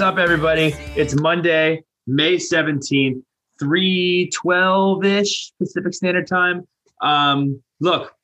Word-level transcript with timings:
What's 0.00 0.12
up, 0.12 0.18
everybody? 0.18 0.74
It's 0.96 1.14
Monday, 1.14 1.84
May 2.06 2.36
17th, 2.36 3.22
312 3.58 5.04
ish 5.04 5.52
Pacific 5.58 5.92
Standard 5.92 6.26
Time. 6.26 6.66
Um, 7.02 7.62
look, 7.80 8.14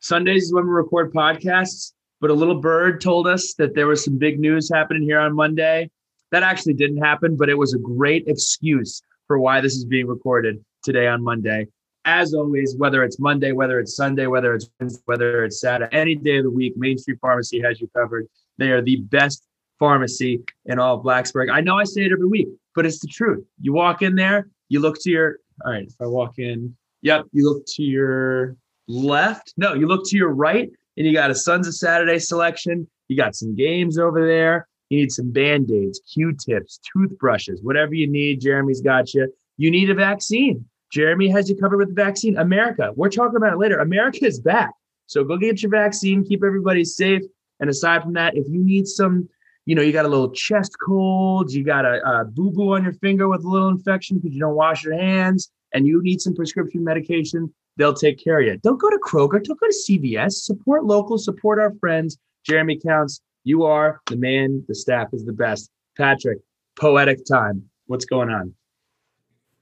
Sundays 0.00 0.46
is 0.46 0.52
when 0.52 0.64
we 0.64 0.70
record 0.70 1.12
podcasts, 1.12 1.92
but 2.20 2.30
a 2.30 2.34
little 2.34 2.60
bird 2.60 3.00
told 3.00 3.28
us 3.28 3.54
that 3.58 3.76
there 3.76 3.86
was 3.86 4.02
some 4.02 4.18
big 4.18 4.40
news 4.40 4.68
happening 4.68 5.04
here 5.04 5.20
on 5.20 5.36
Monday. 5.36 5.88
That 6.32 6.42
actually 6.42 6.74
didn't 6.74 6.96
happen, 6.96 7.36
but 7.36 7.48
it 7.48 7.56
was 7.56 7.74
a 7.74 7.78
great 7.78 8.26
excuse 8.26 9.00
for 9.28 9.38
why 9.38 9.60
this 9.60 9.76
is 9.76 9.84
being 9.84 10.08
recorded 10.08 10.64
today 10.82 11.06
on 11.06 11.22
Monday. 11.22 11.68
As 12.06 12.34
always, 12.34 12.74
whether 12.76 13.04
it's 13.04 13.20
Monday, 13.20 13.52
whether 13.52 13.78
it's 13.78 13.94
Sunday, 13.94 14.26
whether 14.26 14.52
it's 14.56 14.68
Wednesday, 14.80 15.02
whether 15.04 15.44
it's 15.44 15.60
Saturday, 15.60 15.96
any 15.96 16.16
day 16.16 16.38
of 16.38 16.42
the 16.42 16.50
week, 16.50 16.76
Main 16.76 16.98
Street 16.98 17.18
Pharmacy 17.20 17.60
has 17.60 17.80
you 17.80 17.88
covered. 17.96 18.26
They 18.58 18.72
are 18.72 18.82
the 18.82 18.96
best 18.96 19.44
pharmacy 19.80 20.40
in 20.66 20.78
all 20.78 20.98
of 20.98 21.04
Blacksburg. 21.04 21.50
I 21.50 21.60
know 21.60 21.76
I 21.76 21.84
say 21.84 22.02
it 22.02 22.12
every 22.12 22.28
week, 22.28 22.48
but 22.76 22.86
it's 22.86 23.00
the 23.00 23.08
truth. 23.08 23.44
You 23.60 23.72
walk 23.72 24.02
in 24.02 24.14
there, 24.14 24.46
you 24.68 24.78
look 24.78 24.96
to 25.00 25.10
your, 25.10 25.38
all 25.64 25.72
right, 25.72 25.88
if 25.88 25.94
I 26.00 26.06
walk 26.06 26.38
in, 26.38 26.76
yep, 27.02 27.24
you 27.32 27.50
look 27.50 27.64
to 27.74 27.82
your 27.82 28.56
left. 28.86 29.54
No, 29.56 29.74
you 29.74 29.88
look 29.88 30.02
to 30.06 30.16
your 30.16 30.28
right, 30.28 30.70
and 30.96 31.06
you 31.06 31.12
got 31.12 31.32
a 31.32 31.34
Sons 31.34 31.66
of 31.66 31.74
Saturday 31.74 32.20
selection. 32.20 32.86
You 33.08 33.16
got 33.16 33.34
some 33.34 33.56
games 33.56 33.98
over 33.98 34.24
there. 34.24 34.68
You 34.90 34.98
need 34.98 35.10
some 35.10 35.32
band 35.32 35.70
aids, 35.70 36.00
Q 36.12 36.32
tips, 36.32 36.78
toothbrushes, 36.92 37.62
whatever 37.62 37.94
you 37.94 38.06
need. 38.06 38.40
Jeremy's 38.40 38.80
got 38.80 39.14
you. 39.14 39.32
You 39.56 39.70
need 39.70 39.90
a 39.90 39.94
vaccine. 39.94 40.64
Jeremy 40.92 41.28
has 41.28 41.48
you 41.48 41.56
covered 41.56 41.78
with 41.78 41.88
the 41.88 41.94
vaccine. 41.94 42.36
America, 42.36 42.92
we're 42.96 43.08
talking 43.08 43.36
about 43.36 43.52
it 43.52 43.58
later. 43.58 43.78
America 43.78 44.24
is 44.26 44.40
back. 44.40 44.70
So 45.06 45.22
go 45.24 45.36
get 45.36 45.62
your 45.62 45.70
vaccine, 45.70 46.24
keep 46.24 46.44
everybody 46.44 46.84
safe. 46.84 47.22
And 47.60 47.70
aside 47.70 48.02
from 48.02 48.14
that, 48.14 48.36
if 48.36 48.48
you 48.48 48.64
need 48.64 48.88
some 48.88 49.28
you 49.70 49.76
know, 49.76 49.82
you 49.82 49.92
got 49.92 50.04
a 50.04 50.08
little 50.08 50.32
chest 50.32 50.74
cold, 50.84 51.52
you 51.52 51.62
got 51.62 51.84
a, 51.84 52.04
a 52.04 52.24
boo 52.24 52.50
boo 52.50 52.74
on 52.74 52.82
your 52.82 52.92
finger 52.94 53.28
with 53.28 53.44
a 53.44 53.48
little 53.48 53.68
infection 53.68 54.18
because 54.18 54.34
you 54.34 54.40
don't 54.40 54.56
wash 54.56 54.82
your 54.82 54.98
hands, 54.98 55.48
and 55.72 55.86
you 55.86 56.02
need 56.02 56.20
some 56.20 56.34
prescription 56.34 56.82
medication, 56.82 57.54
they'll 57.76 57.94
take 57.94 58.18
care 58.18 58.40
of 58.40 58.46
you. 58.46 58.56
Don't 58.64 58.80
go 58.80 58.90
to 58.90 58.98
Kroger, 58.98 59.40
don't 59.40 59.60
go 59.60 59.68
to 59.68 59.76
CVS. 59.88 60.32
Support 60.32 60.86
local, 60.86 61.18
support 61.18 61.60
our 61.60 61.72
friends. 61.78 62.18
Jeremy 62.44 62.80
Counts, 62.84 63.20
you 63.44 63.62
are 63.62 64.00
the 64.06 64.16
man, 64.16 64.64
the 64.66 64.74
staff 64.74 65.06
is 65.12 65.24
the 65.24 65.32
best. 65.32 65.70
Patrick, 65.96 66.38
poetic 66.74 67.24
time. 67.24 67.62
What's 67.86 68.06
going 68.06 68.28
on? 68.28 68.52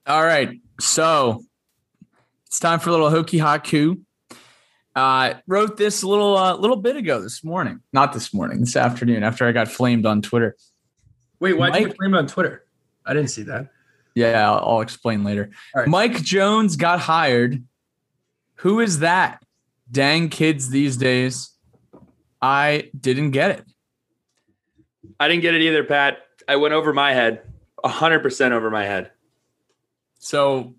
All 0.07 0.25
right. 0.25 0.59
So 0.81 1.45
it's 2.47 2.59
time 2.59 2.81
for 2.81 2.89
a 2.89 2.93
little 2.93 3.11
Hokie 3.11 3.41
haiku. 3.41 4.01
Uh, 4.95 5.35
wrote 5.47 5.77
this 5.77 6.03
a 6.03 6.09
little 6.09 6.37
uh, 6.37 6.57
little 6.57 6.77
bit 6.77 6.97
ago 6.97 7.21
this 7.21 7.45
morning. 7.45 7.81
Not 7.93 8.13
this 8.13 8.35
morning, 8.35 8.61
this 8.61 8.77
afternoon 8.77 9.23
after 9.23 9.47
I 9.47 9.53
got 9.53 9.69
flamed 9.69 10.07
on 10.07 10.23
Twitter. 10.23 10.57
Wait, 11.41 11.57
why 11.57 11.71
did 11.71 11.83
you 11.83 11.93
flame 11.95 12.15
on 12.15 12.27
Twitter? 12.27 12.65
I 13.07 13.15
didn't 13.15 13.31
see 13.31 13.43
that. 13.45 13.69
Yeah, 14.15 14.51
I'll, 14.51 14.59
I'll 14.59 14.81
explain 14.81 15.23
later. 15.23 15.51
Mike 15.87 16.23
Jones 16.23 16.75
got 16.75 16.99
hired. 16.99 17.63
Who 18.57 18.81
is 18.81 18.99
that? 18.99 19.45
Dang 19.91 20.29
kids 20.29 20.71
these 20.71 20.97
days. 20.97 21.51
I 22.43 22.91
didn't 22.99 23.31
get 23.31 23.53
it. 23.53 23.65
I 25.21 25.29
didn't 25.29 25.43
get 25.43 25.55
it 25.55 25.63
either, 25.63 25.85
Pat. 25.85 26.19
I 26.49 26.57
went 26.57 26.75
over 26.75 26.93
my 26.93 27.13
head, 27.13 27.43
hundred 27.85 28.21
percent 28.21 28.55
over 28.55 28.71
my 28.71 28.85
head. 28.85 29.13
So 30.19 30.75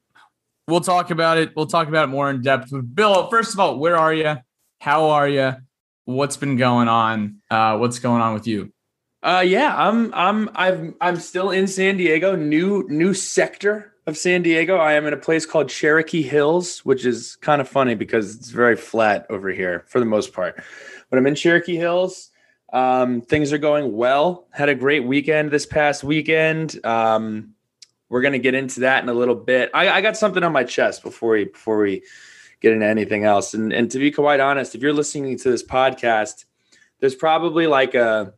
we'll 0.69 0.81
talk 0.81 1.11
about 1.11 1.37
it. 1.37 1.55
We'll 1.55 1.67
talk 1.67 1.87
about 1.87 2.05
it 2.05 2.07
more 2.07 2.29
in 2.29 2.41
depth. 2.41 2.71
But 2.71 2.95
Bill, 2.95 3.29
first 3.29 3.53
of 3.53 3.59
all, 3.59 3.77
where 3.79 3.97
are 3.97 4.13
you? 4.13 4.37
How 4.79 5.09
are 5.09 5.27
you? 5.27 5.55
What's 6.05 6.37
been 6.37 6.57
going 6.57 6.87
on? 6.87 7.41
Uh, 7.51 7.77
what's 7.77 7.99
going 7.99 8.21
on 8.21 8.33
with 8.33 8.47
you? 8.47 8.71
Uh, 9.21 9.43
yeah, 9.45 9.75
I'm 9.75 10.13
I'm 10.13 10.49
I'm 10.55 10.95
I'm 11.01 11.17
still 11.17 11.51
in 11.51 11.67
San 11.67 11.97
Diego, 11.97 12.35
new 12.35 12.85
new 12.87 13.13
sector 13.13 13.93
of 14.07 14.17
San 14.17 14.41
Diego. 14.41 14.77
I 14.77 14.93
am 14.93 15.05
in 15.05 15.13
a 15.13 15.17
place 15.17 15.45
called 15.45 15.69
Cherokee 15.69 16.21
Hills, 16.21 16.79
which 16.85 17.05
is 17.05 17.35
kind 17.37 17.59
of 17.59 17.67
funny 17.67 17.95
because 17.95 18.35
it's 18.35 18.49
very 18.49 18.77
flat 18.77 19.25
over 19.29 19.49
here 19.49 19.83
for 19.87 19.99
the 19.99 20.05
most 20.05 20.33
part. 20.33 20.63
But 21.09 21.19
I'm 21.19 21.27
in 21.27 21.35
Cherokee 21.35 21.75
Hills. 21.75 22.31
Um, 22.71 23.21
things 23.21 23.51
are 23.51 23.57
going 23.57 23.95
well. 23.95 24.47
Had 24.51 24.69
a 24.69 24.75
great 24.75 25.03
weekend 25.03 25.51
this 25.51 25.65
past 25.65 26.03
weekend. 26.03 26.83
Um, 26.85 27.55
we're 28.09 28.21
gonna 28.21 28.39
get 28.39 28.53
into 28.53 28.81
that 28.81 29.03
in 29.03 29.09
a 29.09 29.13
little 29.13 29.35
bit. 29.35 29.69
I, 29.73 29.89
I 29.89 30.01
got 30.01 30.17
something 30.17 30.43
on 30.43 30.51
my 30.51 30.63
chest 30.63 31.03
before 31.03 31.31
we 31.31 31.45
before 31.45 31.79
we 31.79 32.03
get 32.61 32.73
into 32.73 32.85
anything 32.85 33.23
else. 33.23 33.53
And 33.53 33.71
and 33.71 33.89
to 33.91 33.99
be 33.99 34.11
quite 34.11 34.39
honest, 34.39 34.75
if 34.75 34.81
you're 34.81 34.93
listening 34.93 35.37
to 35.37 35.51
this 35.51 35.63
podcast, 35.63 36.45
there's 36.99 37.15
probably 37.15 37.67
like 37.67 37.95
a 37.95 38.33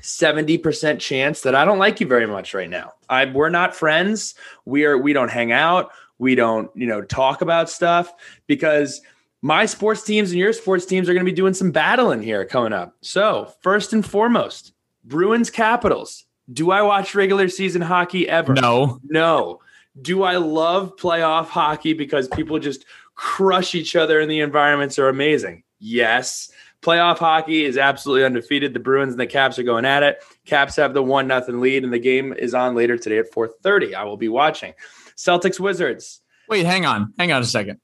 70% 0.00 0.98
chance 0.98 1.42
that 1.42 1.54
I 1.54 1.64
don't 1.64 1.78
like 1.78 2.00
you 2.00 2.06
very 2.06 2.26
much 2.26 2.54
right 2.54 2.70
now. 2.70 2.92
I 3.08 3.26
we're 3.26 3.50
not 3.50 3.74
friends. 3.74 4.34
We 4.64 4.84
are 4.84 4.96
we 4.96 5.12
don't 5.12 5.30
hang 5.30 5.52
out. 5.52 5.90
We 6.18 6.34
don't, 6.34 6.70
you 6.76 6.86
know, 6.86 7.00
talk 7.00 7.40
about 7.40 7.70
stuff 7.70 8.12
because 8.46 9.00
my 9.42 9.64
sports 9.64 10.02
teams 10.02 10.30
and 10.30 10.38
your 10.38 10.52
sports 10.52 10.84
teams 10.84 11.08
are 11.08 11.14
going 11.14 11.24
to 11.24 11.30
be 11.30 11.34
doing 11.34 11.54
some 11.54 11.70
battling 11.70 12.22
here 12.22 12.44
coming 12.44 12.74
up. 12.74 12.94
So, 13.00 13.52
first 13.62 13.94
and 13.94 14.04
foremost, 14.04 14.74
Bruins 15.04 15.48
Capitals. 15.48 16.26
Do 16.52 16.70
I 16.70 16.82
watch 16.82 17.14
regular 17.14 17.48
season 17.48 17.82
hockey 17.82 18.28
ever? 18.28 18.54
No. 18.54 19.00
No. 19.04 19.60
Do 20.00 20.22
I 20.22 20.36
love 20.36 20.96
playoff 20.96 21.46
hockey 21.46 21.92
because 21.92 22.28
people 22.28 22.58
just 22.58 22.84
crush 23.14 23.74
each 23.74 23.94
other 23.96 24.20
and 24.20 24.30
the 24.30 24.40
environments 24.40 24.98
are 24.98 25.08
amazing? 25.08 25.62
Yes. 25.78 26.50
Playoff 26.82 27.18
hockey 27.18 27.64
is 27.64 27.76
absolutely 27.76 28.24
undefeated. 28.24 28.72
The 28.72 28.80
Bruins 28.80 29.12
and 29.12 29.20
the 29.20 29.26
Caps 29.26 29.58
are 29.58 29.62
going 29.62 29.84
at 29.84 30.02
it. 30.02 30.22
Caps 30.46 30.76
have 30.76 30.94
the 30.94 31.02
one 31.02 31.26
nothing 31.26 31.60
lead, 31.60 31.84
and 31.84 31.92
the 31.92 31.98
game 31.98 32.32
is 32.32 32.54
on 32.54 32.74
later 32.74 32.96
today 32.96 33.18
at 33.18 33.30
4:30. 33.30 33.94
I 33.94 34.04
will 34.04 34.16
be 34.16 34.28
watching. 34.28 34.72
Celtics 35.14 35.60
Wizards. 35.60 36.22
Wait, 36.48 36.64
hang 36.64 36.86
on. 36.86 37.12
Hang 37.18 37.32
on 37.32 37.42
a 37.42 37.46
second. 37.46 37.80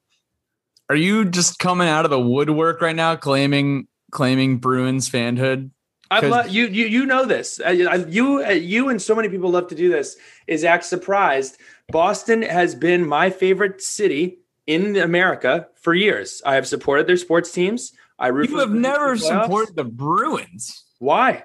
Are 0.89 0.97
you 0.97 1.27
just 1.27 1.59
coming 1.59 1.89
out 1.89 2.07
of 2.07 2.11
the 2.11 2.21
woodwork 2.21 2.81
right 2.81 2.97
now 2.97 3.17
claiming 3.17 3.87
claiming 4.13 4.59
Bruins 4.59 5.11
fanhood? 5.11 5.71
I 6.11 6.21
love 6.21 6.49
you. 6.49 6.67
You 6.67 6.87
you 6.87 7.07
know 7.07 7.25
this. 7.25 7.61
I, 7.65 7.71
I, 7.71 7.95
you 7.97 8.45
uh, 8.45 8.51
you 8.51 8.89
and 8.89 9.01
so 9.01 9.15
many 9.15 9.29
people 9.29 9.51
love 9.51 9.69
to 9.69 9.75
do 9.75 9.91
this. 9.91 10.17
Is 10.47 10.65
act 10.65 10.85
surprised. 10.85 11.59
Boston 11.89 12.43
has 12.43 12.75
been 12.75 13.07
my 13.07 13.31
favorite 13.31 13.81
city 13.83 14.39
in 14.67 14.97
America 14.97 15.69
for 15.77 15.95
years. 15.95 16.43
I 16.45 16.55
have 16.55 16.67
supported 16.67 17.07
their 17.07 17.17
sports 17.17 17.53
teams. 17.53 17.93
I 18.19 18.29
you 18.29 18.59
have 18.59 18.71
never 18.71 19.17
supported 19.17 19.77
the 19.77 19.85
Bruins. 19.85 20.85
Why? 20.99 21.45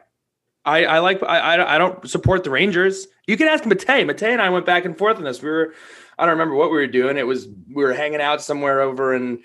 I, 0.63 0.85
I 0.85 0.99
like 0.99 1.23
I 1.23 1.75
I 1.75 1.78
don't 1.78 2.07
support 2.09 2.43
the 2.43 2.51
Rangers. 2.51 3.07
You 3.28 3.38
can 3.38 3.47
ask 3.47 3.63
Matei. 3.63 4.05
Matei 4.05 4.31
and 4.31 4.41
I 4.41 4.49
went 4.49 4.66
back 4.66 4.85
and 4.85 4.97
forth 4.97 5.17
on 5.17 5.23
this. 5.23 5.41
We 5.41 5.49
were 5.49 5.73
I 6.19 6.25
don't 6.25 6.33
remember 6.33 6.55
what 6.55 6.69
we 6.69 6.78
were 6.78 6.88
doing. 6.88 7.17
It 7.17 7.25
was 7.25 7.47
we 7.47 7.83
were 7.83 7.93
hanging 7.93 8.22
out 8.22 8.41
somewhere 8.41 8.81
over 8.81 9.16
in 9.16 9.41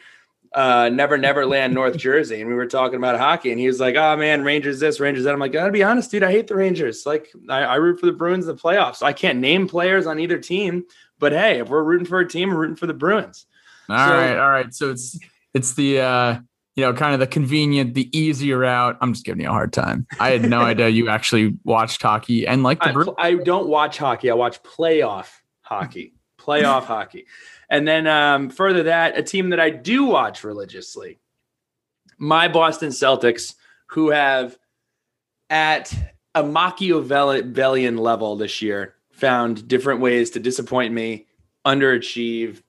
uh, 0.55 0.89
Never 0.93 1.19
Never 1.19 1.47
Land, 1.47 1.75
North 1.75 1.97
Jersey, 1.97 2.41
and 2.41 2.49
we 2.49 2.55
were 2.55 2.67
talking 2.67 2.97
about 2.97 3.19
hockey. 3.19 3.51
And 3.51 3.61
he 3.61 3.67
was 3.67 3.81
like, 3.81 3.97
"Oh 3.97 4.17
man, 4.17 4.43
Rangers 4.45 4.81
this, 4.81 5.01
Rangers 5.01 5.25
that." 5.25 5.33
I'm 5.33 5.41
like, 5.41 5.53
"Gotta 5.53 5.73
be 5.73 5.83
honest, 5.83 6.11
dude. 6.11 6.23
I 6.23 6.31
hate 6.31 6.47
the 6.47 6.57
Rangers. 6.57 7.05
Like, 7.07 7.29
I, 7.49 7.63
I 7.63 7.75
root 7.77 8.01
for 8.01 8.07
the 8.07 8.13
Bruins 8.13 8.49
in 8.49 8.55
the 8.55 8.61
playoffs. 8.61 9.03
I 9.03 9.13
can't 9.13 9.39
name 9.39 9.69
players 9.69 10.07
on 10.07 10.19
either 10.19 10.39
team, 10.39 10.85
but 11.19 11.33
hey, 11.33 11.61
if 11.61 11.69
we're 11.69 11.83
rooting 11.83 12.07
for 12.07 12.21
a 12.21 12.29
team, 12.29 12.51
we're 12.51 12.57
rooting 12.57 12.77
for 12.77 12.87
the 12.87 12.95
Bruins." 12.95 13.47
All 13.89 13.97
so, 13.97 14.15
right, 14.15 14.37
all 14.37 14.51
right. 14.51 14.75
So 14.75 14.91
it's 14.91 15.19
it's 15.55 15.75
the 15.75 16.01
uh, 16.01 16.39
you 16.75 16.85
know 16.85 16.93
kind 16.93 17.15
of 17.15 17.21
the 17.21 17.27
convenient, 17.27 17.95
the 17.95 18.17
easier 18.17 18.59
route. 18.59 18.97
I'm 19.01 19.13
just 19.13 19.25
giving 19.25 19.43
you 19.43 19.49
a 19.49 19.53
hard 19.53 19.73
time. 19.73 20.07
I 20.21 20.31
had 20.31 20.49
no 20.49 20.61
idea 20.63 20.89
you 20.89 21.09
actually 21.09 21.57
watched 21.65 22.03
hockey 22.03 22.47
and 22.47 22.63
like 22.63 22.81
the 22.81 22.89
I, 22.89 22.93
Bruins. 22.93 23.15
I 23.19 23.35
don't 23.35 23.69
watch 23.69 23.99
hockey. 23.99 24.31
I 24.31 24.35
watch 24.35 24.63
playoff 24.63 25.29
hockey. 25.63 26.15
Playoff 26.39 26.85
hockey. 26.85 27.27
And 27.69 27.87
then 27.87 28.07
um, 28.07 28.51
further 28.51 28.85
that, 28.85 29.19
a 29.19 29.23
team 29.23 29.51
that 29.51 29.61
I 29.61 29.71
do 29.71 30.05
watch 30.05 30.45
religiously, 30.45 31.19
my 32.19 32.49
Boston 32.49 32.91
Celtics, 32.91 33.55
who 33.89 34.11
have 34.11 34.57
at 35.51 35.93
a 36.35 36.43
Machiavellian 36.43 37.97
level 37.97 38.37
this 38.37 38.63
year 38.63 38.95
found 39.13 39.67
different 39.67 40.01
ways 40.01 40.31
to 40.31 40.41
disappoint 40.41 40.93
me, 40.93 41.27
underachieve, 41.65 42.63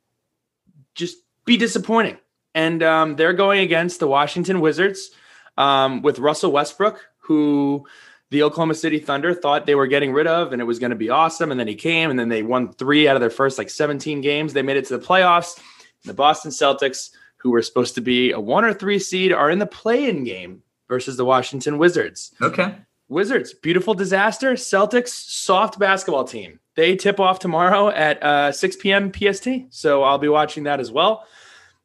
just 0.96 1.18
be 1.46 1.58
disappointing. 1.58 2.18
And 2.56 2.82
um, 2.82 3.16
they're 3.16 3.34
going 3.34 3.60
against 3.60 4.00
the 4.00 4.08
Washington 4.08 4.62
Wizards 4.62 5.12
um, 5.58 6.02
with 6.02 6.20
Russell 6.20 6.52
Westbrook, 6.52 7.06
who 7.20 7.86
the 8.30 8.44
Oklahoma 8.44 8.76
City 8.76 9.00
Thunder 9.00 9.34
thought 9.34 9.66
they 9.66 9.76
were 9.76 9.88
getting 9.88 10.12
rid 10.12 10.28
of 10.28 10.52
and 10.52 10.62
it 10.62 10.66
was 10.66 10.80
going 10.80 10.90
to 10.90 10.98
be 10.98 11.10
awesome. 11.10 11.52
And 11.52 11.60
then 11.60 11.68
he 11.68 11.76
came 11.76 12.10
and 12.10 12.20
then 12.20 12.30
they 12.30 12.44
won 12.44 12.74
three 12.74 13.08
out 13.08 13.16
of 13.16 13.22
their 13.22 13.30
first 13.30 13.58
like 13.58 13.70
17 13.70 14.22
games. 14.22 14.54
They 14.54 14.62
made 14.62 14.78
it 14.78 14.86
to 14.88 14.98
the 14.98 15.06
playoffs. 15.06 15.60
The 16.04 16.14
Boston 16.14 16.52
Celtics, 16.52 17.12
who 17.38 17.52
were 17.52 17.62
supposed 17.62 17.96
to 17.96 18.02
be 18.02 18.32
a 18.32 18.40
one 18.40 18.66
or 18.66 18.74
three 18.74 19.00
seed, 19.00 19.32
are 19.32 19.50
in 19.50 19.60
the 19.60 19.66
play 19.66 20.10
in 20.10 20.24
game 20.24 20.62
versus 20.88 21.18
the 21.18 21.26
Washington 21.26 21.78
Wizards. 21.78 22.34
Okay. 22.42 22.76
Wizards, 23.10 23.54
beautiful 23.54 23.94
disaster. 23.94 24.54
Celtics, 24.54 25.10
soft 25.10 25.80
basketball 25.80 26.26
team. 26.26 26.60
They 26.76 26.96
tip 26.96 27.20
off 27.20 27.40
tomorrow 27.40 27.90
at 27.90 28.22
uh, 28.22 28.52
6 28.52 28.76
p.m. 28.78 29.12
PST. 29.12 29.48
So 29.70 30.04
I'll 30.04 30.18
be 30.18 30.28
watching 30.28 30.64
that 30.64 30.80
as 30.80 30.92
well. 30.92 31.26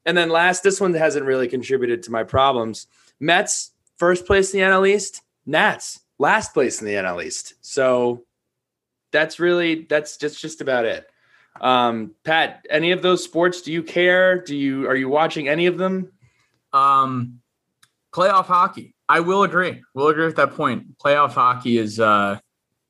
And 0.04 0.16
then 0.16 0.30
last, 0.30 0.64
this 0.64 0.80
one 0.80 0.92
hasn't 0.94 1.24
really 1.24 1.46
contributed 1.46 2.02
to 2.02 2.10
my 2.10 2.24
problems. 2.24 2.88
Mets, 3.20 3.70
first 3.96 4.26
place 4.26 4.52
in 4.52 4.60
the 4.60 4.66
NL 4.66 4.88
East. 4.88 5.22
Nats, 5.46 6.00
last 6.22 6.54
place 6.54 6.80
in 6.80 6.86
the 6.86 6.94
NL 6.94 7.22
East. 7.22 7.54
So 7.60 8.24
that's 9.10 9.38
really 9.38 9.86
that's 9.90 10.16
just 10.16 10.40
just 10.40 10.62
about 10.62 10.86
it. 10.86 11.06
Um, 11.60 12.12
Pat, 12.24 12.64
any 12.70 12.92
of 12.92 13.02
those 13.02 13.22
sports? 13.22 13.60
Do 13.60 13.72
you 13.72 13.82
care? 13.82 14.40
Do 14.40 14.56
you 14.56 14.88
are 14.88 14.96
you 14.96 15.08
watching 15.08 15.48
any 15.48 15.66
of 15.66 15.76
them? 15.76 16.12
Um, 16.72 17.40
playoff 18.14 18.46
hockey. 18.46 18.94
I 19.08 19.20
will 19.20 19.42
agree. 19.42 19.82
We'll 19.92 20.08
agree 20.08 20.24
with 20.24 20.36
that 20.36 20.52
point. 20.52 20.96
Playoff 20.98 21.32
hockey 21.32 21.76
is 21.76 22.00
uh, 22.00 22.38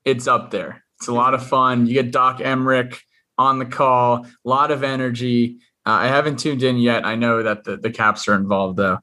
it's 0.05 0.29
up 0.29 0.51
there. 0.53 0.85
It's 0.99 1.09
a 1.09 1.13
lot 1.13 1.35
of 1.35 1.45
fun. 1.45 1.87
You 1.87 1.95
get 1.95 2.13
Doc 2.13 2.39
Emrick 2.39 3.01
on 3.39 3.59
the 3.59 3.67
call, 3.67 4.27
a 4.27 4.49
lot 4.49 4.71
of 4.71 4.85
energy. 4.85 5.59
Uh, 5.85 6.05
I 6.05 6.07
haven't 6.07 6.39
tuned 6.39 6.63
in 6.63 6.77
yet. 6.77 7.05
I 7.05 7.17
know 7.17 7.43
that 7.43 7.65
the, 7.65 7.77
the 7.77 7.91
Caps 7.91 8.29
are 8.29 8.35
involved 8.35 8.77
though. 8.77 8.99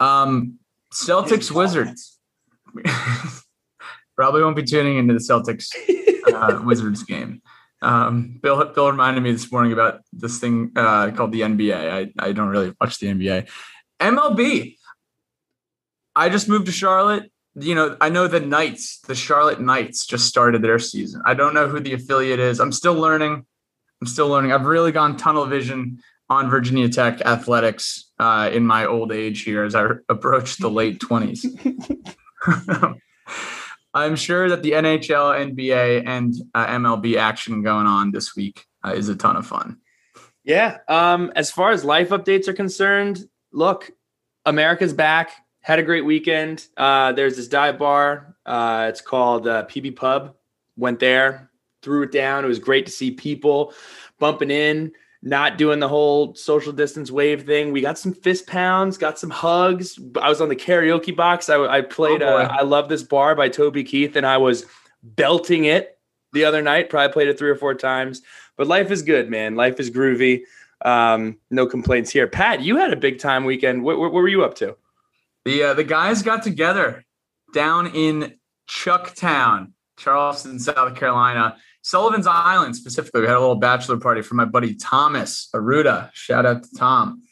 Um, 0.00 0.58
Celtics 0.90 1.50
Wizards. 1.50 2.18
Probably 4.18 4.42
won't 4.42 4.56
be 4.56 4.64
tuning 4.64 4.98
into 4.98 5.14
the 5.14 5.20
Celtics 5.20 5.68
uh, 6.34 6.60
Wizards 6.64 7.04
game. 7.04 7.40
Um, 7.80 8.40
Bill 8.42 8.64
Bill 8.64 8.90
reminded 8.90 9.20
me 9.20 9.30
this 9.30 9.52
morning 9.52 9.72
about 9.72 10.00
this 10.12 10.40
thing 10.40 10.72
uh, 10.74 11.12
called 11.12 11.30
the 11.30 11.42
NBA. 11.42 12.12
I, 12.18 12.26
I 12.26 12.32
don't 12.32 12.48
really 12.48 12.74
watch 12.80 12.98
the 12.98 13.06
NBA. 13.06 13.48
MLB. 14.00 14.74
I 16.16 16.30
just 16.30 16.48
moved 16.48 16.66
to 16.66 16.72
Charlotte. 16.72 17.30
You 17.54 17.76
know, 17.76 17.96
I 18.00 18.08
know 18.08 18.26
the 18.26 18.40
Knights, 18.40 18.98
the 19.02 19.14
Charlotte 19.14 19.60
Knights, 19.60 20.04
just 20.04 20.26
started 20.26 20.62
their 20.62 20.80
season. 20.80 21.22
I 21.24 21.34
don't 21.34 21.54
know 21.54 21.68
who 21.68 21.78
the 21.78 21.92
affiliate 21.92 22.40
is. 22.40 22.58
I'm 22.58 22.72
still 22.72 22.94
learning. 22.94 23.46
I'm 24.00 24.08
still 24.08 24.26
learning. 24.26 24.50
I've 24.50 24.66
really 24.66 24.90
gone 24.90 25.16
tunnel 25.16 25.46
vision 25.46 26.00
on 26.28 26.50
Virginia 26.50 26.88
Tech 26.88 27.20
athletics 27.20 28.10
uh, 28.18 28.50
in 28.52 28.66
my 28.66 28.84
old 28.84 29.12
age 29.12 29.42
here 29.42 29.62
as 29.62 29.76
I 29.76 29.90
approach 30.08 30.56
the 30.56 30.70
late 30.70 30.98
20s. 30.98 31.46
I'm 33.94 34.16
sure 34.16 34.48
that 34.48 34.62
the 34.62 34.72
NHL, 34.72 35.54
NBA, 35.54 36.06
and 36.06 36.34
uh, 36.54 36.66
MLB 36.66 37.16
action 37.16 37.62
going 37.62 37.86
on 37.86 38.10
this 38.10 38.36
week 38.36 38.66
uh, 38.84 38.92
is 38.92 39.08
a 39.08 39.16
ton 39.16 39.36
of 39.36 39.46
fun. 39.46 39.78
Yeah. 40.44 40.78
Um, 40.88 41.32
as 41.36 41.50
far 41.50 41.70
as 41.70 41.84
life 41.84 42.10
updates 42.10 42.48
are 42.48 42.54
concerned, 42.54 43.28
look, 43.52 43.90
America's 44.44 44.92
back. 44.92 45.30
Had 45.60 45.78
a 45.78 45.82
great 45.82 46.04
weekend. 46.04 46.66
Uh, 46.76 47.12
there's 47.12 47.36
this 47.36 47.48
dive 47.48 47.78
bar. 47.78 48.36
Uh, 48.46 48.86
it's 48.88 49.02
called 49.02 49.46
uh, 49.46 49.66
PB 49.66 49.96
Pub. 49.96 50.34
Went 50.76 51.00
there, 51.00 51.50
threw 51.82 52.02
it 52.02 52.12
down. 52.12 52.44
It 52.44 52.48
was 52.48 52.58
great 52.58 52.86
to 52.86 52.92
see 52.92 53.10
people 53.10 53.74
bumping 54.18 54.50
in 54.50 54.92
not 55.22 55.58
doing 55.58 55.80
the 55.80 55.88
whole 55.88 56.34
social 56.34 56.72
distance 56.72 57.10
wave 57.10 57.44
thing. 57.44 57.72
We 57.72 57.80
got 57.80 57.98
some 57.98 58.12
fist 58.12 58.46
pounds, 58.46 58.96
got 58.98 59.18
some 59.18 59.30
hugs. 59.30 59.98
I 60.20 60.28
was 60.28 60.40
on 60.40 60.48
the 60.48 60.56
karaoke 60.56 61.14
box. 61.14 61.48
I, 61.48 61.58
I 61.66 61.80
played 61.80 62.22
oh 62.22 62.36
uh, 62.38 62.48
I 62.50 62.62
Love 62.62 62.88
This 62.88 63.02
Bar 63.02 63.34
by 63.34 63.48
Toby 63.48 63.82
Keith, 63.84 64.16
and 64.16 64.26
I 64.26 64.36
was 64.36 64.64
belting 65.02 65.64
it 65.64 65.98
the 66.32 66.44
other 66.44 66.62
night. 66.62 66.90
Probably 66.90 67.12
played 67.12 67.28
it 67.28 67.38
three 67.38 67.50
or 67.50 67.56
four 67.56 67.74
times. 67.74 68.22
But 68.56 68.66
life 68.66 68.90
is 68.90 69.02
good, 69.02 69.28
man. 69.28 69.56
Life 69.56 69.80
is 69.80 69.90
groovy. 69.90 70.42
Um, 70.84 71.38
no 71.50 71.66
complaints 71.66 72.10
here. 72.10 72.28
Pat, 72.28 72.60
you 72.62 72.76
had 72.76 72.92
a 72.92 72.96
big 72.96 73.18
time 73.18 73.44
weekend. 73.44 73.82
What, 73.82 73.98
what, 73.98 74.12
what 74.12 74.22
were 74.22 74.28
you 74.28 74.44
up 74.44 74.54
to? 74.56 74.76
The 75.44 75.64
uh, 75.64 75.74
the 75.74 75.84
guys 75.84 76.22
got 76.22 76.42
together 76.42 77.04
down 77.52 77.88
in 77.88 78.34
Chucktown, 78.68 79.72
Charleston, 79.96 80.58
South 80.58 80.94
Carolina 80.94 81.56
Sullivan's 81.88 82.26
Island 82.26 82.76
specifically, 82.76 83.22
we 83.22 83.28
had 83.28 83.36
a 83.36 83.40
little 83.40 83.54
bachelor 83.54 83.96
party 83.96 84.20
for 84.20 84.34
my 84.34 84.44
buddy 84.44 84.74
Thomas 84.74 85.48
Aruda. 85.54 86.10
Shout 86.12 86.44
out 86.44 86.62
to 86.62 86.68
Tom. 86.76 87.22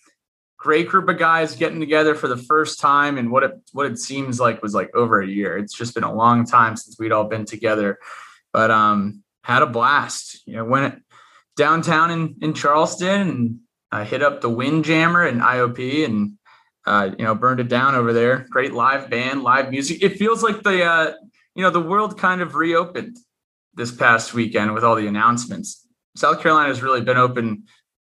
Great 0.56 0.88
group 0.88 1.10
of 1.10 1.18
guys 1.18 1.54
getting 1.54 1.78
together 1.78 2.14
for 2.14 2.26
the 2.26 2.38
first 2.38 2.80
time 2.80 3.18
and 3.18 3.30
what 3.30 3.42
it 3.42 3.52
what 3.72 3.84
it 3.84 3.98
seems 3.98 4.40
like 4.40 4.62
was 4.62 4.72
like 4.72 4.90
over 4.94 5.20
a 5.20 5.26
year. 5.26 5.58
It's 5.58 5.74
just 5.74 5.94
been 5.94 6.04
a 6.04 6.14
long 6.14 6.46
time 6.46 6.74
since 6.74 6.98
we'd 6.98 7.12
all 7.12 7.24
been 7.24 7.44
together, 7.44 7.98
but 8.50 8.70
um, 8.70 9.22
had 9.44 9.60
a 9.60 9.66
blast. 9.66 10.40
You 10.46 10.56
know, 10.56 10.64
went 10.64 11.02
downtown 11.58 12.10
in 12.10 12.36
in 12.40 12.54
Charleston 12.54 13.28
and 13.28 13.58
uh, 13.92 14.04
hit 14.06 14.22
up 14.22 14.40
the 14.40 14.48
Windjammer 14.48 15.26
and 15.26 15.42
IOP 15.42 16.06
and 16.06 16.32
uh, 16.86 17.10
you 17.18 17.26
know 17.26 17.34
burned 17.34 17.60
it 17.60 17.68
down 17.68 17.94
over 17.94 18.14
there. 18.14 18.46
Great 18.48 18.72
live 18.72 19.10
band, 19.10 19.42
live 19.42 19.68
music. 19.70 20.02
It 20.02 20.16
feels 20.16 20.42
like 20.42 20.62
the 20.62 20.82
uh, 20.82 21.12
you 21.54 21.62
know 21.62 21.68
the 21.68 21.78
world 21.78 22.18
kind 22.18 22.40
of 22.40 22.54
reopened 22.54 23.18
this 23.76 23.92
past 23.92 24.34
weekend 24.34 24.74
with 24.74 24.84
all 24.84 24.96
the 24.96 25.06
announcements. 25.06 25.86
South 26.16 26.40
Carolina 26.40 26.68
has 26.68 26.82
really 26.82 27.02
been 27.02 27.18
open, 27.18 27.64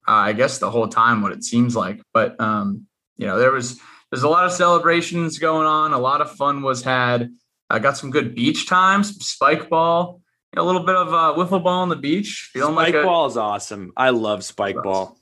uh, 0.08 0.12
I 0.12 0.34
guess, 0.34 0.60
the 0.60 0.70
whole 0.70 0.88
time. 0.88 1.22
What 1.22 1.32
it 1.32 1.44
seems 1.44 1.76
like, 1.76 2.02
but 2.14 2.40
um, 2.40 2.86
you 3.18 3.26
know, 3.26 3.40
there 3.40 3.52
was 3.52 3.80
there's 4.12 4.24
a 4.24 4.30
lot 4.30 4.46
of 4.46 4.52
celebrations 4.52 5.40
going 5.40 5.68
on. 5.68 5.92
A 5.92 6.00
lot 6.00 6.22
of 6.22 6.32
fun 6.32 6.62
was 6.62 6.84
had. 6.84 7.32
I 7.70 7.80
got 7.80 7.98
some 7.98 8.12
good 8.12 8.36
beach 8.36 8.68
times, 8.68 9.26
spike 9.26 9.70
ball, 9.70 10.22
a 10.56 10.64
little 10.64 10.84
bit 10.84 10.96
of 10.96 11.08
uh, 11.10 11.34
wiffle 11.36 11.64
ball 11.64 11.82
on 11.82 11.90
the 11.90 11.96
beach. 11.96 12.50
Feeling 12.54 12.76
spike 12.76 12.94
like 12.94 13.04
a, 13.04 13.06
ball 13.06 13.26
is 13.26 13.38
awesome. 13.38 13.92
I 13.98 14.12
love 14.12 14.44
spike 14.44 14.78
ball. 14.84 15.18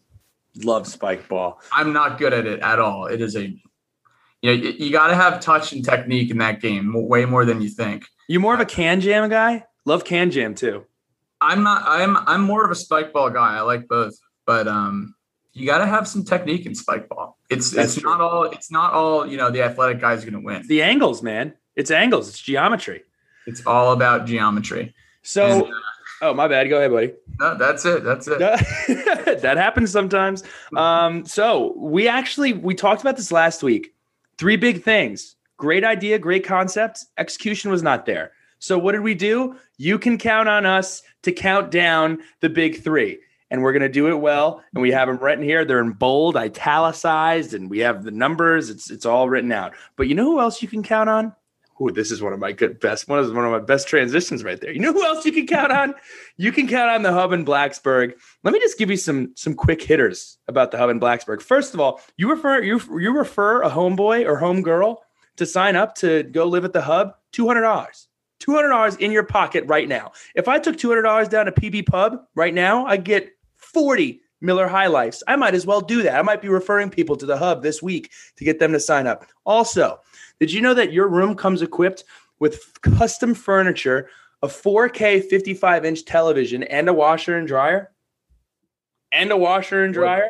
Love 0.57 0.85
spike 0.85 1.27
ball. 1.27 1.61
I'm 1.71 1.93
not 1.93 2.17
good 2.17 2.33
at 2.33 2.45
it 2.45 2.59
at 2.59 2.79
all. 2.79 3.07
It 3.07 3.21
is 3.21 3.35
a 3.35 3.43
you 3.43 3.57
know, 4.43 4.51
you, 4.51 4.71
you 4.71 4.91
got 4.91 5.07
to 5.07 5.15
have 5.15 5.39
touch 5.39 5.71
and 5.71 5.83
technique 5.85 6.29
in 6.29 6.39
that 6.39 6.59
game 6.59 6.91
way 6.93 7.23
more 7.25 7.45
than 7.45 7.61
you 7.61 7.69
think. 7.69 8.05
You 8.27 8.41
more 8.41 8.53
of 8.53 8.59
a 8.59 8.65
can 8.65 8.99
jam 8.99 9.29
guy? 9.29 9.63
Love 9.85 10.05
can 10.05 10.31
jam 10.31 10.55
too. 10.55 10.85
I'm 11.41 11.63
not. 11.63 11.83
I'm. 11.85 12.17
I'm 12.17 12.41
more 12.41 12.63
of 12.63 12.71
a 12.71 12.75
spike 12.75 13.11
ball 13.11 13.29
guy. 13.29 13.57
I 13.57 13.61
like 13.61 13.87
both, 13.87 14.17
but 14.45 14.67
um, 14.67 15.15
you 15.51 15.65
got 15.65 15.79
to 15.79 15.85
have 15.85 16.07
some 16.07 16.23
technique 16.23 16.65
in 16.65 16.73
spike 16.73 17.09
ball. 17.09 17.37
It's 17.49 17.71
That's 17.71 17.93
it's 17.93 18.01
true. 18.01 18.11
not 18.11 18.21
all. 18.21 18.43
It's 18.43 18.71
not 18.71 18.93
all. 18.93 19.27
You 19.27 19.37
know, 19.37 19.51
the 19.51 19.61
athletic 19.61 19.99
guy's 19.99 20.23
going 20.23 20.33
to 20.33 20.39
win. 20.39 20.65
The 20.67 20.81
angles, 20.81 21.21
man. 21.21 21.53
It's 21.75 21.91
angles. 21.91 22.29
It's 22.29 22.39
geometry. 22.39 23.03
It's 23.45 23.65
all 23.65 23.91
about 23.91 24.25
geometry. 24.25 24.93
So. 25.21 25.45
And, 25.45 25.63
uh, 25.63 25.77
oh, 26.21 26.33
my 26.33 26.47
bad. 26.47 26.69
Go 26.69 26.77
ahead, 26.77 26.91
buddy. 26.91 27.13
No, 27.39 27.57
that's 27.57 27.83
it. 27.83 28.03
That's 28.03 28.27
it. 28.27 28.39
that 29.41 29.57
happens 29.57 29.91
sometimes. 29.91 30.43
Um, 30.77 31.25
so 31.25 31.73
we 31.75 32.07
actually 32.07 32.53
we 32.53 32.73
talked 32.73 33.01
about 33.01 33.17
this 33.17 33.31
last 33.31 33.63
week. 33.63 33.93
Three 34.37 34.55
big 34.55 34.83
things. 34.83 35.35
Great 35.57 35.83
idea, 35.83 36.19
great 36.19 36.43
concept. 36.43 37.05
Execution 37.17 37.69
was 37.69 37.83
not 37.83 38.05
there. 38.05 38.31
So 38.63 38.77
what 38.77 38.93
did 38.93 39.01
we 39.01 39.13
do? 39.13 39.57
You 39.77 39.99
can 39.99 40.17
count 40.17 40.47
on 40.47 40.65
us 40.65 41.03
to 41.23 41.33
count 41.33 41.69
down 41.69 42.19
the 42.39 42.47
big 42.47 42.81
three. 42.81 43.19
And 43.51 43.61
we're 43.61 43.73
going 43.73 43.81
to 43.81 43.89
do 43.89 44.07
it 44.07 44.15
well. 44.15 44.63
And 44.73 44.81
we 44.81 44.89
have 44.91 45.09
them 45.09 45.17
written 45.17 45.43
here. 45.43 45.65
They're 45.65 45.81
in 45.81 45.91
bold, 45.91 46.37
italicized, 46.37 47.53
and 47.53 47.69
we 47.69 47.79
have 47.79 48.05
the 48.05 48.11
numbers. 48.11 48.69
It's 48.69 48.89
it's 48.89 49.05
all 49.05 49.27
written 49.27 49.51
out. 49.51 49.73
But 49.97 50.07
you 50.07 50.15
know 50.15 50.23
who 50.23 50.39
else 50.39 50.61
you 50.61 50.69
can 50.69 50.81
count 50.81 51.09
on? 51.09 51.35
Ooh, 51.81 51.91
this 51.91 52.09
is 52.09 52.21
one 52.21 52.31
of 52.31 52.39
my 52.39 52.53
good 52.53 52.79
best 52.79 53.09
one 53.09 53.19
of 53.19 53.35
one 53.35 53.43
of 53.43 53.51
my 53.51 53.59
best 53.59 53.89
transitions 53.89 54.45
right 54.45 54.61
there. 54.61 54.71
You 54.71 54.79
know 54.79 54.93
who 54.93 55.03
else 55.03 55.25
you 55.25 55.33
can 55.33 55.45
count 55.45 55.73
on? 55.73 55.93
You 56.37 56.53
can 56.53 56.65
count 56.65 56.89
on 56.89 57.03
the 57.03 57.11
Hub 57.11 57.33
in 57.33 57.43
Blacksburg. 57.43 58.13
Let 58.43 58.53
me 58.53 58.61
just 58.61 58.77
give 58.77 58.89
you 58.89 58.95
some 58.95 59.33
some 59.35 59.55
quick 59.55 59.83
hitters 59.83 60.37
about 60.47 60.71
the 60.71 60.77
Hub 60.77 60.89
in 60.89 61.01
Blacksburg. 61.01 61.41
First 61.41 61.73
of 61.73 61.81
all, 61.81 61.99
you 62.15 62.29
refer 62.29 62.61
you 62.61 62.79
you 62.97 63.13
refer 63.13 63.61
a 63.61 63.69
homeboy 63.69 64.25
or 64.25 64.39
homegirl 64.39 64.99
to 65.35 65.45
sign 65.45 65.75
up 65.75 65.95
to 65.95 66.23
go 66.23 66.45
live 66.45 66.63
at 66.63 66.71
the 66.71 66.81
Hub, 66.81 67.15
two 67.33 67.45
hundred 67.45 67.63
dollars. 67.63 68.07
$200 68.45 68.99
in 68.99 69.11
your 69.11 69.23
pocket 69.23 69.63
right 69.67 69.87
now. 69.87 70.11
If 70.35 70.47
I 70.47 70.59
took 70.59 70.77
$200 70.77 71.29
down 71.29 71.45
to 71.45 71.51
PB 71.51 71.85
Pub 71.87 72.19
right 72.35 72.53
now, 72.53 72.85
I 72.85 72.97
get 72.97 73.31
40 73.55 74.21
Miller 74.41 74.67
High 74.67 74.87
Lifes. 74.87 75.23
I 75.27 75.35
might 75.35 75.55
as 75.55 75.65
well 75.65 75.81
do 75.81 76.03
that. 76.03 76.19
I 76.19 76.21
might 76.21 76.41
be 76.41 76.49
referring 76.49 76.89
people 76.89 77.15
to 77.15 77.25
the 77.25 77.37
hub 77.37 77.63
this 77.63 77.81
week 77.81 78.11
to 78.35 78.43
get 78.43 78.59
them 78.59 78.73
to 78.73 78.79
sign 78.79 79.07
up. 79.07 79.25
Also, 79.45 80.01
did 80.39 80.51
you 80.51 80.61
know 80.61 80.73
that 80.73 80.91
your 80.91 81.07
room 81.07 81.35
comes 81.35 81.61
equipped 81.61 82.03
with 82.39 82.81
custom 82.81 83.33
furniture, 83.33 84.09
a 84.41 84.47
4K 84.47 85.23
55 85.23 85.85
inch 85.85 86.03
television, 86.05 86.63
and 86.63 86.89
a 86.89 86.93
washer 86.93 87.37
and 87.37 87.47
dryer? 87.47 87.91
And 89.13 89.31
a 89.31 89.37
washer 89.37 89.83
and 89.83 89.93
dryer? 89.93 90.29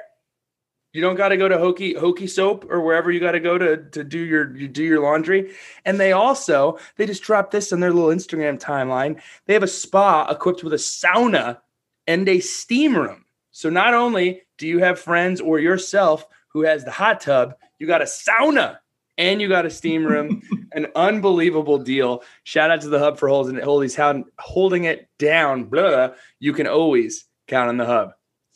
You 0.94 1.02
don't 1.02 1.16
got 1.16 1.30
to 1.30 1.38
go 1.38 1.48
to 1.48 1.58
Hokey 1.58 1.96
Hokey 1.96 2.28
Soap 2.28 2.68
or 2.70 2.80
wherever 2.82 3.12
you 3.12 3.20
got 3.20 3.32
to 3.32 3.40
go 3.40 3.58
to 3.58 3.78
to 3.78 4.04
do 4.04 4.20
your 4.20 4.56
you 4.56 4.68
do 4.68 4.84
your 4.84 5.02
laundry. 5.02 5.52
And 5.86 6.00
they 6.00 6.12
also 6.12 6.78
they 6.98 7.08
just 7.08 7.24
dropped 7.24 7.52
this 7.52 7.74
on 7.74 7.80
their 7.80 7.92
little 7.92 8.16
Instagram 8.16 8.60
timeline. 8.60 9.20
They 9.48 9.54
have 9.54 9.64
a 9.64 9.68
spa 9.68 10.28
equipped 10.30 10.64
with 10.64 10.74
a 10.74 10.78
sauna 10.78 11.60
and 12.06 12.30
a 12.30 12.40
steam 12.40 12.96
room. 12.96 13.26
So 13.50 13.72
not 13.72 13.96
only 13.96 14.44
do 14.60 14.68
you 14.68 14.80
have 14.80 15.00
friends 15.00 15.42
or 15.42 15.60
yourself 15.60 16.28
who 16.50 16.62
has 16.62 16.86
the 16.86 16.92
hot 16.92 17.22
tub, 17.22 17.56
you 17.80 17.88
got 17.88 18.02
a 18.02 18.06
sauna 18.06 18.78
and 19.18 19.42
you 19.42 19.50
got 19.50 19.66
a 19.66 19.72
steam 19.72 20.06
room. 20.06 20.42
An 20.74 20.88
unbelievable 20.96 21.78
deal. 21.78 22.24
Shout 22.44 22.72
out 22.72 22.82
to 22.82 22.90
the 22.90 22.98
hub 22.98 23.20
for 23.20 23.30
holding 23.30 23.58
it, 23.58 23.64
holding, 23.64 24.26
holding 24.40 24.84
it 24.86 25.08
down. 25.20 25.66
Blah. 25.66 26.14
You 26.40 26.54
can 26.54 26.66
always 26.66 27.26
count 27.48 27.70
on 27.70 27.78
the 27.78 27.86
hub. 27.86 28.14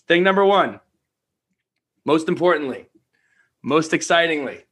Thing 0.08 0.24
number 0.24 0.46
one 0.46 0.79
most 2.08 2.30
importantly, 2.30 2.86
most 3.62 3.94
excitingly, 3.94 4.64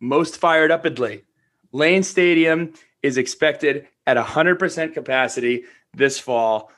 most 0.00 0.38
fired 0.38 0.72
upedly, 0.72 1.22
Lane 1.70 2.02
Stadium 2.02 2.72
is 3.00 3.16
expected 3.16 3.86
at 4.08 4.16
100% 4.16 4.92
capacity 4.92 5.66
this 5.94 6.18
fall. 6.18 6.72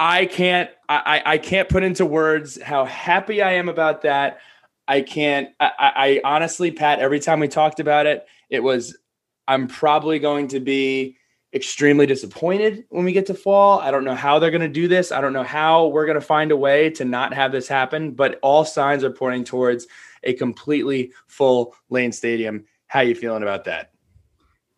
I 0.00 0.26
can't 0.26 0.68
I, 0.88 1.22
I 1.24 1.38
can't 1.38 1.68
put 1.68 1.84
into 1.84 2.04
words 2.04 2.60
how 2.60 2.84
happy 2.84 3.40
I 3.40 3.52
am 3.52 3.68
about 3.68 4.02
that. 4.02 4.40
I 4.88 5.02
can't 5.02 5.50
I, 5.60 5.70
I 5.78 6.20
honestly, 6.24 6.72
Pat, 6.72 6.98
every 6.98 7.20
time 7.20 7.38
we 7.38 7.46
talked 7.46 7.78
about 7.78 8.06
it, 8.06 8.26
it 8.50 8.64
was 8.64 8.98
I'm 9.46 9.68
probably 9.68 10.18
going 10.18 10.48
to 10.48 10.58
be 10.58 11.18
extremely 11.54 12.06
disappointed 12.06 12.84
when 12.88 13.04
we 13.04 13.12
get 13.12 13.26
to 13.26 13.34
fall. 13.34 13.78
I 13.80 13.90
don't 13.90 14.04
know 14.04 14.14
how 14.14 14.38
they're 14.38 14.50
going 14.50 14.62
to 14.62 14.68
do 14.68 14.88
this. 14.88 15.12
I 15.12 15.20
don't 15.20 15.32
know 15.32 15.42
how 15.42 15.88
we're 15.88 16.06
going 16.06 16.20
to 16.20 16.20
find 16.20 16.50
a 16.50 16.56
way 16.56 16.90
to 16.90 17.04
not 17.04 17.34
have 17.34 17.52
this 17.52 17.68
happen, 17.68 18.12
but 18.12 18.38
all 18.42 18.64
signs 18.64 19.04
are 19.04 19.10
pointing 19.10 19.44
towards 19.44 19.86
a 20.22 20.32
completely 20.32 21.12
full 21.26 21.74
lane 21.90 22.12
stadium. 22.12 22.64
How 22.86 23.00
you 23.00 23.14
feeling 23.14 23.42
about 23.42 23.64
that? 23.64 23.90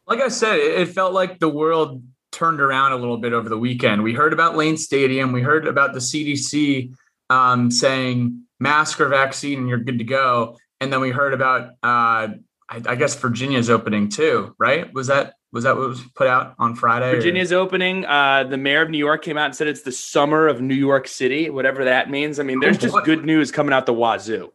Like 0.06 0.20
I 0.20 0.28
said, 0.28 0.58
it 0.58 0.88
felt 0.88 1.12
like 1.12 1.38
the 1.38 1.48
world 1.48 2.02
turned 2.30 2.60
around 2.60 2.92
a 2.92 2.96
little 2.96 3.16
bit 3.16 3.32
over 3.32 3.48
the 3.48 3.58
weekend. 3.58 4.02
We 4.02 4.12
heard 4.12 4.32
about 4.32 4.56
Lane 4.56 4.76
Stadium. 4.76 5.32
We 5.32 5.40
heard 5.40 5.66
about 5.66 5.92
the 5.94 6.00
CDC 6.00 6.92
um, 7.30 7.70
saying 7.70 8.42
mask 8.58 9.00
or 9.00 9.08
vaccine 9.08 9.60
and 9.60 9.68
you're 9.68 9.78
good 9.78 9.98
to 9.98 10.04
go. 10.04 10.58
And 10.80 10.92
then 10.92 11.00
we 11.00 11.10
heard 11.10 11.32
about, 11.32 11.70
uh, 11.82 12.34
I, 12.68 12.82
I, 12.86 12.94
guess 12.96 13.14
Virginia's 13.14 13.70
opening 13.70 14.08
too, 14.08 14.54
right? 14.58 14.92
Was 14.92 15.06
that 15.06 15.34
was 15.54 15.62
that 15.62 15.76
what 15.76 15.88
was 15.88 16.02
put 16.16 16.26
out 16.26 16.56
on 16.58 16.74
Friday? 16.74 17.12
Virginia's 17.12 17.52
or? 17.52 17.58
opening. 17.58 18.04
Uh, 18.04 18.42
the 18.42 18.56
mayor 18.56 18.82
of 18.82 18.90
New 18.90 18.98
York 18.98 19.22
came 19.22 19.38
out 19.38 19.46
and 19.46 19.54
said 19.54 19.68
it's 19.68 19.82
the 19.82 19.92
summer 19.92 20.48
of 20.48 20.60
New 20.60 20.74
York 20.74 21.06
City, 21.06 21.48
whatever 21.48 21.84
that 21.84 22.10
means. 22.10 22.40
I 22.40 22.42
mean, 22.42 22.58
there's 22.58 22.76
just 22.76 22.96
good 23.04 23.24
news 23.24 23.52
coming 23.52 23.72
out 23.72 23.86
the 23.86 23.94
wazoo. 23.94 24.52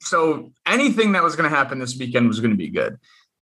So 0.00 0.50
anything 0.66 1.12
that 1.12 1.22
was 1.22 1.36
going 1.36 1.48
to 1.48 1.54
happen 1.54 1.78
this 1.78 1.94
weekend 1.98 2.26
was 2.26 2.40
going 2.40 2.52
to 2.52 2.56
be 2.56 2.70
good. 2.70 2.98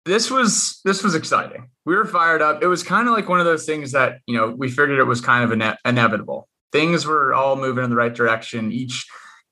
This 0.06 0.30
was 0.30 0.80
this 0.86 1.04
was 1.04 1.16
exciting. 1.16 1.72
We 1.86 1.96
were 1.96 2.06
fired 2.06 2.44
up. 2.44 2.62
It 2.62 2.68
was 2.68 2.84
kind 2.84 3.08
of 3.08 3.16
like 3.16 3.28
one 3.28 3.40
of 3.40 3.46
those 3.46 3.66
things 3.66 3.92
that 3.94 4.20
you 4.28 4.38
know 4.38 4.52
we 4.52 4.70
figured 4.70 5.00
it 5.00 5.06
was 5.06 5.22
kind 5.22 5.44
of 5.44 5.52
ine- 5.52 5.78
inevitable. 5.84 6.48
Things 6.72 7.08
were 7.08 7.34
all 7.34 7.56
moving 7.56 7.84
in 7.84 7.90
the 7.90 7.96
right 7.96 8.14
direction. 8.14 8.72
Each 8.72 9.08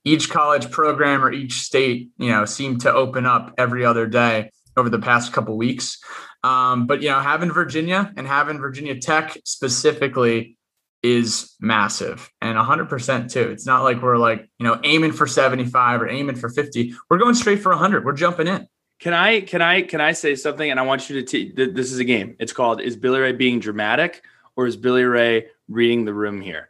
each 0.06 0.30
college 0.30 0.70
program 0.70 1.24
or 1.24 1.32
each 1.32 1.54
state, 1.62 2.12
you 2.18 2.30
know, 2.30 2.46
seemed 2.46 2.82
to 2.82 2.94
open 2.94 3.25
up 3.25 3.56
every 3.58 3.84
other 3.84 4.06
day 4.06 4.52
over 4.78 4.90
the 4.90 5.00
past 5.00 5.34
couple 5.34 5.58
weeks. 5.58 6.00
Um, 6.44 6.88
but 6.88 7.02
you 7.02 7.10
know, 7.10 7.20
having 7.20 7.52
Virginia 7.52 8.12
and 8.18 8.28
having 8.28 8.60
Virginia 8.60 9.00
Tech 9.00 9.38
specifically 9.46 10.58
is 11.02 11.56
massive 11.60 12.32
and 12.42 12.58
100% 12.58 13.32
too. 13.32 13.50
It's 13.52 13.66
not 13.66 13.84
like 13.84 14.02
we're 14.02 14.18
like, 14.18 14.50
you 14.58 14.66
know, 14.66 14.80
aiming 14.84 15.12
for 15.12 15.28
75 15.28 16.02
or 16.02 16.08
aiming 16.08 16.38
for 16.38 16.50
50. 16.50 16.96
We're 17.10 17.18
going 17.18 17.36
straight 17.36 17.62
for 17.62 17.70
100. 17.70 18.06
We're 18.06 18.14
jumping 18.14 18.48
in. 18.48 18.68
Can 19.00 19.14
I 19.14 19.42
can 19.42 19.62
I 19.62 19.82
can 19.82 20.00
I 20.00 20.14
say 20.14 20.36
something 20.36 20.72
and 20.72 20.80
I 20.80 20.84
want 20.84 21.10
you 21.10 21.22
to 21.22 21.26
t- 21.26 21.52
this 21.52 21.92
is 21.92 22.00
a 22.00 22.06
game. 22.06 22.38
It's 22.40 22.54
called 22.54 22.80
is 22.80 22.96
Billy 22.96 23.20
Ray 23.20 23.34
being 23.34 23.60
dramatic 23.60 24.24
or 24.56 24.66
is 24.66 24.78
Billy 24.78 25.04
Ray 25.04 25.48
reading 25.68 26.06
the 26.06 26.14
room 26.14 26.40
here? 26.40 26.70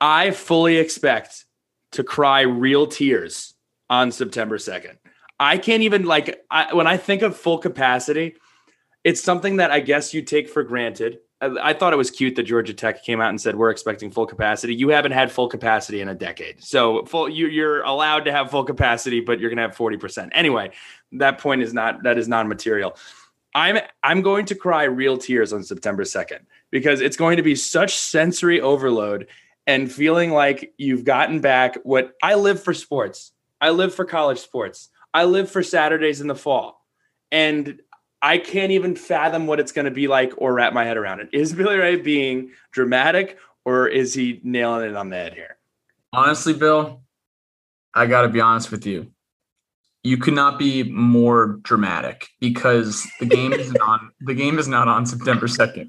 I 0.00 0.30
fully 0.30 0.76
expect 0.76 1.44
to 1.92 2.04
cry 2.04 2.42
real 2.42 2.86
tears 2.86 3.54
on 3.90 4.12
September 4.12 4.58
2nd. 4.58 4.96
I 5.40 5.58
can't 5.58 5.82
even 5.82 6.04
like 6.04 6.44
I, 6.52 6.72
when 6.74 6.86
I 6.86 6.96
think 6.96 7.22
of 7.22 7.36
full 7.36 7.58
capacity, 7.58 8.36
it's 9.08 9.22
something 9.22 9.56
that 9.56 9.70
I 9.70 9.80
guess 9.80 10.12
you 10.12 10.20
take 10.20 10.50
for 10.50 10.62
granted. 10.62 11.20
I, 11.40 11.70
I, 11.70 11.72
thought 11.72 11.94
it 11.94 11.96
was 11.96 12.10
cute 12.10 12.36
that 12.36 12.42
Georgia 12.42 12.74
Tech 12.74 13.02
came 13.02 13.22
out 13.22 13.30
and 13.30 13.40
said 13.40 13.56
we're 13.56 13.70
expecting 13.70 14.10
full 14.10 14.26
capacity. 14.26 14.74
You 14.74 14.90
haven't 14.90 15.12
had 15.12 15.32
full 15.32 15.48
capacity 15.48 16.02
in 16.02 16.10
a 16.10 16.14
decade, 16.14 16.62
so 16.62 17.06
full 17.06 17.26
you, 17.26 17.46
you're 17.46 17.80
allowed 17.84 18.26
to 18.26 18.32
have 18.32 18.50
full 18.50 18.64
capacity, 18.64 19.20
but 19.20 19.40
you're 19.40 19.48
going 19.48 19.56
to 19.56 19.62
have 19.62 19.74
forty 19.74 19.96
percent 19.96 20.30
anyway. 20.34 20.72
That 21.12 21.38
point 21.38 21.62
is 21.62 21.72
not 21.72 22.02
that 22.02 22.18
is 22.18 22.28
non-material. 22.28 22.98
I'm 23.54 23.78
I'm 24.02 24.20
going 24.20 24.44
to 24.44 24.54
cry 24.54 24.84
real 24.84 25.16
tears 25.16 25.54
on 25.54 25.62
September 25.62 26.04
second 26.04 26.44
because 26.70 27.00
it's 27.00 27.16
going 27.16 27.38
to 27.38 27.42
be 27.42 27.54
such 27.54 27.96
sensory 27.96 28.60
overload 28.60 29.26
and 29.66 29.90
feeling 29.90 30.32
like 30.32 30.74
you've 30.76 31.04
gotten 31.04 31.40
back 31.40 31.78
what 31.82 32.12
I 32.22 32.34
live 32.34 32.62
for 32.62 32.74
sports. 32.74 33.32
I 33.58 33.70
live 33.70 33.94
for 33.94 34.04
college 34.04 34.38
sports. 34.38 34.90
I 35.14 35.24
live 35.24 35.50
for 35.50 35.62
Saturdays 35.62 36.20
in 36.20 36.26
the 36.26 36.34
fall. 36.34 36.84
And 37.32 37.80
I 38.20 38.38
can't 38.38 38.72
even 38.72 38.96
fathom 38.96 39.46
what 39.46 39.60
it's 39.60 39.72
going 39.72 39.84
to 39.84 39.90
be 39.90 40.08
like 40.08 40.32
or 40.38 40.52
wrap 40.52 40.72
my 40.72 40.84
head 40.84 40.96
around 40.96 41.20
it. 41.20 41.28
Is 41.32 41.52
Billy 41.52 41.76
Ray 41.76 41.96
being 41.96 42.50
dramatic 42.72 43.38
or 43.64 43.86
is 43.86 44.14
he 44.14 44.40
nailing 44.42 44.90
it 44.90 44.96
on 44.96 45.10
the 45.10 45.16
head 45.16 45.34
here? 45.34 45.56
Honestly, 46.12 46.52
Bill, 46.52 47.02
I 47.94 48.06
got 48.06 48.22
to 48.22 48.28
be 48.28 48.40
honest 48.40 48.70
with 48.70 48.86
you. 48.86 49.12
You 50.02 50.16
could 50.16 50.34
not 50.34 50.58
be 50.58 50.84
more 50.84 51.58
dramatic 51.62 52.28
because 52.40 53.06
the 53.20 53.26
game 53.26 53.52
is 53.52 53.72
not 53.78 54.00
the 54.20 54.34
game 54.34 54.58
is 54.58 54.68
not 54.68 54.88
on 54.88 55.06
September 55.06 55.46
2nd. 55.46 55.88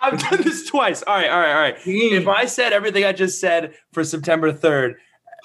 I've 0.00 0.18
done 0.18 0.42
this 0.42 0.66
twice. 0.66 1.02
All 1.02 1.14
right, 1.14 1.30
all 1.30 1.40
right, 1.40 1.52
all 1.52 1.60
right. 1.60 1.76
If 1.86 2.28
I 2.28 2.46
said 2.46 2.72
everything 2.72 3.04
I 3.04 3.12
just 3.12 3.40
said 3.40 3.74
for 3.92 4.04
September 4.04 4.52
3rd, 4.52 4.94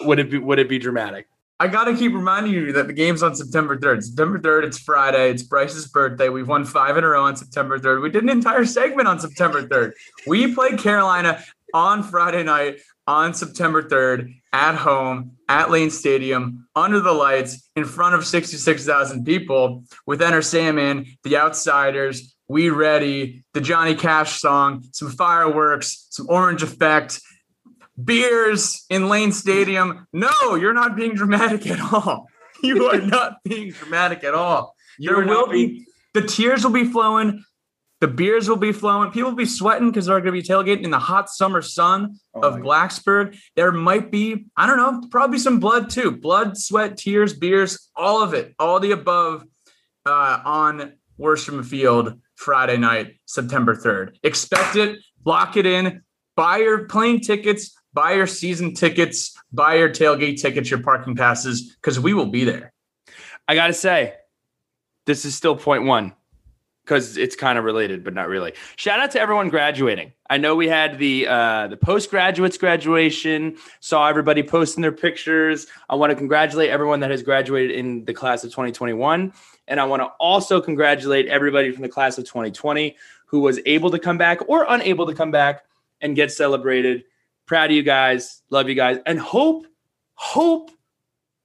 would 0.01 0.19
it 0.19 0.29
be 0.29 0.37
would 0.37 0.59
it 0.59 0.69
be 0.69 0.79
dramatic? 0.79 1.27
I 1.61 1.67
gotta 1.67 1.93
keep 1.93 2.13
reminding 2.13 2.53
you 2.53 2.71
that 2.71 2.87
the 2.87 2.93
game's 2.93 3.21
on 3.21 3.35
September 3.35 3.77
3rd. 3.77 4.03
September 4.03 4.39
3rd, 4.39 4.63
it's 4.63 4.79
Friday. 4.79 5.29
It's 5.29 5.43
Bryce's 5.43 5.89
birthday. 5.89 6.29
We've 6.29 6.47
won 6.47 6.63
five 6.63 6.95
in 6.95 7.03
a 7.03 7.07
row 7.07 7.25
on 7.25 7.35
September 7.35 7.77
3rd. 7.77 8.01
We 8.01 8.09
did 8.09 8.23
an 8.23 8.29
entire 8.29 8.63
segment 8.63 9.09
on 9.09 9.19
September 9.19 9.67
3rd. 9.67 9.91
We 10.25 10.55
played 10.55 10.79
Carolina 10.79 11.43
on 11.73 12.03
Friday 12.03 12.43
night 12.43 12.79
on 13.07 13.33
September 13.33 13.83
3rd 13.83 14.35
at 14.53 14.75
home 14.75 15.33
at 15.49 15.69
Lane 15.69 15.89
Stadium 15.89 16.65
under 16.77 17.01
the 17.01 17.11
lights 17.11 17.69
in 17.75 17.83
front 17.83 18.15
of 18.15 18.25
66,000 18.25 19.25
people 19.25 19.83
with 20.07 20.21
Enter 20.21 20.41
Sandman, 20.41 21.07
the 21.23 21.35
Outsiders, 21.35 22.37
we 22.47 22.69
Ready, 22.69 23.43
the 23.53 23.61
Johnny 23.61 23.95
Cash 23.95 24.39
song, 24.39 24.85
some 24.93 25.09
fireworks, 25.09 26.07
some 26.09 26.27
orange 26.29 26.63
effect, 26.63 27.19
beers 28.03 28.85
in 28.89 29.09
Lane 29.09 29.31
Stadium. 29.31 30.07
No, 30.13 30.55
you're 30.55 30.73
not 30.73 30.95
being 30.95 31.15
dramatic 31.15 31.67
at 31.67 31.79
all. 31.79 32.27
You 32.61 32.87
are 32.87 32.99
not 32.99 33.37
being 33.45 33.71
dramatic 33.71 34.25
at 34.25 34.33
all. 34.33 34.75
You're 34.97 35.23
there 35.23 35.33
will 35.33 35.47
be 35.47 35.85
the 36.13 36.21
tears 36.21 36.61
will 36.65 36.73
be 36.73 36.83
flowing, 36.83 37.45
the 38.01 38.07
beers 38.07 38.49
will 38.49 38.57
be 38.57 38.73
flowing, 38.73 39.11
people 39.11 39.29
will 39.29 39.37
be 39.37 39.45
sweating 39.45 39.89
because 39.89 40.07
they're 40.07 40.19
going 40.19 40.33
to 40.35 40.41
be 40.41 40.45
tailgating 40.45 40.83
in 40.83 40.91
the 40.91 40.99
hot 40.99 41.29
summer 41.29 41.61
sun 41.61 42.19
oh 42.33 42.41
of 42.41 42.55
Blacksburg. 42.55 43.37
There 43.55 43.71
might 43.71 44.11
be, 44.11 44.47
I 44.57 44.67
don't 44.67 44.75
know, 44.75 45.07
probably 45.09 45.37
some 45.37 45.61
blood 45.61 45.89
too. 45.89 46.11
Blood, 46.11 46.57
sweat, 46.57 46.97
tears, 46.97 47.33
beers, 47.33 47.89
all 47.95 48.21
of 48.21 48.33
it, 48.33 48.55
all 48.59 48.81
the 48.81 48.91
above 48.91 49.45
uh, 50.05 50.41
on 50.43 50.93
Worsham 51.19 51.63
Field 51.63 52.19
Friday 52.35 52.77
night, 52.77 53.19
September 53.25 53.75
3rd. 53.75 54.17
Expect 54.23 54.75
it, 54.75 54.99
lock 55.25 55.57
it 55.57 55.65
in, 55.65 56.01
buy 56.35 56.57
your 56.57 56.85
plane 56.85 57.19
tickets, 57.19 57.75
buy 57.93 58.13
your 58.13 58.27
season 58.27 58.73
tickets, 58.73 59.37
buy 59.51 59.75
your 59.75 59.89
tailgate 59.89 60.41
tickets, 60.41 60.69
your 60.69 60.81
parking 60.81 61.15
passes, 61.15 61.75
because 61.75 61.99
we 61.99 62.13
will 62.13 62.27
be 62.27 62.43
there. 62.43 62.73
I 63.47 63.55
got 63.55 63.67
to 63.67 63.73
say, 63.73 64.13
this 65.05 65.25
is 65.25 65.35
still 65.35 65.55
point 65.55 65.85
one 65.85 66.13
because 66.89 67.17
it's 67.17 67.35
kind 67.35 67.59
of 67.59 67.65
related, 67.65 68.03
but 68.03 68.15
not 68.15 68.27
really. 68.27 68.53
Shout 68.75 68.99
out 68.99 69.11
to 69.11 69.21
everyone 69.21 69.49
graduating. 69.49 70.11
I 70.27 70.37
know 70.37 70.55
we 70.55 70.67
had 70.67 70.97
the 70.97 71.27
uh, 71.27 71.67
the 71.67 71.77
postgraduates 71.77 72.57
graduation. 72.57 73.57
Saw 73.79 74.07
everybody 74.07 74.41
posting 74.41 74.81
their 74.81 74.91
pictures. 74.91 75.67
I 75.87 75.95
want 75.95 76.09
to 76.09 76.15
congratulate 76.15 76.71
everyone 76.71 76.99
that 77.01 77.11
has 77.11 77.21
graduated 77.21 77.71
in 77.75 78.05
the 78.05 78.13
class 78.13 78.43
of 78.43 78.49
2021. 78.49 79.33
And 79.67 79.79
I 79.79 79.85
want 79.85 80.01
to 80.01 80.07
also 80.19 80.59
congratulate 80.59 81.27
everybody 81.27 81.71
from 81.71 81.83
the 81.83 81.89
class 81.89 82.17
of 82.17 82.25
2020 82.25 82.97
who 83.27 83.39
was 83.41 83.59
able 83.67 83.91
to 83.91 83.99
come 83.99 84.17
back 84.17 84.39
or 84.49 84.65
unable 84.67 85.05
to 85.05 85.13
come 85.13 85.29
back 85.29 85.63
and 86.01 86.15
get 86.15 86.31
celebrated. 86.31 87.03
Proud 87.49 87.71
of 87.71 87.75
you 87.75 87.81
guys. 87.81 88.43
Love 88.51 88.69
you 88.69 88.75
guys. 88.75 88.99
And 89.07 89.19
hope, 89.19 89.65
hope, 90.13 90.69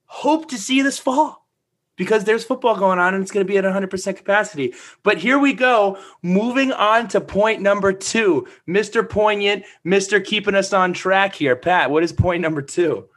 hope 0.05 0.51
to 0.51 0.59
see 0.59 0.77
you 0.77 0.83
this 0.83 0.99
fall 0.99 1.49
because 1.97 2.25
there's 2.25 2.45
football 2.45 2.77
going 2.77 2.99
on 2.99 3.15
and 3.15 3.23
it's 3.23 3.33
going 3.33 3.47
to 3.47 3.51
be 3.51 3.57
at 3.57 3.65
100% 3.65 4.15
capacity. 4.15 4.75
But 5.03 5.17
here 5.17 5.39
we 5.39 5.55
go. 5.55 5.97
Moving 6.21 6.73
on 6.73 7.09
to 7.09 7.23
point 7.23 7.63
number 7.63 7.91
two. 7.95 8.47
Mr. 8.69 9.09
Poignant, 9.09 9.65
Mr. 9.87 10.23
Keeping 10.23 10.55
Us 10.55 10.75
on 10.75 10.93
Track 10.93 11.35
here. 11.35 11.57
Pat, 11.57 11.91
what 11.91 12.03
is 12.03 12.13
point 12.13 12.43
number 12.43 12.61
two? 12.61 13.09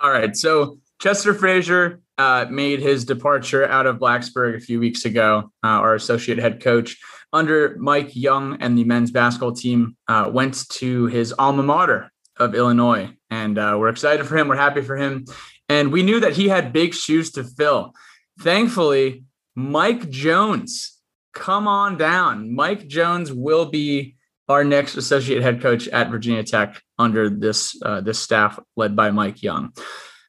All 0.00 0.12
right. 0.12 0.36
So 0.36 0.78
Chester 1.00 1.34
Frazier 1.34 2.00
uh, 2.16 2.46
made 2.48 2.78
his 2.78 3.04
departure 3.04 3.66
out 3.66 3.86
of 3.86 3.98
Blacksburg 3.98 4.54
a 4.54 4.60
few 4.60 4.78
weeks 4.78 5.04
ago. 5.04 5.50
Uh, 5.64 5.66
our 5.66 5.96
associate 5.96 6.38
head 6.38 6.62
coach 6.62 6.96
under 7.34 7.76
Mike 7.78 8.14
Young 8.14 8.56
and 8.62 8.78
the 8.78 8.84
men's 8.84 9.10
basketball 9.10 9.52
team 9.52 9.96
uh, 10.08 10.30
went 10.32 10.68
to 10.70 11.06
his 11.06 11.34
alma 11.36 11.64
mater 11.64 12.10
of 12.38 12.54
Illinois, 12.54 13.10
and 13.28 13.58
uh, 13.58 13.76
we're 13.78 13.88
excited 13.88 14.24
for 14.24 14.36
him. 14.36 14.48
We're 14.48 14.56
happy 14.56 14.80
for 14.80 14.96
him, 14.96 15.26
and 15.68 15.92
we 15.92 16.02
knew 16.04 16.20
that 16.20 16.34
he 16.34 16.48
had 16.48 16.72
big 16.72 16.94
shoes 16.94 17.32
to 17.32 17.44
fill. 17.44 17.92
Thankfully, 18.40 19.24
Mike 19.56 20.08
Jones, 20.10 20.98
come 21.34 21.66
on 21.66 21.98
down. 21.98 22.54
Mike 22.54 22.86
Jones 22.86 23.32
will 23.32 23.66
be 23.66 24.16
our 24.48 24.62
next 24.62 24.96
associate 24.96 25.42
head 25.42 25.60
coach 25.60 25.88
at 25.88 26.10
Virginia 26.10 26.44
Tech 26.44 26.80
under 26.98 27.28
this 27.28 27.80
uh, 27.82 28.00
this 28.00 28.18
staff 28.18 28.58
led 28.76 28.94
by 28.94 29.10
Mike 29.10 29.42
Young. 29.42 29.72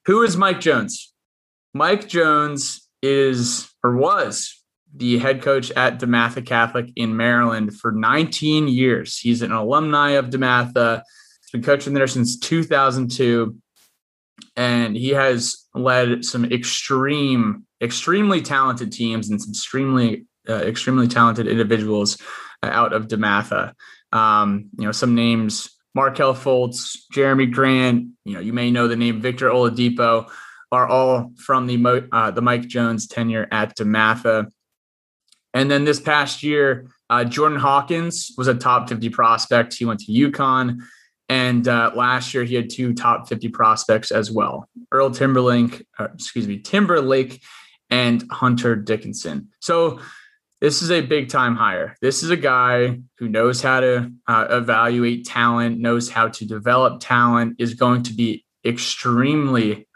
Who 0.05 0.23
is 0.23 0.37
Mike 0.37 0.59
Jones? 0.59 1.13
Mike 1.73 2.07
Jones 2.07 2.87
is 3.01 3.69
or 3.83 3.95
was 3.95 4.54
the 4.97 5.17
head 5.17 5.41
coach 5.41 5.71
at 5.71 5.99
DeMatha 5.99 6.45
Catholic 6.45 6.89
in 6.95 7.17
Maryland 7.17 7.77
for 7.77 7.91
19 7.91 8.67
years. 8.67 9.19
He's 9.19 9.41
an 9.41 9.51
alumni 9.51 10.11
of 10.11 10.29
DeMatha. 10.29 11.01
He's 11.41 11.51
been 11.51 11.63
coaching 11.63 11.93
there 11.93 12.07
since 12.07 12.39
2002. 12.39 13.57
And 14.55 14.95
he 14.95 15.09
has 15.09 15.65
led 15.73 16.23
some 16.23 16.45
extreme, 16.45 17.65
extremely 17.81 18.41
talented 18.41 18.91
teams 18.91 19.29
and 19.29 19.41
some 19.41 19.51
extremely 19.51 20.25
uh, 20.47 20.53
extremely 20.53 21.07
talented 21.07 21.47
individuals 21.47 22.21
uh, 22.61 22.67
out 22.67 22.93
of 22.93 23.07
DeMatha. 23.07 23.73
Um, 24.11 24.69
you 24.77 24.85
know, 24.85 24.91
some 24.91 25.15
names: 25.15 25.69
Markelle 25.93 26.35
Fultz, 26.35 26.97
Jerami 27.13 27.51
Grant. 27.51 28.07
You 28.23 28.35
know, 28.35 28.39
you 28.39 28.53
may 28.53 28.71
know 28.71 28.87
the 28.87 28.95
name 28.95 29.21
Victor 29.21 29.49
Oladipo. 29.49 30.29
Are 30.71 30.87
all 30.87 31.31
from 31.37 31.67
the 31.67 32.07
uh, 32.11 32.31
the 32.31 32.41
Mike 32.41 32.67
Jones 32.67 33.07
tenure 33.07 33.47
at 33.51 33.77
DeMatha. 33.77 34.51
And 35.55 35.71
then 35.71 35.85
this 35.85 35.99
past 35.99 36.43
year, 36.43 36.87
uh, 37.09 37.23
Jordan 37.23 37.57
Hawkins 37.57 38.31
was 38.37 38.47
a 38.47 38.53
top 38.53 38.89
50 38.89 39.09
prospect. 39.09 39.73
He 39.73 39.85
went 39.85 40.01
to 40.01 40.11
UConn. 40.11 40.81
And 41.29 41.67
uh, 41.67 41.91
last 41.95 42.33
year, 42.33 42.43
he 42.43 42.53
had 42.53 42.69
two 42.69 42.93
top 42.93 43.27
50 43.27 43.49
prospects 43.49 44.11
as 44.11 44.29
well 44.31 44.69
Earl 44.91 45.09
Timberlake, 45.09 45.83
uh, 45.97 46.09
excuse 46.13 46.47
me, 46.47 46.59
Timberlake 46.59 47.41
and 47.89 48.23
Hunter 48.31 48.75
Dickinson. 48.75 49.49
So 49.59 49.99
this 50.61 50.81
is 50.81 50.91
a 50.91 51.01
big 51.01 51.29
time 51.29 51.55
hire. 51.55 51.95
This 52.01 52.21
is 52.21 52.29
a 52.29 52.37
guy 52.37 52.99
who 53.17 53.29
knows 53.29 53.61
how 53.61 53.79
to 53.79 54.11
uh, 54.27 54.47
evaluate 54.49 55.25
talent, 55.25 55.79
knows 55.79 56.09
how 56.09 56.27
to 56.27 56.45
develop 56.45 56.99
talent, 56.99 57.55
is 57.59 57.73
going 57.73 58.03
to 58.03 58.13
be 58.13 58.45
extremely 58.65 59.87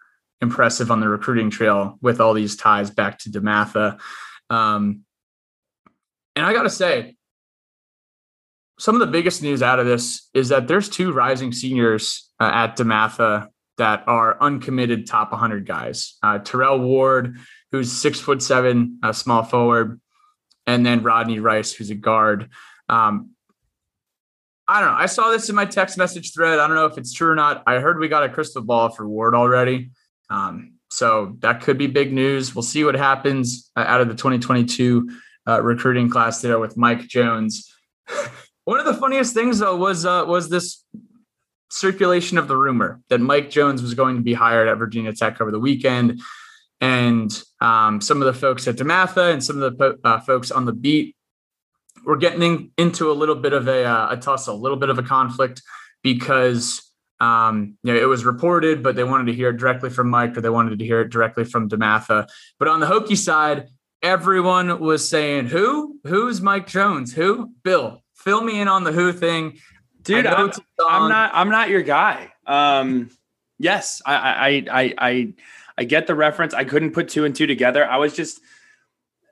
impressive 0.42 0.89
on 0.89 1.00
the 1.00 1.10
recruiting 1.10 1.50
trail 1.50 1.98
with 2.01 2.22
all 2.22 2.34
these 2.34 2.56
ties 2.56 2.89
back 2.92 3.20
to 3.20 3.30
DeMatha. 3.30 4.00
Um, 4.50 5.04
and 6.39 6.48
I 6.48 6.53
got 6.53 6.63
to 6.63 6.69
say, 6.69 7.17
some 8.79 8.96
of 8.96 9.01
the 9.01 9.08
biggest 9.08 9.43
news 9.43 9.62
out 9.62 9.77
of 9.77 9.86
this 9.86 10.29
is 10.34 10.48
that 10.50 10.69
there's 10.69 10.88
two 10.88 11.12
rising 11.12 11.51
seniors 11.51 12.31
uh, 12.39 12.50
at 12.53 12.77
DeMatha 12.77 13.50
that 13.77 14.05
are 14.08 14.41
uncommitted 14.41 15.05
top 15.05 15.31
100 15.31 15.67
guys. 15.67 16.17
Uh, 16.24 16.39
Terrell 16.39 16.79
Ward, 16.79 17.36
who's 17.74 17.91
six 17.91 18.22
foot 18.22 18.41
seven, 18.41 19.00
a 19.03 19.13
small 19.13 19.43
forward, 19.43 20.00
and 20.65 20.86
then 20.86 21.03
Rodney 21.03 21.39
Rice, 21.39 21.74
who's 21.74 21.89
a 21.89 21.96
guard. 21.96 22.50
Um, 22.88 23.31
I 24.65 24.79
don't 24.79 24.91
know. 24.91 24.98
I 24.98 25.08
saw 25.08 25.31
this 25.31 25.50
in 25.50 25.55
my 25.55 25.65
text 25.65 25.98
message 25.98 26.34
thread. 26.34 26.58
I 26.58 26.67
don't 26.67 26.77
know 26.77 26.86
if 26.86 26.98
it's 26.98 27.12
true 27.12 27.31
or 27.31 27.36
not. 27.36 27.63
I 27.67 27.79
heard 27.79 28.00
we 28.00 28.08
got 28.08 28.24
a 28.24 28.29
crystal 28.29 28.62
ball 28.62 28.88
for 28.88 29.05
Ward 29.05 29.36
already. 29.36 29.91
Um, 30.29 30.75
so 30.89 31.36
that 31.39 31.63
could 31.63 31.77
be 31.77 31.88
big 31.88 32.13
news. 32.13 32.55
We'll 32.55 32.63
see 32.63 32.86
what 32.86 32.96
happens 32.96 33.72
uh, 33.75 33.84
out 33.86 34.00
of 34.00 34.08
the 34.08 34.15
2022 34.15 35.10
uh, 35.50 35.62
recruiting 35.62 36.10
class 36.10 36.41
there 36.41 36.60
with 36.60 36.77
Mike 36.77 37.08
Jones. 37.08 37.74
One 38.65 38.79
of 38.79 38.86
the 38.86 38.94
funniest 38.94 39.34
things 39.34 39.60
though 39.60 39.75
was 39.75 40.06
uh, 40.06 40.25
was 40.27 40.50
this 40.50 40.86
circulation 41.72 42.38
of 42.38 42.48
the 42.48 42.58
rumor 42.58 43.01
that 43.10 43.20
Mike 43.20 43.50
Jones 43.50 43.82
was 43.82 43.94
going 43.94 44.15
to 44.15 44.22
be 44.22 44.34
hired 44.34 44.68
at 44.68 44.77
Virginia 44.77 45.13
Tech 45.13 45.41
over 45.41 45.51
the 45.51 45.60
weekend, 45.60 46.22
and 46.79 47.41
um, 47.62 48.00
some 48.01 48.22
of 48.22 48.25
the 48.25 48.39
folks 48.39 48.68
at 48.68 48.75
DeMatha 48.75 49.34
and 49.34 49.44
some 49.44 49.62
of 49.62 49.77
the 49.77 50.00
uh, 50.03 50.20
folks 50.20 50.51
on 50.51 50.65
the 50.65 50.74
beat 50.74 51.15
were 52.06 52.18
getting 52.18 52.41
in, 52.41 52.72
into 52.77 53.12
a 53.12 53.13
little 53.13 53.36
bit 53.36 53.53
of 53.53 53.67
a, 53.67 53.84
uh, 53.84 54.08
a 54.12 54.17
tussle, 54.17 54.56
a 54.56 54.58
little 54.58 54.78
bit 54.78 54.89
of 54.89 54.97
a 54.97 55.04
conflict 55.04 55.62
because 56.02 56.89
um, 57.19 57.78
you 57.84 57.93
know, 57.93 58.00
it 58.00 58.06
was 58.06 58.24
reported, 58.24 58.82
but 58.82 58.95
they 58.95 59.04
wanted 59.04 59.26
to 59.26 59.34
hear 59.34 59.50
it 59.50 59.58
directly 59.58 59.89
from 59.89 60.10
Mike 60.10 60.38
or 60.38 60.41
they 60.41 60.50
wanted 60.50 60.80
to 60.80 60.86
hear 60.86 61.02
it 61.02 61.10
directly 61.10 61.43
from 61.43 61.69
DeMatha. 61.69 62.28
But 62.58 62.67
on 62.67 62.80
the 62.80 62.86
Hokie 62.86 63.17
side, 63.17 63.67
everyone 64.02 64.80
was 64.80 65.08
saying, 65.08 65.48
"Who? 65.48 66.00
Who's 66.04 66.42
Mike 66.42 66.68
Jones? 66.68 67.14
Who? 67.14 67.52
Bill? 67.64 68.02
fill 68.20 68.42
me 68.42 68.60
in 68.60 68.68
on 68.68 68.84
the 68.84 68.92
Who 68.92 69.12
thing, 69.12 69.60
dude. 70.02 70.28
I'm, 70.28 70.52
I'm, 70.88 71.10
not. 71.10 71.32
I'm 71.34 71.50
not 71.50 71.70
your 71.70 71.82
guy. 71.82 72.32
Um, 72.46 73.10
yes, 73.58 74.02
I, 74.06 74.14
I, 74.14 74.66
I, 74.72 74.94
I, 74.98 75.34
I 75.78 75.84
get 75.86 76.08
the 76.08 76.16
reference. 76.16 76.54
I 76.54 76.66
couldn't 76.66 76.92
put 76.92 77.10
two 77.10 77.26
and 77.26 77.36
two 77.36 77.48
together. 77.48 77.86
I 77.86 77.98
was 77.98 78.16
just. 78.16 78.40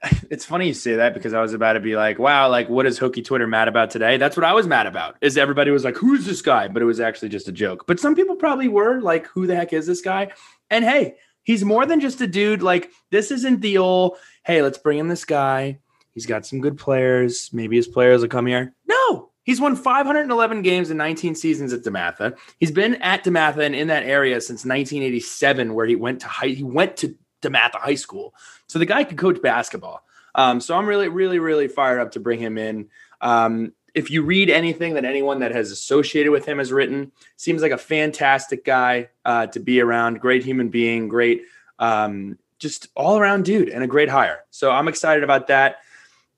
It's 0.30 0.46
funny 0.46 0.68
you 0.68 0.74
say 0.74 0.98
that 0.98 1.14
because 1.14 1.34
I 1.34 1.42
was 1.42 1.54
about 1.54 1.74
to 1.74 1.80
be 1.80 1.96
like, 1.96 2.20
"Wow, 2.20 2.50
like 2.50 2.70
what 2.70 2.86
is 2.86 3.00
Hokie 3.00 3.26
Twitter 3.26 3.48
mad 3.48 3.68
about 3.68 3.90
today?" 3.90 4.18
That's 4.18 4.38
what 4.38 4.44
I 4.44 4.54
was 4.54 4.68
mad 4.68 4.86
about. 4.86 5.16
Is 5.22 5.38
everybody 5.38 5.72
was 5.72 5.84
like, 5.84 5.96
"Who's 5.96 6.26
this 6.26 6.42
guy?" 6.42 6.68
But 6.68 6.82
it 6.82 6.86
was 6.86 7.00
actually 7.00 7.30
just 7.30 7.48
a 7.48 7.52
joke. 7.52 7.86
But 7.88 8.00
some 8.00 8.14
people 8.14 8.36
probably 8.36 8.68
were 8.68 9.02
like, 9.02 9.26
"Who 9.28 9.48
the 9.48 9.56
heck 9.56 9.74
is 9.74 9.88
this 9.88 10.02
guy?" 10.02 10.32
And 10.70 10.86
hey, 10.86 11.16
he's 11.44 11.64
more 11.64 11.86
than 11.86 12.00
just 12.00 12.22
a 12.22 12.28
dude. 12.28 12.62
Like 12.62 12.92
this 13.10 13.32
isn't 13.32 13.62
the 13.62 13.80
old, 13.80 14.18
"Hey, 14.48 14.64
let's 14.64 14.80
bring 14.80 14.98
in 14.98 15.08
this 15.08 15.26
guy." 15.26 15.78
He's 16.18 16.26
got 16.26 16.48
some 16.48 16.62
good 16.62 16.80
players. 16.80 17.52
Maybe 17.54 17.76
his 17.76 17.88
players 17.88 18.22
will 18.22 18.28
come 18.28 18.48
here. 18.48 18.74
No, 18.88 19.30
he's 19.44 19.62
won 19.62 19.76
511 19.76 20.64
games 20.64 20.90
in 20.90 20.98
19 20.98 21.36
seasons 21.36 21.74
at 21.74 21.84
DeMatha. 21.84 22.36
He's 22.60 22.72
been 22.72 22.96
at 23.04 23.24
DeMatha 23.24 23.60
and 23.60 23.76
in 23.76 23.90
that 23.90 24.02
area 24.02 24.42
since 24.42 24.66
1987, 24.66 25.76
where 25.76 25.86
he 25.86 25.96
went 25.96 26.22
to 26.22 26.28
high, 26.28 26.48
he 26.48 26.64
went 26.64 26.98
to 26.98 27.16
DeMatha 27.44 27.76
High 27.76 27.94
School. 27.94 28.34
So 28.66 28.80
the 28.80 28.88
guy 28.88 29.04
could 29.04 29.20
coach 29.20 29.40
basketball. 29.44 30.04
Um, 30.34 30.60
so 30.60 30.76
I'm 30.76 30.88
really, 30.88 31.08
really, 31.08 31.38
really 31.38 31.68
fired 31.68 32.00
up 32.00 32.14
to 32.14 32.20
bring 32.20 32.40
him 32.40 32.58
in. 32.58 32.90
Um, 33.22 33.74
if 33.94 34.10
you 34.10 34.24
read 34.24 34.50
anything 34.50 34.96
that 34.96 35.06
anyone 35.06 35.40
that 35.42 35.52
has 35.52 35.70
associated 35.70 36.32
with 36.32 36.46
him 36.46 36.58
has 36.58 36.72
written, 36.72 37.12
seems 37.36 37.62
like 37.62 37.72
a 37.72 37.78
fantastic 37.78 38.66
guy 38.66 39.10
uh, 39.24 39.46
to 39.48 39.60
be 39.60 39.82
around. 39.82 40.20
Great 40.20 40.44
human 40.44 40.70
being, 40.70 41.08
great, 41.08 41.44
um, 41.78 42.40
just 42.60 42.88
all 42.96 43.17
around 43.17 43.46
dude, 43.46 43.70
and 43.70 43.84
a 43.84 43.88
great 43.88 44.10
hire. 44.10 44.43
So 44.50 44.72
I'm 44.72 44.88
excited 44.88 45.24
about 45.24 45.48
that. 45.48 45.78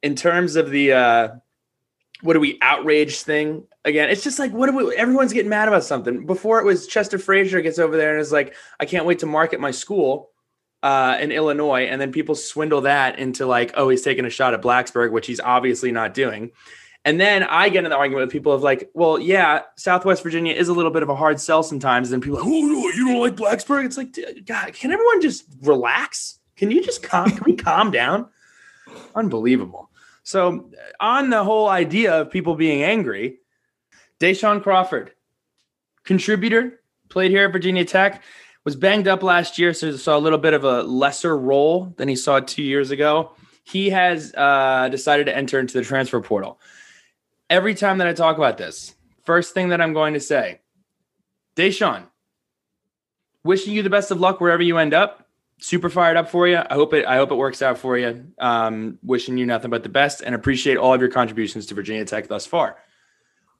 In 0.01 0.15
terms 0.15 0.55
of 0.55 0.69
the 0.69 0.93
uh, 0.93 1.27
what 2.21 2.35
are 2.35 2.39
we 2.39 2.57
outraged 2.61 3.21
thing 3.21 3.63
again 3.85 4.09
it's 4.09 4.23
just 4.23 4.39
like 4.39 4.51
what 4.51 4.69
are 4.69 4.73
we 4.73 4.95
everyone's 4.95 5.33
getting 5.33 5.49
mad 5.49 5.67
about 5.67 5.83
something. 5.83 6.25
Before 6.25 6.59
it 6.59 6.65
was 6.65 6.87
chester 6.87 7.17
frazier 7.17 7.61
gets 7.61 7.79
over 7.79 7.95
there 7.95 8.11
and 8.11 8.21
is 8.21 8.31
like 8.31 8.55
i 8.79 8.85
can't 8.85 9.05
wait 9.05 9.19
to 9.19 9.25
market 9.25 9.59
my 9.59 9.71
school 9.71 10.29
uh, 10.81 11.17
in 11.19 11.31
illinois 11.31 11.85
and 11.85 11.99
then 11.99 12.11
people 12.11 12.35
swindle 12.35 12.81
that 12.81 13.19
into 13.19 13.45
like 13.45 13.71
oh 13.75 13.89
he's 13.89 14.01
taking 14.01 14.25
a 14.25 14.29
shot 14.29 14.53
at 14.53 14.61
blacksburg 14.61 15.11
which 15.11 15.27
he's 15.27 15.39
obviously 15.39 15.91
not 15.91 16.13
doing 16.13 16.51
and 17.09 17.19
then 17.19 17.43
i 17.43 17.69
get 17.69 17.83
in 17.83 17.89
the 17.89 17.95
argument 17.95 18.27
with 18.27 18.31
people 18.31 18.51
of 18.51 18.61
like 18.61 18.89
well 18.93 19.19
yeah 19.19 19.61
southwest 19.75 20.23
virginia 20.23 20.53
is 20.53 20.67
a 20.67 20.73
little 20.73 20.91
bit 20.91 21.03
of 21.03 21.09
a 21.09 21.15
hard 21.15 21.39
sell 21.39 21.63
sometimes. 21.63 22.11
And 22.11 22.21
people 22.21 22.39
are 22.39 22.43
like 22.43 22.51
oh 22.51 22.89
you 22.89 23.07
don't 23.07 23.19
like 23.19 23.35
blacksburg? 23.35 23.85
It's 23.85 23.97
like 23.97 24.15
god 24.45 24.73
can 24.73 24.91
everyone 24.91 25.21
just 25.21 25.45
relax? 25.61 26.39
Can 26.55 26.71
you 26.71 26.83
just 26.83 27.03
calm 27.03 27.29
can 27.31 27.43
we 27.45 27.55
calm 27.55 27.91
down? 27.91 28.27
Unbelievable. 29.15 29.89
So, 30.23 30.69
on 30.99 31.31
the 31.31 31.43
whole 31.43 31.69
idea 31.69 32.21
of 32.21 32.29
people 32.29 32.53
being 32.55 32.83
angry, 32.83 33.39
DaShawn 34.19 34.61
Crawford, 34.61 35.11
contributor, 36.03 36.81
played 37.09 37.31
here 37.31 37.45
at 37.45 37.51
Virginia 37.51 37.83
Tech, 37.83 38.21
was 38.63 38.75
banged 38.75 39.07
up 39.07 39.23
last 39.23 39.57
year, 39.57 39.73
so 39.73 39.95
saw 39.95 40.17
a 40.17 40.19
little 40.19 40.37
bit 40.37 40.53
of 40.53 40.63
a 40.63 40.83
lesser 40.83 41.35
role 41.35 41.95
than 41.97 42.07
he 42.07 42.15
saw 42.15 42.39
two 42.39 42.61
years 42.61 42.91
ago. 42.91 43.31
He 43.63 43.89
has 43.89 44.33
uh, 44.35 44.89
decided 44.89 45.25
to 45.25 45.35
enter 45.35 45.59
into 45.59 45.77
the 45.77 45.83
transfer 45.83 46.21
portal. 46.21 46.59
Every 47.49 47.73
time 47.73 47.97
that 47.97 48.07
I 48.07 48.13
talk 48.13 48.37
about 48.37 48.57
this, 48.57 48.95
first 49.23 49.53
thing 49.53 49.69
that 49.69 49.81
I'm 49.81 49.93
going 49.93 50.13
to 50.13 50.19
say, 50.19 50.61
DaShawn, 51.55 52.03
wishing 53.43 53.73
you 53.73 53.81
the 53.81 53.89
best 53.89 54.11
of 54.11 54.19
luck 54.19 54.39
wherever 54.39 54.61
you 54.61 54.77
end 54.77 54.93
up 54.93 55.29
super 55.59 55.89
fired 55.89 56.17
up 56.17 56.29
for 56.29 56.47
you. 56.47 56.57
I 56.57 56.73
hope 56.73 56.93
it. 56.93 57.05
I 57.05 57.17
hope 57.17 57.31
it 57.31 57.35
works 57.35 57.61
out 57.61 57.77
for 57.77 57.97
you. 57.97 58.25
Um, 58.39 58.97
wishing 59.03 59.37
you 59.37 59.45
nothing 59.45 59.69
but 59.69 59.83
the 59.83 59.89
best, 59.89 60.21
and 60.21 60.33
appreciate 60.33 60.77
all 60.77 60.93
of 60.93 61.01
your 61.01 61.09
contributions 61.09 61.67
to 61.67 61.75
Virginia 61.75 62.05
Tech 62.05 62.27
thus 62.27 62.45
far. 62.45 62.77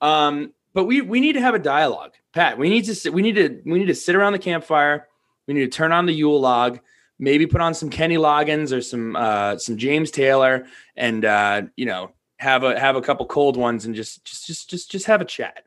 Um, 0.00 0.52
but 0.72 0.84
we 0.84 1.00
we 1.00 1.20
need 1.20 1.34
to 1.34 1.40
have 1.40 1.54
a 1.54 1.58
dialogue, 1.58 2.12
Pat. 2.32 2.58
We 2.58 2.68
need 2.68 2.84
to 2.84 3.10
we 3.10 3.22
need 3.22 3.36
to 3.36 3.60
we 3.64 3.78
need 3.78 3.86
to 3.86 3.94
sit 3.94 4.16
around 4.16 4.32
the 4.32 4.38
campfire. 4.38 5.06
We 5.46 5.54
need 5.54 5.70
to 5.70 5.76
turn 5.76 5.92
on 5.92 6.06
the 6.06 6.12
Yule 6.12 6.40
log. 6.40 6.80
Maybe 7.18 7.46
put 7.46 7.60
on 7.60 7.74
some 7.74 7.90
Kenny 7.90 8.16
Loggins 8.16 8.72
or 8.72 8.80
some 8.80 9.14
uh, 9.14 9.58
some 9.58 9.76
James 9.76 10.10
Taylor, 10.10 10.66
and 10.96 11.24
uh, 11.24 11.62
you 11.76 11.86
know 11.86 12.12
have 12.40 12.64
a 12.64 12.78
have 12.78 12.96
a 12.96 13.02
couple 13.02 13.26
cold 13.26 13.56
ones 13.56 13.84
and 13.84 13.94
just 13.94 14.24
just 14.24 14.46
just 14.46 14.70
just 14.70 14.90
just 14.90 15.06
have 15.06 15.20
a 15.20 15.24
chat. 15.24 15.64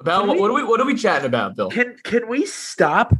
About 0.00 0.26
what, 0.26 0.34
we, 0.36 0.40
what 0.40 0.50
are 0.50 0.54
we 0.54 0.64
what 0.64 0.80
are 0.80 0.86
we 0.86 0.94
chatting 0.94 1.26
about, 1.26 1.56
Bill? 1.56 1.70
Can 1.70 1.96
can 2.02 2.28
we 2.28 2.44
stop 2.44 3.14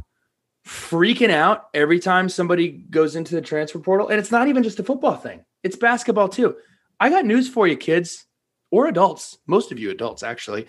freaking 0.65 1.31
out 1.31 1.69
every 1.73 1.99
time 1.99 2.29
somebody 2.29 2.69
goes 2.69 3.15
into 3.15 3.35
the 3.35 3.41
transfer 3.41 3.79
portal. 3.79 4.09
And 4.09 4.19
it's 4.19 4.31
not 4.31 4.47
even 4.47 4.63
just 4.63 4.79
a 4.79 4.83
football 4.83 5.15
thing, 5.15 5.43
it's 5.63 5.75
basketball 5.75 6.29
too. 6.29 6.55
I 6.99 7.09
got 7.09 7.25
news 7.25 7.49
for 7.49 7.67
you, 7.67 7.77
kids 7.77 8.25
or 8.69 8.87
adults, 8.87 9.39
most 9.47 9.71
of 9.71 9.79
you 9.79 9.89
adults, 9.89 10.23
actually. 10.23 10.67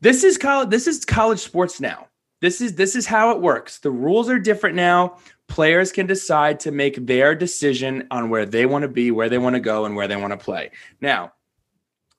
This 0.00 0.24
is 0.24 0.38
college, 0.38 0.70
this 0.70 0.86
is 0.86 1.04
college 1.04 1.40
sports 1.40 1.80
now. 1.80 2.08
This 2.40 2.60
is 2.60 2.74
this 2.74 2.94
is 2.96 3.06
how 3.06 3.30
it 3.30 3.40
works. 3.40 3.78
The 3.78 3.90
rules 3.90 4.28
are 4.28 4.38
different 4.38 4.76
now. 4.76 5.18
Players 5.48 5.92
can 5.92 6.06
decide 6.06 6.60
to 6.60 6.70
make 6.70 7.06
their 7.06 7.34
decision 7.34 8.08
on 8.10 8.30
where 8.30 8.46
they 8.46 8.66
want 8.66 8.82
to 8.82 8.88
be, 8.88 9.10
where 9.10 9.28
they 9.28 9.38
want 9.38 9.54
to 9.54 9.60
go, 9.60 9.84
and 9.84 9.94
where 9.96 10.08
they 10.08 10.16
want 10.16 10.32
to 10.32 10.36
play. 10.36 10.70
Now, 11.00 11.32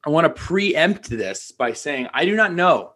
I 0.06 0.10
want 0.10 0.26
to 0.26 0.42
preempt 0.42 1.10
this 1.10 1.52
by 1.52 1.74
saying 1.74 2.08
I 2.14 2.26
do 2.26 2.36
not 2.36 2.54
know 2.54 2.94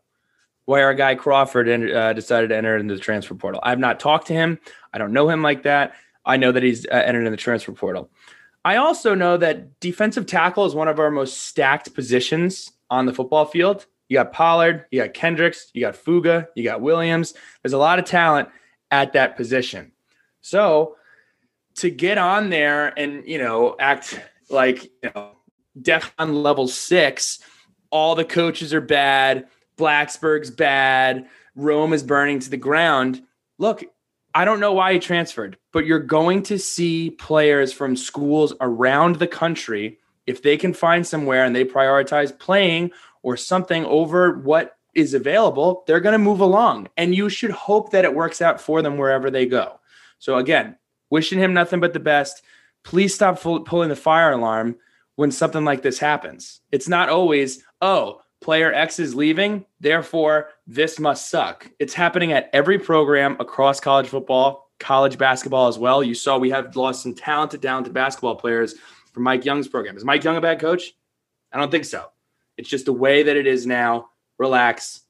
why 0.66 0.84
our 0.84 0.94
guy 0.94 1.16
Crawford 1.16 1.68
uh, 1.68 2.14
decided 2.14 2.50
to 2.50 2.56
enter 2.56 2.78
into 2.78 2.94
the 2.94 3.00
transfer 3.02 3.36
portal. 3.36 3.60
I 3.64 3.70
have 3.70 3.80
not 3.80 4.00
talked 4.00 4.28
to 4.28 4.34
him. 4.34 4.60
I 4.94 4.98
don't 4.98 5.12
know 5.12 5.28
him 5.28 5.42
like 5.42 5.64
that. 5.64 5.96
I 6.26 6.38
know 6.38 6.52
that 6.52 6.64
he's 6.64 6.86
uh, 6.86 6.92
entered 6.92 7.26
in 7.26 7.32
the 7.32 7.38
transfer 7.38 7.74
portal. 7.74 8.10
I 8.64 8.78
also 8.78 9.16
know 9.16 9.38
that 9.38 9.80
defensive 9.80 10.28
tackle 10.28 10.66
is 10.66 10.76
one 10.76 10.88
of 10.88 11.00
our 11.00 11.10
most 11.12 11.46
stacked 11.46 11.94
positions 11.94 12.72
on 12.90 13.06
the 13.06 13.14
football 13.14 13.46
field. 13.46 13.88
You 14.08 14.18
got 14.18 14.34
Pollard, 14.34 14.86
you 14.92 15.02
got 15.02 15.14
Kendricks, 15.14 15.72
you 15.74 15.82
got 15.82 15.96
Fuga, 15.96 16.48
you 16.56 16.64
got 16.64 16.82
Williams. 16.82 17.34
There's 17.64 17.74
a 17.74 17.78
lot 17.78 17.98
of 17.98 18.06
talent 18.06 18.50
at 18.92 19.14
that 19.14 19.36
position. 19.36 19.92
So 20.42 20.96
to 21.76 21.90
get 21.90 22.18
on 22.18 22.50
there 22.50 22.88
and 23.00 23.26
you 23.28 23.38
know 23.38 23.76
act 23.80 24.20
like 24.50 24.84
you 25.04 25.12
know 25.16 25.32
DEFCON 25.80 26.44
level 26.44 26.68
six, 26.68 27.40
all 27.90 28.16
the 28.16 28.26
coaches 28.26 28.74
are 28.74 28.82
bad, 28.82 29.48
Blacksburg's 29.78 30.52
bad, 30.52 31.28
Rome 31.56 31.94
is 31.94 32.04
burning 32.04 32.40
to 32.40 32.50
the 32.50 32.58
ground. 32.58 33.22
Look, 33.58 33.84
I 34.34 34.46
don't 34.46 34.60
know 34.60 34.74
why 34.74 34.94
he 34.94 35.00
transferred, 35.00 35.58
but 35.74 35.86
you're 35.86 36.00
going 36.00 36.44
to 36.44 36.58
see 36.58 37.12
players 37.12 37.74
from 37.74 37.96
schools 37.96 38.54
around 38.62 39.18
the 39.18 39.28
country 39.28 40.00
if 40.28 40.42
they 40.42 40.56
can 40.56 40.74
find 40.74 41.06
somewhere 41.06 41.44
and 41.44 41.56
they 41.56 41.66
prioritize 41.66 42.38
playing 42.38 42.92
or 43.24 43.36
something 43.36 43.86
over 43.86 44.40
what 44.40 44.78
is 44.94 45.14
available, 45.14 45.84
they're 45.88 46.00
going 46.00 46.14
to 46.14 46.20
move 46.20 46.40
along. 46.40 46.88
And 46.98 47.14
you 47.16 47.30
should 47.30 47.52
hope 47.52 47.92
that 47.92 48.06
it 48.06 48.16
works 48.16 48.42
out 48.42 48.62
for 48.62 48.82
them 48.82 48.98
wherever 48.98 49.30
they 49.30 49.46
go. 49.46 49.80
So, 50.22 50.38
again, 50.38 50.78
wishing 51.10 51.40
him 51.40 51.54
nothing 51.54 51.80
but 51.80 51.94
the 51.94 52.00
best. 52.00 52.44
Please 52.84 53.14
stop 53.14 53.40
full, 53.40 53.62
pulling 53.62 53.90
the 53.90 53.96
fire 53.96 54.32
alarm 54.32 54.76
when 55.16 55.32
something 55.32 55.66
like 55.66 55.82
this 55.82 55.98
happens. 55.98 56.62
It's 56.72 56.88
not 56.88 57.10
always, 57.10 57.64
oh, 57.82 58.22
player 58.40 58.72
X 58.72 59.00
is 59.00 59.16
leaving, 59.16 59.66
therefore 59.80 60.50
this 60.68 61.00
must 61.00 61.30
suck. 61.30 61.70
It's 61.80 61.96
happening 61.96 62.32
at 62.34 62.52
every 62.54 62.78
program 62.78 63.36
across 63.40 63.80
college 63.80 64.08
football, 64.08 64.70
college 64.80 65.18
basketball 65.18 65.68
as 65.68 65.80
well. 65.80 66.04
You 66.04 66.14
saw 66.14 66.38
we 66.38 66.52
have 66.52 66.76
lost 66.76 67.02
some 67.02 67.16
talented, 67.16 67.64
talented 67.64 67.94
basketball 67.94 68.36
players 68.36 68.76
from 69.14 69.24
Mike 69.24 69.44
Young's 69.44 69.68
program. 69.68 69.98
Is 69.98 70.06
Mike 70.06 70.24
Young 70.24 70.38
a 70.38 70.42
bad 70.42 70.60
coach? 70.60 70.94
I 71.52 71.58
don't 71.58 71.72
think 71.72 71.86
so. 71.86 72.06
It's 72.58 72.70
just 72.70 72.86
the 72.86 72.94
way 72.94 73.24
that 73.24 73.36
it 73.36 73.48
is 73.48 73.66
now. 73.66 74.10
Relax. 74.38 75.02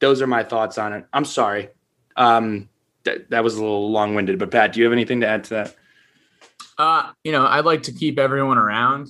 Those 0.00 0.22
are 0.22 0.26
my 0.26 0.44
thoughts 0.44 0.78
on 0.78 0.94
it. 0.94 1.06
I'm 1.12 1.24
sorry. 1.26 1.68
Um, 2.16 2.68
that, 3.06 3.30
that 3.30 3.42
was 3.42 3.54
a 3.54 3.60
little 3.60 3.90
long 3.90 4.14
winded, 4.14 4.38
but 4.38 4.50
Pat, 4.50 4.72
do 4.72 4.80
you 4.80 4.84
have 4.84 4.92
anything 4.92 5.22
to 5.22 5.26
add 5.26 5.44
to 5.44 5.50
that? 5.54 5.76
Uh, 6.78 7.10
you 7.24 7.32
know, 7.32 7.46
I'd 7.46 7.64
like 7.64 7.84
to 7.84 7.92
keep 7.92 8.18
everyone 8.18 8.58
around, 8.58 9.08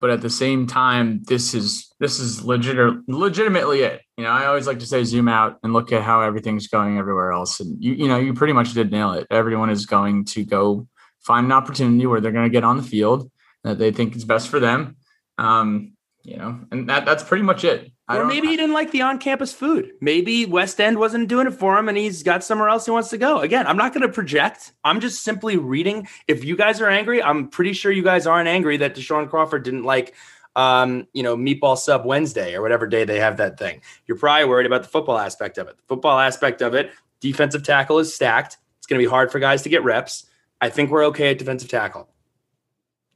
but 0.00 0.10
at 0.10 0.20
the 0.20 0.30
same 0.30 0.66
time, 0.66 1.22
this 1.24 1.54
is 1.54 1.92
this 1.98 2.20
is 2.20 2.44
legit 2.44 2.76
legitimately 3.08 3.80
it. 3.80 4.02
You 4.16 4.24
know, 4.24 4.30
I 4.30 4.46
always 4.46 4.66
like 4.66 4.78
to 4.78 4.86
say 4.86 5.02
zoom 5.02 5.28
out 5.28 5.58
and 5.62 5.72
look 5.72 5.90
at 5.90 6.02
how 6.02 6.20
everything's 6.20 6.68
going 6.68 6.98
everywhere 6.98 7.32
else. 7.32 7.58
And 7.58 7.82
you, 7.82 7.94
you 7.94 8.08
know, 8.08 8.18
you 8.18 8.32
pretty 8.32 8.52
much 8.52 8.74
did 8.74 8.92
nail 8.92 9.12
it. 9.12 9.26
Everyone 9.30 9.70
is 9.70 9.86
going 9.86 10.24
to 10.26 10.44
go 10.44 10.86
find 11.20 11.46
an 11.46 11.52
opportunity 11.52 12.06
where 12.06 12.20
they're 12.20 12.32
going 12.32 12.48
to 12.48 12.52
get 12.52 12.64
on 12.64 12.76
the 12.76 12.82
field 12.82 13.30
that 13.64 13.78
they 13.78 13.90
think 13.90 14.14
is 14.14 14.24
best 14.24 14.48
for 14.48 14.60
them. 14.60 14.96
Um, 15.36 15.94
you 16.22 16.36
know, 16.36 16.60
and 16.70 16.88
that 16.88 17.04
that's 17.04 17.24
pretty 17.24 17.42
much 17.42 17.64
it. 17.64 17.90
Or 18.10 18.24
maybe 18.24 18.48
he 18.48 18.56
didn't 18.56 18.72
like 18.72 18.90
the 18.90 19.02
on-campus 19.02 19.52
food. 19.52 19.92
Maybe 20.00 20.46
West 20.46 20.80
End 20.80 20.98
wasn't 20.98 21.28
doing 21.28 21.46
it 21.46 21.50
for 21.50 21.76
him, 21.76 21.90
and 21.90 21.98
he's 21.98 22.22
got 22.22 22.42
somewhere 22.42 22.70
else 22.70 22.86
he 22.86 22.90
wants 22.90 23.10
to 23.10 23.18
go. 23.18 23.40
Again, 23.40 23.66
I'm 23.66 23.76
not 23.76 23.92
going 23.92 24.00
to 24.00 24.08
project. 24.08 24.72
I'm 24.82 25.00
just 25.00 25.22
simply 25.22 25.58
reading. 25.58 26.08
If 26.26 26.42
you 26.42 26.56
guys 26.56 26.80
are 26.80 26.88
angry, 26.88 27.22
I'm 27.22 27.48
pretty 27.48 27.74
sure 27.74 27.92
you 27.92 28.02
guys 28.02 28.26
aren't 28.26 28.48
angry 28.48 28.78
that 28.78 28.94
DaShawn 28.94 29.28
Crawford 29.28 29.62
didn't 29.62 29.84
like, 29.84 30.14
um, 30.56 31.06
you 31.12 31.22
know, 31.22 31.36
meatball 31.36 31.76
sub 31.76 32.06
Wednesday 32.06 32.54
or 32.54 32.62
whatever 32.62 32.86
day 32.86 33.04
they 33.04 33.20
have 33.20 33.36
that 33.36 33.58
thing. 33.58 33.82
You're 34.06 34.16
probably 34.16 34.46
worried 34.46 34.66
about 34.66 34.84
the 34.84 34.88
football 34.88 35.18
aspect 35.18 35.58
of 35.58 35.68
it. 35.68 35.76
The 35.76 35.84
football 35.86 36.18
aspect 36.18 36.62
of 36.62 36.72
it, 36.72 36.90
defensive 37.20 37.62
tackle 37.62 37.98
is 37.98 38.14
stacked. 38.14 38.56
It's 38.78 38.86
going 38.86 38.98
to 38.98 39.04
be 39.06 39.10
hard 39.10 39.30
for 39.30 39.38
guys 39.38 39.62
to 39.62 39.68
get 39.68 39.84
reps. 39.84 40.24
I 40.62 40.70
think 40.70 40.90
we're 40.90 41.04
okay 41.08 41.30
at 41.32 41.38
defensive 41.38 41.68
tackle. 41.68 42.08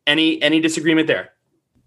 Any 0.07 0.43
any 0.43 0.61
disagreement 0.61 1.07
there? 1.07 1.31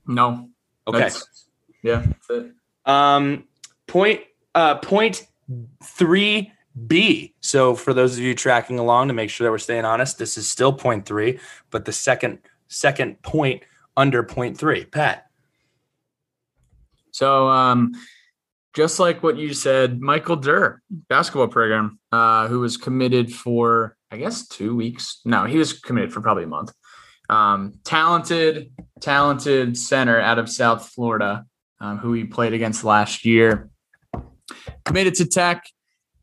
No. 0.08 0.50
Okay. 0.88 1.00
That's, 1.00 1.46
yeah. 1.84 2.06
That's 2.28 2.50
um, 2.86 3.46
point 3.88 4.22
uh, 4.54 4.76
point 4.76 5.28
three 5.84 6.52
B. 6.88 7.34
So 7.42 7.76
for 7.76 7.94
those 7.94 8.18
of 8.18 8.24
you 8.24 8.36
tracking 8.36 8.80
along 8.80 9.08
to 9.08 9.14
make 9.14 9.30
sure 9.30 9.46
that 9.46 9.52
we're 9.52 9.58
staying 9.58 9.86
honest, 9.86 10.18
this 10.18 10.38
is 10.38 10.50
still 10.50 10.74
point 10.74 11.06
three, 11.06 11.40
but 11.72 11.86
the 11.86 11.94
second 11.94 12.40
second 12.68 13.22
point 13.22 13.64
under 13.96 14.24
point 14.24 14.58
three. 14.58 14.86
Pat. 14.86 15.28
So 17.12 17.48
um, 17.48 17.94
just 18.76 19.00
like 19.00 19.24
what 19.24 19.38
you 19.38 19.54
said, 19.54 20.02
Michael 20.02 20.36
Durr, 20.36 20.82
basketball 20.90 21.48
program, 21.48 22.00
uh, 22.12 22.48
who 22.48 22.60
was 22.60 22.76
committed 22.76 23.34
for 23.34 23.96
I 24.12 24.18
guess 24.18 24.48
two 24.48 24.76
weeks. 24.76 25.22
No, 25.26 25.46
he 25.46 25.58
was 25.58 25.74
committed 25.74 26.14
for 26.14 26.22
probably 26.22 26.44
a 26.44 26.48
month. 26.48 26.72
Um, 27.30 27.80
talented, 27.84 28.72
talented 29.02 29.78
center 29.78 30.20
out 30.20 30.40
of 30.40 30.50
South 30.50 30.90
Florida, 30.90 31.46
um, 31.86 31.98
who 31.98 32.14
he 32.14 32.24
played 32.24 32.54
against 32.54 32.84
last 32.84 33.26
year. 33.26 33.70
Committed 34.86 35.16
to 35.16 35.26
Tech, 35.26 35.66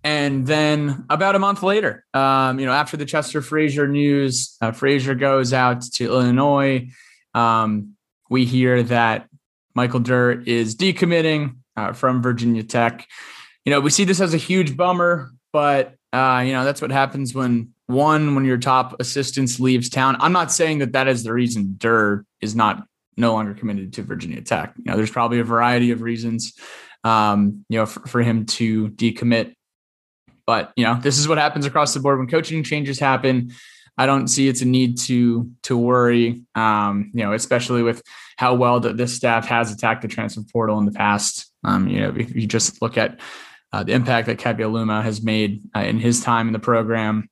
and 0.04 0.46
then 0.46 1.04
about 1.10 1.34
a 1.34 1.38
month 1.38 1.62
later, 1.62 2.04
um, 2.14 2.58
you 2.58 2.66
know, 2.66 2.72
after 2.72 2.96
the 2.96 3.04
Chester 3.04 3.42
Frazier 3.42 3.86
news, 3.86 4.56
uh, 4.60 4.72
Frazier 4.72 5.14
goes 5.14 5.52
out 5.52 5.82
to 5.94 6.06
Illinois. 6.06 6.88
Um, 7.34 7.94
we 8.30 8.44
hear 8.44 8.82
that 8.84 9.28
Michael 9.74 10.00
Durr 10.00 10.32
is 10.32 10.76
decommitting 10.76 11.56
uh, 11.76 11.92
from 11.92 12.22
Virginia 12.22 12.62
Tech. 12.62 13.06
You 13.64 13.70
know, 13.70 13.80
we 13.80 13.90
see 13.90 14.04
this 14.04 14.20
as 14.20 14.34
a 14.34 14.38
huge 14.38 14.76
bummer, 14.76 15.30
but 15.52 15.94
uh, 16.12 16.42
you 16.44 16.52
know 16.52 16.64
that's 16.64 16.82
what 16.82 16.90
happens 16.90 17.34
when 17.34 17.72
one 17.86 18.34
when 18.34 18.44
your 18.44 18.58
top 18.58 19.00
assistants 19.00 19.60
leaves 19.60 19.88
town. 19.88 20.16
I'm 20.20 20.32
not 20.32 20.50
saying 20.50 20.78
that 20.78 20.92
that 20.92 21.08
is 21.08 21.24
the 21.24 21.32
reason 21.32 21.74
Durr 21.78 22.24
is 22.40 22.54
not 22.54 22.84
no 23.16 23.32
longer 23.32 23.54
committed 23.54 23.92
to 23.94 24.02
Virginia 24.02 24.40
Tech. 24.40 24.74
You 24.76 24.84
know, 24.90 24.96
there's 24.96 25.10
probably 25.10 25.38
a 25.38 25.44
variety 25.44 25.90
of 25.90 26.02
reasons, 26.02 26.54
um, 27.04 27.64
you 27.68 27.78
know, 27.78 27.86
for, 27.86 28.06
for 28.06 28.22
him 28.22 28.46
to 28.46 28.88
decommit. 28.90 29.54
But 30.46 30.72
you 30.76 30.84
know, 30.84 30.98
this 31.00 31.18
is 31.18 31.28
what 31.28 31.38
happens 31.38 31.66
across 31.66 31.94
the 31.94 32.00
board 32.00 32.18
when 32.18 32.28
coaching 32.28 32.64
changes 32.64 32.98
happen. 32.98 33.52
I 33.98 34.06
don't 34.06 34.28
see 34.28 34.48
it's 34.48 34.62
a 34.62 34.66
need 34.66 34.98
to 35.00 35.50
to 35.64 35.76
worry. 35.76 36.42
Um, 36.54 37.10
you 37.14 37.22
know, 37.24 37.32
especially 37.32 37.82
with 37.82 38.02
how 38.36 38.54
well 38.54 38.80
that 38.80 38.96
this 38.96 39.14
staff 39.14 39.46
has 39.46 39.70
attacked 39.70 40.02
the 40.02 40.08
transfer 40.08 40.42
portal 40.52 40.78
in 40.78 40.86
the 40.86 40.92
past. 40.92 41.52
Um, 41.64 41.86
you 41.86 42.00
know, 42.00 42.14
if 42.16 42.34
you 42.34 42.46
just 42.46 42.82
look 42.82 42.96
at 42.96 43.20
uh, 43.72 43.82
the 43.84 43.92
impact 43.92 44.26
that 44.26 44.38
Kevin 44.38 44.66
Aluma 44.66 45.02
has 45.02 45.22
made 45.22 45.62
uh, 45.76 45.80
in 45.80 45.98
his 45.98 46.22
time 46.22 46.46
in 46.46 46.52
the 46.52 46.58
program, 46.58 47.28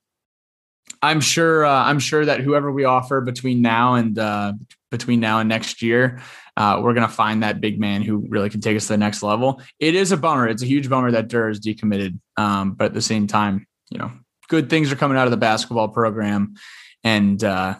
I'm 1.01 1.21
sure. 1.21 1.65
Uh, 1.65 1.83
I'm 1.83 1.99
sure 1.99 2.25
that 2.25 2.41
whoever 2.41 2.71
we 2.71 2.85
offer 2.85 3.21
between 3.21 3.61
now 3.61 3.95
and 3.95 4.17
uh, 4.17 4.53
between 4.89 5.19
now 5.19 5.39
and 5.39 5.49
next 5.49 5.81
year, 5.81 6.21
uh, 6.57 6.79
we're 6.83 6.93
gonna 6.93 7.07
find 7.07 7.43
that 7.43 7.61
big 7.61 7.79
man 7.79 8.01
who 8.01 8.25
really 8.29 8.49
can 8.49 8.61
take 8.61 8.77
us 8.77 8.87
to 8.87 8.93
the 8.93 8.97
next 8.97 9.23
level. 9.23 9.61
It 9.79 9.95
is 9.95 10.11
a 10.11 10.17
bummer. 10.17 10.47
It's 10.47 10.63
a 10.63 10.67
huge 10.67 10.89
bummer 10.89 11.11
that 11.11 11.27
Durr 11.27 11.49
is 11.49 11.59
decommitted. 11.59 12.19
Um, 12.37 12.73
but 12.73 12.85
at 12.85 12.93
the 12.93 13.01
same 13.01 13.27
time, 13.27 13.67
you 13.89 13.97
know, 13.97 14.11
good 14.47 14.69
things 14.69 14.91
are 14.91 14.95
coming 14.95 15.17
out 15.17 15.27
of 15.27 15.31
the 15.31 15.37
basketball 15.37 15.87
program, 15.89 16.55
and 17.03 17.43
uh, 17.43 17.75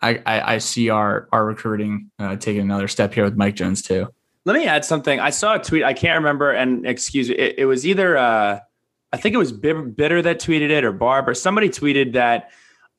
I, 0.00 0.22
I, 0.24 0.54
I, 0.54 0.58
see 0.58 0.88
our 0.88 1.28
our 1.32 1.44
recruiting 1.44 2.10
uh, 2.18 2.36
taking 2.36 2.62
another 2.62 2.88
step 2.88 3.12
here 3.14 3.24
with 3.24 3.36
Mike 3.36 3.54
Jones 3.54 3.82
too. 3.82 4.08
Let 4.44 4.56
me 4.56 4.66
add 4.66 4.84
something. 4.84 5.20
I 5.20 5.30
saw 5.30 5.54
a 5.54 5.58
tweet. 5.58 5.84
I 5.84 5.92
can't 5.92 6.18
remember, 6.18 6.50
and 6.50 6.86
excuse 6.86 7.28
me. 7.28 7.36
It, 7.36 7.54
it 7.58 7.64
was 7.66 7.86
either 7.86 8.16
uh, 8.16 8.60
I 9.12 9.18
think 9.18 9.34
it 9.34 9.38
was 9.38 9.52
Bitter 9.52 10.22
that 10.22 10.40
tweeted 10.40 10.70
it 10.70 10.84
or 10.84 10.92
Barb 10.92 11.28
or 11.28 11.34
somebody 11.34 11.68
tweeted 11.68 12.14
that 12.14 12.50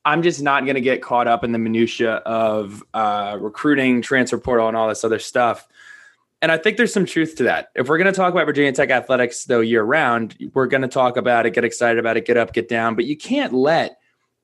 I'm 0.04 0.22
just 0.22 0.42
not 0.42 0.64
going 0.64 0.74
to 0.74 0.80
get 0.80 1.02
caught 1.02 1.26
up 1.26 1.44
in 1.44 1.52
the 1.52 1.58
minutia 1.58 2.16
of 2.16 2.82
uh, 2.92 3.38
recruiting, 3.40 4.02
transfer 4.02 4.38
portal, 4.38 4.68
and 4.68 4.76
all 4.76 4.88
this 4.88 5.02
other 5.02 5.18
stuff. 5.18 5.66
And 6.42 6.52
I 6.52 6.58
think 6.58 6.76
there's 6.76 6.92
some 6.92 7.06
truth 7.06 7.36
to 7.36 7.44
that. 7.44 7.70
If 7.74 7.88
we're 7.88 7.96
going 7.96 8.12
to 8.12 8.16
talk 8.16 8.32
about 8.32 8.44
Virginia 8.44 8.70
Tech 8.70 8.90
athletics 8.90 9.44
though 9.44 9.60
year 9.60 9.82
round, 9.82 10.36
we're 10.52 10.66
going 10.66 10.82
to 10.82 10.88
talk 10.88 11.16
about 11.16 11.46
it, 11.46 11.54
get 11.54 11.64
excited 11.64 11.98
about 11.98 12.18
it, 12.18 12.26
get 12.26 12.36
up, 12.36 12.52
get 12.52 12.68
down. 12.68 12.94
But 12.94 13.06
you 13.06 13.16
can't 13.16 13.54
let 13.54 13.98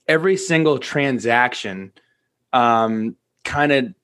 every 0.09 0.39
single 0.39 0.79
transaction 0.79 1.93
um, 2.55 3.17
kind 3.45 3.71
of 3.71 3.95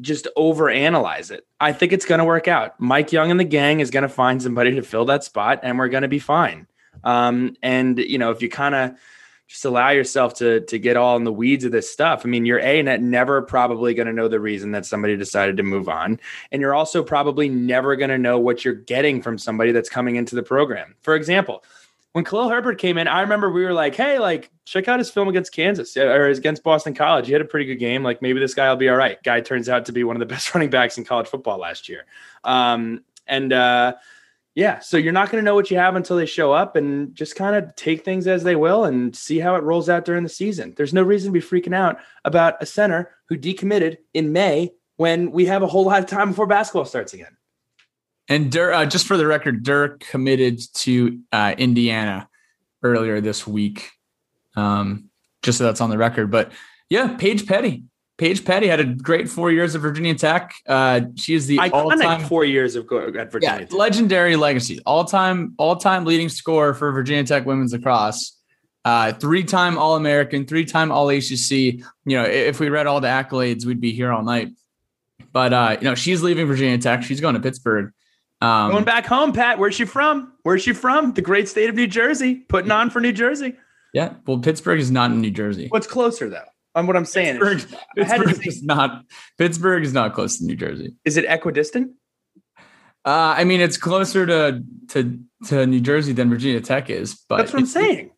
just 0.00 0.26
overanalyze 0.36 1.30
it. 1.30 1.46
I 1.60 1.72
think 1.72 1.92
it's 1.92 2.04
going 2.04 2.18
to 2.18 2.24
work 2.24 2.48
out. 2.48 2.78
Mike 2.80 3.12
Young 3.12 3.30
and 3.30 3.38
the 3.38 3.44
gang 3.44 3.78
is 3.78 3.90
going 3.90 4.02
to 4.02 4.08
find 4.08 4.42
somebody 4.42 4.74
to 4.74 4.82
fill 4.82 5.04
that 5.04 5.22
spot, 5.22 5.60
and 5.62 5.78
we're 5.78 5.88
going 5.88 6.02
to 6.02 6.08
be 6.08 6.18
fine. 6.18 6.66
Um, 7.04 7.56
and 7.62 7.98
you 7.98 8.18
know, 8.18 8.30
if 8.30 8.42
you 8.42 8.48
kind 8.48 8.74
of 8.74 8.92
just 9.50 9.64
allow 9.64 9.90
yourself 9.90 10.34
to 10.34 10.60
to 10.60 10.78
get 10.78 10.96
all 10.96 11.16
in 11.16 11.24
the 11.24 11.32
weeds 11.32 11.64
of 11.64 11.72
this 11.72 11.90
stuff. 11.90 12.22
I 12.24 12.28
mean, 12.28 12.46
you're 12.46 12.60
a 12.60 12.80
net 12.82 13.02
never 13.02 13.42
probably 13.42 13.94
going 13.94 14.06
to 14.06 14.12
know 14.12 14.28
the 14.28 14.38
reason 14.38 14.70
that 14.70 14.86
somebody 14.86 15.16
decided 15.16 15.56
to 15.56 15.64
move 15.64 15.88
on, 15.88 16.20
and 16.52 16.62
you're 16.62 16.74
also 16.74 17.02
probably 17.02 17.48
never 17.48 17.96
going 17.96 18.10
to 18.10 18.18
know 18.18 18.38
what 18.38 18.64
you're 18.64 18.74
getting 18.74 19.20
from 19.20 19.38
somebody 19.38 19.72
that's 19.72 19.88
coming 19.88 20.14
into 20.14 20.36
the 20.36 20.42
program. 20.44 20.94
For 21.00 21.16
example, 21.16 21.64
when 22.12 22.24
Khalil 22.24 22.48
Herbert 22.48 22.78
came 22.78 22.96
in, 22.96 23.08
I 23.08 23.22
remember 23.22 23.50
we 23.50 23.64
were 23.64 23.72
like, 23.72 23.96
"Hey, 23.96 24.20
like 24.20 24.52
check 24.66 24.86
out 24.86 25.00
his 25.00 25.10
film 25.10 25.26
against 25.26 25.52
Kansas 25.52 25.96
or 25.96 26.28
against 26.28 26.62
Boston 26.62 26.94
College. 26.94 27.26
He 27.26 27.32
had 27.32 27.42
a 27.42 27.44
pretty 27.44 27.66
good 27.66 27.80
game. 27.80 28.04
Like 28.04 28.22
maybe 28.22 28.38
this 28.38 28.54
guy 28.54 28.68
will 28.68 28.76
be 28.76 28.88
all 28.88 28.96
right." 28.96 29.20
Guy 29.24 29.40
turns 29.40 29.68
out 29.68 29.84
to 29.86 29.92
be 29.92 30.04
one 30.04 30.14
of 30.14 30.20
the 30.20 30.26
best 30.32 30.54
running 30.54 30.70
backs 30.70 30.96
in 30.96 31.04
college 31.04 31.26
football 31.26 31.58
last 31.58 31.88
year. 31.88 32.06
Um, 32.44 33.02
and 33.26 33.52
uh, 33.52 33.94
yeah, 34.60 34.78
so 34.78 34.98
you're 34.98 35.14
not 35.14 35.30
going 35.30 35.42
to 35.42 35.44
know 35.44 35.54
what 35.54 35.70
you 35.70 35.78
have 35.78 35.96
until 35.96 36.18
they 36.18 36.26
show 36.26 36.52
up 36.52 36.76
and 36.76 37.14
just 37.14 37.34
kind 37.34 37.56
of 37.56 37.74
take 37.76 38.04
things 38.04 38.26
as 38.26 38.42
they 38.42 38.56
will 38.56 38.84
and 38.84 39.16
see 39.16 39.38
how 39.38 39.54
it 39.54 39.62
rolls 39.62 39.88
out 39.88 40.04
during 40.04 40.22
the 40.22 40.28
season. 40.28 40.74
There's 40.76 40.92
no 40.92 41.02
reason 41.02 41.32
to 41.32 41.40
be 41.40 41.44
freaking 41.44 41.74
out 41.74 41.98
about 42.26 42.62
a 42.62 42.66
center 42.66 43.10
who 43.30 43.38
decommitted 43.38 43.96
in 44.12 44.34
May 44.34 44.72
when 44.98 45.30
we 45.30 45.46
have 45.46 45.62
a 45.62 45.66
whole 45.66 45.86
lot 45.86 46.00
of 46.00 46.10
time 46.10 46.28
before 46.28 46.46
basketball 46.46 46.84
starts 46.84 47.14
again. 47.14 47.38
And 48.28 48.52
Durr, 48.52 48.74
uh, 48.74 48.84
just 48.84 49.06
for 49.06 49.16
the 49.16 49.26
record, 49.26 49.62
Durr 49.62 49.96
committed 49.96 50.60
to 50.74 51.20
uh, 51.32 51.54
Indiana 51.56 52.28
earlier 52.82 53.22
this 53.22 53.46
week. 53.46 53.88
Um, 54.56 55.08
just 55.42 55.56
so 55.56 55.64
that's 55.64 55.80
on 55.80 55.88
the 55.88 55.96
record. 55.96 56.30
But 56.30 56.52
Yeah, 56.90 57.16
Paige 57.16 57.46
Petty. 57.46 57.84
Paige 58.20 58.44
Petty 58.44 58.66
had 58.66 58.80
a 58.80 58.84
great 58.84 59.30
four 59.30 59.50
years 59.50 59.74
of 59.74 59.80
Virginia 59.80 60.14
Tech. 60.14 60.54
Uh, 60.68 61.00
she 61.16 61.32
is 61.32 61.46
the 61.46 61.56
Iconic 61.56 61.72
all-time 61.72 62.24
four 62.26 62.44
years 62.44 62.76
of 62.76 62.84
at 62.92 63.32
Virginia. 63.32 63.40
yeah, 63.40 63.58
Tech. 63.60 63.72
legendary 63.72 64.36
legacy. 64.36 64.78
All-time, 64.84 65.54
all-time 65.56 66.04
leading 66.04 66.28
scorer 66.28 66.74
for 66.74 66.92
Virginia 66.92 67.24
Tech 67.24 67.46
women's 67.46 67.72
lacrosse. 67.72 68.36
Uh, 68.84 69.14
three-time 69.14 69.78
All-American, 69.78 70.44
three-time 70.44 70.92
All-ACC. 70.92 71.50
You 71.50 71.82
know, 72.04 72.24
if 72.24 72.60
we 72.60 72.68
read 72.68 72.86
all 72.86 73.00
the 73.00 73.08
accolades, 73.08 73.64
we'd 73.64 73.80
be 73.80 73.92
here 73.92 74.12
all 74.12 74.22
night. 74.22 74.50
But 75.32 75.54
uh, 75.54 75.76
you 75.80 75.84
know, 75.86 75.94
she's 75.94 76.22
leaving 76.22 76.46
Virginia 76.46 76.76
Tech. 76.76 77.02
She's 77.02 77.22
going 77.22 77.36
to 77.36 77.40
Pittsburgh. 77.40 77.90
Um, 78.42 78.70
Going 78.70 78.84
back 78.84 79.06
home, 79.06 79.32
Pat. 79.32 79.58
Where's 79.58 79.74
she 79.74 79.86
from? 79.86 80.34
Where's 80.42 80.62
she 80.62 80.74
from? 80.74 81.14
The 81.14 81.22
great 81.22 81.48
state 81.48 81.70
of 81.70 81.74
New 81.74 81.86
Jersey. 81.86 82.34
Putting 82.34 82.70
on 82.70 82.90
for 82.90 83.00
New 83.00 83.12
Jersey. 83.12 83.54
yeah. 83.94 84.12
Well, 84.26 84.40
Pittsburgh 84.40 84.78
is 84.78 84.90
not 84.90 85.10
in 85.10 85.22
New 85.22 85.30
Jersey. 85.30 85.68
What's 85.68 85.86
closer 85.86 86.28
though? 86.28 86.44
On 86.74 86.86
what 86.86 86.96
I'm 86.96 87.04
saying, 87.04 87.40
Pittsburgh, 87.40 87.80
I 87.98 88.04
Pittsburgh 88.04 88.36
say- 88.36 88.42
is 88.48 88.62
not. 88.62 89.04
Pittsburgh 89.38 89.84
is 89.84 89.92
not 89.92 90.14
close 90.14 90.38
to 90.38 90.44
New 90.44 90.56
Jersey. 90.56 90.94
is 91.04 91.16
it 91.16 91.24
equidistant? 91.24 91.92
Uh, 93.04 93.34
I 93.36 93.44
mean, 93.44 93.60
it's 93.60 93.76
closer 93.76 94.26
to 94.26 94.62
to 94.90 95.18
to 95.46 95.66
New 95.66 95.80
Jersey 95.80 96.12
than 96.12 96.28
Virginia 96.30 96.60
Tech 96.60 96.90
is. 96.90 97.18
But 97.28 97.38
That's 97.38 97.52
what 97.52 97.60
I'm 97.60 97.66
saying. 97.66 98.10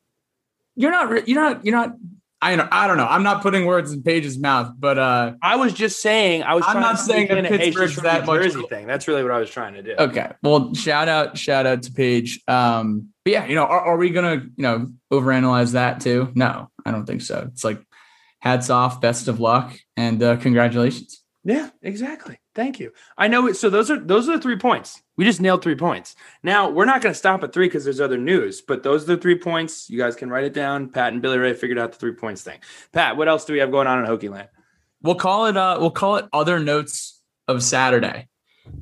You're 0.77 0.91
not. 0.91 1.29
You're 1.29 1.41
not. 1.41 1.65
You're 1.65 1.77
not. 1.77 1.95
I 2.43 2.57
don't. 2.57 2.69
I 2.73 2.89
don't 2.89 2.97
know. 2.97 3.07
I'm 3.07 3.23
not 3.23 3.41
putting 3.43 3.65
words 3.67 3.93
in 3.93 4.03
Paige's 4.03 4.37
mouth, 4.39 4.73
but 4.77 4.99
uh, 4.99 5.35
I 5.41 5.55
was 5.57 5.73
just 5.73 6.03
saying. 6.03 6.43
I 6.43 6.55
was. 6.55 6.65
I'm 6.67 6.73
trying 6.73 6.83
not 6.83 6.97
to 6.97 7.03
saying 7.05 7.27
sneak 7.29 7.43
that 7.43 7.53
a, 7.53 7.57
hey, 7.57 7.65
she's 7.67 7.77
Pittsburgh's 7.77 7.97
that 8.03 8.21
New 8.23 8.27
much 8.27 8.43
Jersey 8.43 8.59
clo- 8.59 8.69
thing. 8.69 8.87
That's 8.89 9.07
really 9.07 9.23
what 9.23 9.31
I 9.33 9.39
was 9.39 9.49
trying 9.49 9.75
to 9.75 9.83
do. 9.83 9.95
okay. 9.99 10.33
Well, 10.43 10.75
shout 10.75 11.09
out, 11.09 11.39
shout 11.39 11.65
out 11.67 11.85
to 11.85 11.93
Paige. 11.93 12.41
Um, 12.49 13.11
but 13.25 13.33
yeah, 13.33 13.47
you 13.47 13.55
know, 13.55 13.65
are, 13.65 13.81
are 13.83 13.97
we 13.97 14.11
gonna, 14.11 14.43
you 14.57 14.63
know, 14.63 14.89
overanalyze 15.13 15.73
that 15.73 16.01
too? 16.01 16.33
No, 16.35 16.69
I 16.85 16.91
don't 16.91 17.07
think 17.07 17.23
so. 17.23 17.49
It's 17.53 17.63
like, 17.63 17.81
hats 18.43 18.71
off, 18.71 19.01
best 19.01 19.29
of 19.29 19.39
luck, 19.39 19.79
and 19.97 20.21
uh, 20.21 20.37
congratulations. 20.37 21.23
Yeah, 21.45 21.71
exactly. 21.81 22.41
Thank 22.55 22.81
you. 22.81 22.93
I 23.17 23.29
know 23.29 23.47
it. 23.47 23.55
So 23.55 23.71
those 23.71 23.91
are 23.91 23.99
those 23.99 24.29
are 24.29 24.37
the 24.37 24.43
three 24.43 24.59
points. 24.59 25.01
We 25.17 25.25
just 25.25 25.41
nailed 25.41 25.63
three 25.63 25.77
points. 25.77 26.17
Now 26.43 26.69
we're 26.71 26.85
not 26.85 27.03
going 27.03 27.13
to 27.13 27.19
stop 27.19 27.43
at 27.43 27.53
three 27.53 27.67
because 27.67 27.85
there's 27.85 28.01
other 28.01 28.19
news, 28.19 28.61
but 28.61 28.83
those 28.83 29.05
are 29.05 29.15
the 29.15 29.23
three 29.23 29.39
points. 29.39 29.89
You 29.89 29.99
guys 29.99 30.17
can 30.17 30.29
write 30.29 30.45
it 30.45 30.55
down. 30.55 30.91
Pat 30.91 31.13
and 31.13 31.23
Billy 31.23 31.39
Ray 31.39 31.55
figured 31.55 31.79
out 31.79 31.93
the 31.93 31.99
three 31.99 32.15
points 32.15 32.43
thing. 32.43 32.59
Pat, 32.93 33.17
what 33.17 33.29
else 33.29 33.45
do 33.45 33.53
we 33.53 33.61
have 33.61 33.71
going 33.71 33.87
on 33.87 34.01
in 34.01 34.07
Hokie 34.07 34.31
Land? 34.31 34.49
We'll 35.03 35.15
call 35.15 35.47
it. 35.47 35.57
Uh, 35.57 35.79
we'll 35.81 35.91
call 35.91 36.17
it 36.17 36.27
other 36.33 36.59
notes 36.59 37.21
of 37.49 37.63
Saturday. 37.63 38.29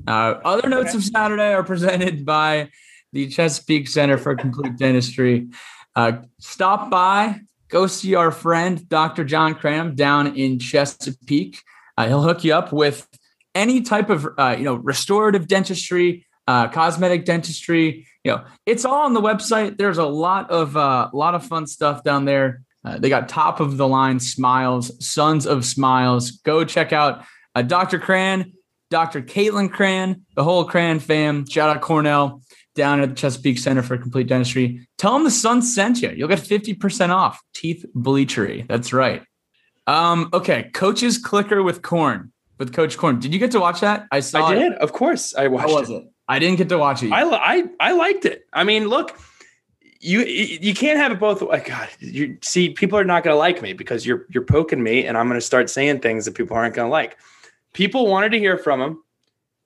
Uh, 0.06 0.40
other 0.44 0.68
notes 0.68 0.94
of 0.94 1.02
Saturday 1.02 1.54
are 1.54 1.64
presented 1.64 2.26
by 2.26 2.70
the 3.12 3.28
Chesapeake 3.28 3.88
Center 3.88 4.18
for 4.18 4.34
Complete 4.36 4.76
Dentistry. 4.76 5.48
Uh, 5.96 6.18
stop 6.38 6.90
by, 6.90 7.40
go 7.70 7.86
see 7.86 8.14
our 8.14 8.30
friend 8.30 8.86
Dr. 8.88 9.24
John 9.24 9.54
Cram 9.54 9.94
down 9.94 10.36
in 10.36 10.58
Chesapeake. 10.58 11.62
Uh, 11.96 12.08
he'll 12.08 12.22
hook 12.22 12.44
you 12.44 12.52
up 12.52 12.72
with 12.72 13.08
any 13.54 13.82
type 13.82 14.10
of 14.10 14.26
uh, 14.38 14.56
you 14.58 14.64
know 14.64 14.74
restorative 14.74 15.48
dentistry, 15.48 16.26
uh, 16.46 16.68
cosmetic 16.68 17.24
dentistry. 17.24 18.06
You 18.24 18.32
know, 18.32 18.44
it's 18.66 18.84
all 18.84 19.04
on 19.04 19.14
the 19.14 19.20
website. 19.20 19.78
There's 19.78 19.98
a 19.98 20.06
lot 20.06 20.50
of 20.50 20.76
uh, 20.76 21.10
a 21.12 21.16
lot 21.16 21.34
of 21.34 21.44
fun 21.46 21.66
stuff 21.66 22.04
down 22.04 22.24
there. 22.24 22.62
Uh, 22.84 22.98
they 22.98 23.08
got 23.08 23.28
top 23.28 23.60
of 23.60 23.76
the 23.76 23.86
line 23.86 24.20
smiles, 24.20 25.04
sons 25.06 25.46
of 25.46 25.64
smiles. 25.64 26.30
Go 26.30 26.64
check 26.64 26.92
out 26.92 27.24
uh, 27.54 27.62
Dr. 27.62 27.98
Cran, 27.98 28.52
Dr. 28.90 29.20
Caitlin 29.20 29.70
Cran, 29.70 30.22
the 30.34 30.44
whole 30.44 30.64
Cran 30.64 30.98
fam. 30.98 31.46
Shout 31.46 31.74
out 31.74 31.82
Cornell 31.82 32.42
down 32.80 33.02
at 33.02 33.10
the 33.10 33.14
Chesapeake 33.14 33.58
Center 33.58 33.82
for 33.82 33.98
Complete 33.98 34.26
Dentistry. 34.26 34.88
Tell 34.96 35.12
them 35.12 35.24
the 35.24 35.30
sun 35.30 35.60
sent 35.60 36.00
you. 36.00 36.08
You'll 36.10 36.28
get 36.28 36.38
50% 36.38 37.10
off 37.10 37.38
teeth 37.52 37.84
bleachery. 37.94 38.66
That's 38.66 38.94
right. 38.94 39.22
Um, 39.86 40.30
okay, 40.32 40.70
coach's 40.72 41.18
clicker 41.18 41.62
with 41.62 41.82
corn 41.82 42.32
with 42.58 42.72
Coach 42.72 42.96
Corn. 42.96 43.18
Did 43.18 43.34
you 43.34 43.38
get 43.38 43.50
to 43.50 43.60
watch 43.60 43.80
that? 43.80 44.06
I 44.10 44.20
saw 44.20 44.46
I 44.46 44.54
it. 44.54 44.58
did, 44.58 44.72
of 44.74 44.94
course. 44.94 45.34
I 45.34 45.48
watched 45.48 45.68
How 45.68 45.74
was 45.74 45.90
it. 45.90 45.94
it? 45.94 46.04
I 46.26 46.38
didn't 46.38 46.56
get 46.56 46.70
to 46.70 46.78
watch 46.78 47.02
it. 47.02 47.12
I, 47.12 47.22
I 47.24 47.64
I 47.80 47.92
liked 47.92 48.24
it. 48.24 48.46
I 48.52 48.64
mean, 48.64 48.88
look, 48.88 49.18
you 50.00 50.20
you 50.20 50.72
can't 50.74 50.98
have 50.98 51.12
it 51.12 51.18
both. 51.18 51.42
Like 51.42 51.66
God, 51.66 51.88
you 51.98 52.38
see, 52.40 52.70
people 52.70 52.98
are 52.98 53.04
not 53.04 53.24
going 53.24 53.34
to 53.34 53.38
like 53.38 53.60
me 53.60 53.72
because 53.74 54.06
you're 54.06 54.26
you're 54.30 54.44
poking 54.44 54.82
me, 54.82 55.04
and 55.06 55.18
I'm 55.18 55.26
going 55.26 55.40
to 55.40 55.44
start 55.44 55.68
saying 55.68 56.00
things 56.00 56.24
that 56.24 56.34
people 56.34 56.56
aren't 56.56 56.74
going 56.74 56.86
to 56.86 56.90
like. 56.92 57.18
People 57.72 58.06
wanted 58.06 58.30
to 58.32 58.38
hear 58.38 58.56
from 58.56 58.80
him. 58.80 59.02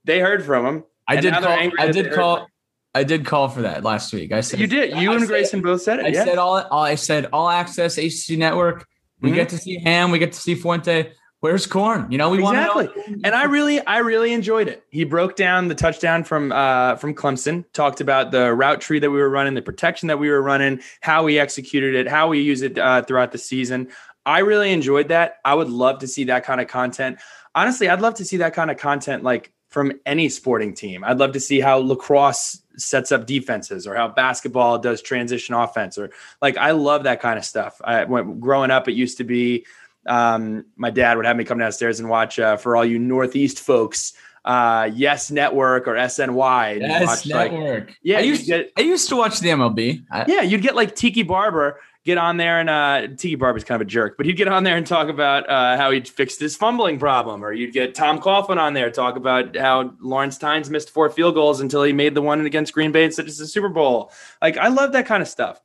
They 0.04 0.20
heard 0.20 0.44
from 0.44 0.66
him. 0.66 0.84
I 1.06 1.20
did 1.20 1.34
call. 1.34 1.70
I 1.78 1.90
did 1.92 2.12
call. 2.12 2.48
I 2.94 3.02
did 3.04 3.26
call 3.26 3.48
for 3.48 3.62
that 3.62 3.82
last 3.82 4.12
week. 4.12 4.32
I 4.32 4.40
said 4.40 4.60
You 4.60 4.66
did. 4.66 4.90
You 4.96 5.10
I 5.10 5.14
and 5.14 5.22
said- 5.22 5.28
Grayson 5.28 5.62
both 5.62 5.82
said 5.82 5.98
it. 5.98 6.06
I 6.06 6.08
yeah. 6.08 6.24
said 6.24 6.38
all, 6.38 6.58
all. 6.70 6.82
I 6.84 6.94
said 6.94 7.26
all 7.32 7.48
access 7.48 7.98
ACC 7.98 8.36
network. 8.38 8.86
We 9.20 9.30
Mhm. 9.30 9.34
get 9.34 9.48
to 9.50 9.58
see 9.58 9.78
Ham. 9.80 10.10
We 10.10 10.18
get 10.18 10.32
to 10.32 10.40
see 10.40 10.54
Fuente. 10.54 11.10
Where's 11.40 11.66
Corn? 11.66 12.06
You 12.10 12.16
know 12.18 12.30
we 12.30 12.38
Exactly. 12.38 12.86
want 12.86 12.94
to. 12.94 13.20
and 13.24 13.34
I 13.34 13.44
really, 13.44 13.78
I 13.84 13.98
really 13.98 14.32
enjoyed 14.32 14.66
it. 14.68 14.82
He 14.90 15.04
broke 15.04 15.36
down 15.36 15.68
the 15.68 15.74
touchdown 15.74 16.24
from 16.24 16.52
uh, 16.52 16.96
from 16.96 17.14
Clemson, 17.14 17.64
talked 17.74 18.00
about 18.00 18.30
the 18.30 18.54
route 18.54 18.80
tree 18.80 18.98
that 18.98 19.10
we 19.10 19.18
were 19.18 19.28
running, 19.28 19.52
the 19.54 19.60
protection 19.60 20.06
that 20.08 20.18
we 20.18 20.30
were 20.30 20.40
running, 20.40 20.80
how 21.02 21.22
we 21.24 21.38
executed 21.38 21.94
it, 21.96 22.08
how 22.08 22.28
we 22.28 22.40
use 22.40 22.62
it 22.62 22.78
uh, 22.78 23.02
throughout 23.02 23.32
the 23.32 23.38
season. 23.38 23.88
I 24.24 24.38
really 24.38 24.72
enjoyed 24.72 25.08
that. 25.08 25.36
I 25.44 25.52
would 25.54 25.68
love 25.68 25.98
to 25.98 26.06
see 26.06 26.24
that 26.24 26.44
kind 26.44 26.62
of 26.62 26.68
content. 26.68 27.18
Honestly, 27.54 27.90
I'd 27.90 28.00
love 28.00 28.14
to 28.14 28.24
see 28.24 28.38
that 28.38 28.54
kind 28.54 28.70
of 28.70 28.78
content 28.78 29.22
like 29.22 29.52
from 29.74 29.90
any 30.06 30.28
sporting 30.28 30.72
team. 30.72 31.02
I'd 31.02 31.18
love 31.18 31.32
to 31.32 31.40
see 31.40 31.58
how 31.58 31.78
lacrosse 31.78 32.62
sets 32.76 33.10
up 33.10 33.26
defenses 33.26 33.88
or 33.88 33.96
how 33.96 34.06
basketball 34.06 34.78
does 34.78 35.02
transition 35.02 35.52
offense 35.56 35.98
or 35.98 36.10
like 36.40 36.56
I 36.56 36.70
love 36.70 37.02
that 37.04 37.20
kind 37.20 37.36
of 37.40 37.44
stuff. 37.44 37.80
I 37.84 38.04
when 38.04 38.38
growing 38.38 38.70
up 38.70 38.86
it 38.88 38.92
used 38.92 39.18
to 39.18 39.24
be 39.24 39.66
um, 40.06 40.64
my 40.76 40.90
dad 40.90 41.16
would 41.16 41.26
have 41.26 41.36
me 41.36 41.42
come 41.42 41.58
downstairs 41.58 41.98
and 41.98 42.08
watch 42.08 42.38
uh, 42.38 42.56
for 42.56 42.76
all 42.76 42.84
you 42.84 43.00
Northeast 43.00 43.58
folks, 43.60 44.12
uh, 44.44 44.88
Yes 44.94 45.32
Network 45.32 45.88
or 45.88 45.94
SNY. 45.94 46.78
Yes, 46.80 47.06
watch, 47.06 47.26
like- 47.26 47.52
network. 47.52 47.96
yeah, 48.02 48.18
I 48.18 48.20
used, 48.20 48.46
get- 48.46 48.70
I 48.76 48.82
used 48.82 49.08
to 49.08 49.16
watch 49.16 49.40
the 49.40 49.48
MLB. 49.48 50.04
I, 50.12 50.24
yeah, 50.28 50.42
you'd 50.42 50.62
get 50.62 50.76
like 50.76 50.94
Tiki 50.94 51.24
Barber 51.24 51.80
get 52.04 52.18
on 52.18 52.36
there 52.36 52.60
and 52.60 52.68
uh, 52.68 53.08
Tiki 53.16 53.34
Barber's 53.34 53.64
kind 53.64 53.80
of 53.80 53.86
a 53.86 53.90
jerk, 53.90 54.16
but 54.16 54.26
he'd 54.26 54.36
get 54.36 54.48
on 54.48 54.62
there 54.62 54.76
and 54.76 54.86
talk 54.86 55.08
about 55.08 55.48
uh, 55.48 55.76
how 55.76 55.90
he'd 55.90 56.06
fixed 56.06 56.38
his 56.38 56.54
fumbling 56.54 56.98
problem, 56.98 57.42
or 57.42 57.52
you'd 57.52 57.72
get 57.72 57.94
Tom 57.94 58.20
Coughlin 58.20 58.58
on 58.58 58.74
there 58.74 58.90
talk 58.90 59.16
about 59.16 59.56
how 59.56 59.94
Lawrence 60.00 60.36
Tynes 60.36 60.68
missed 60.68 60.90
four 60.90 61.08
field 61.08 61.34
goals 61.34 61.60
until 61.60 61.82
he 61.82 61.92
made 61.92 62.14
the 62.14 62.22
one 62.22 62.44
against 62.44 62.74
Green 62.74 62.92
Bay 62.92 63.04
and 63.04 63.14
such 63.14 63.26
as 63.26 63.38
the 63.38 63.46
Super 63.46 63.70
Bowl. 63.70 64.12
Like 64.42 64.58
I 64.58 64.68
love 64.68 64.92
that 64.92 65.06
kind 65.06 65.22
of 65.22 65.28
stuff. 65.28 65.60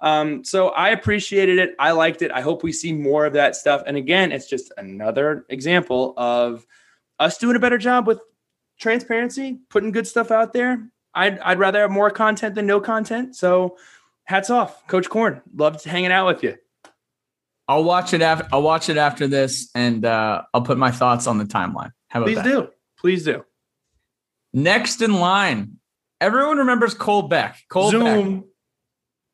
Um, 0.00 0.44
so 0.44 0.70
I 0.70 0.88
appreciated 0.88 1.58
it. 1.58 1.76
I 1.78 1.92
liked 1.92 2.22
it. 2.22 2.32
I 2.32 2.40
hope 2.40 2.64
we 2.64 2.72
see 2.72 2.92
more 2.92 3.24
of 3.24 3.34
that 3.34 3.54
stuff. 3.54 3.82
And 3.86 3.96
again, 3.96 4.32
it's 4.32 4.48
just 4.48 4.72
another 4.76 5.46
example 5.48 6.14
of 6.16 6.66
us 7.20 7.38
doing 7.38 7.54
a 7.54 7.60
better 7.60 7.78
job 7.78 8.06
with 8.06 8.20
transparency, 8.80 9.60
putting 9.68 9.92
good 9.92 10.08
stuff 10.08 10.32
out 10.32 10.52
there. 10.52 10.88
I'd, 11.14 11.38
I'd 11.38 11.58
rather 11.60 11.82
have 11.82 11.90
more 11.90 12.10
content 12.10 12.56
than 12.56 12.66
no 12.66 12.80
content. 12.80 13.36
So 13.36 13.76
hats 14.32 14.48
off, 14.48 14.86
Coach 14.86 15.10
Corn. 15.10 15.42
Loved 15.54 15.84
hanging 15.84 16.10
out 16.10 16.26
with 16.26 16.42
you. 16.42 16.56
I'll 17.68 17.84
watch 17.84 18.14
it 18.14 18.22
after. 18.22 18.48
I'll 18.50 18.62
watch 18.62 18.88
it 18.88 18.96
after 18.96 19.28
this, 19.28 19.70
and 19.74 20.04
uh, 20.04 20.42
I'll 20.54 20.62
put 20.62 20.78
my 20.78 20.90
thoughts 20.90 21.26
on 21.26 21.36
the 21.36 21.44
timeline. 21.44 21.92
How 22.08 22.20
about 22.20 22.26
Please 22.26 22.36
that? 22.36 22.44
do. 22.44 22.68
Please 22.98 23.24
do. 23.24 23.44
Next 24.54 25.02
in 25.02 25.12
line, 25.14 25.76
everyone 26.20 26.58
remembers 26.58 26.94
Cole 26.94 27.22
Beck. 27.22 27.58
Cole 27.68 27.92
Beck. 27.92 28.00
Zoom. 28.00 28.44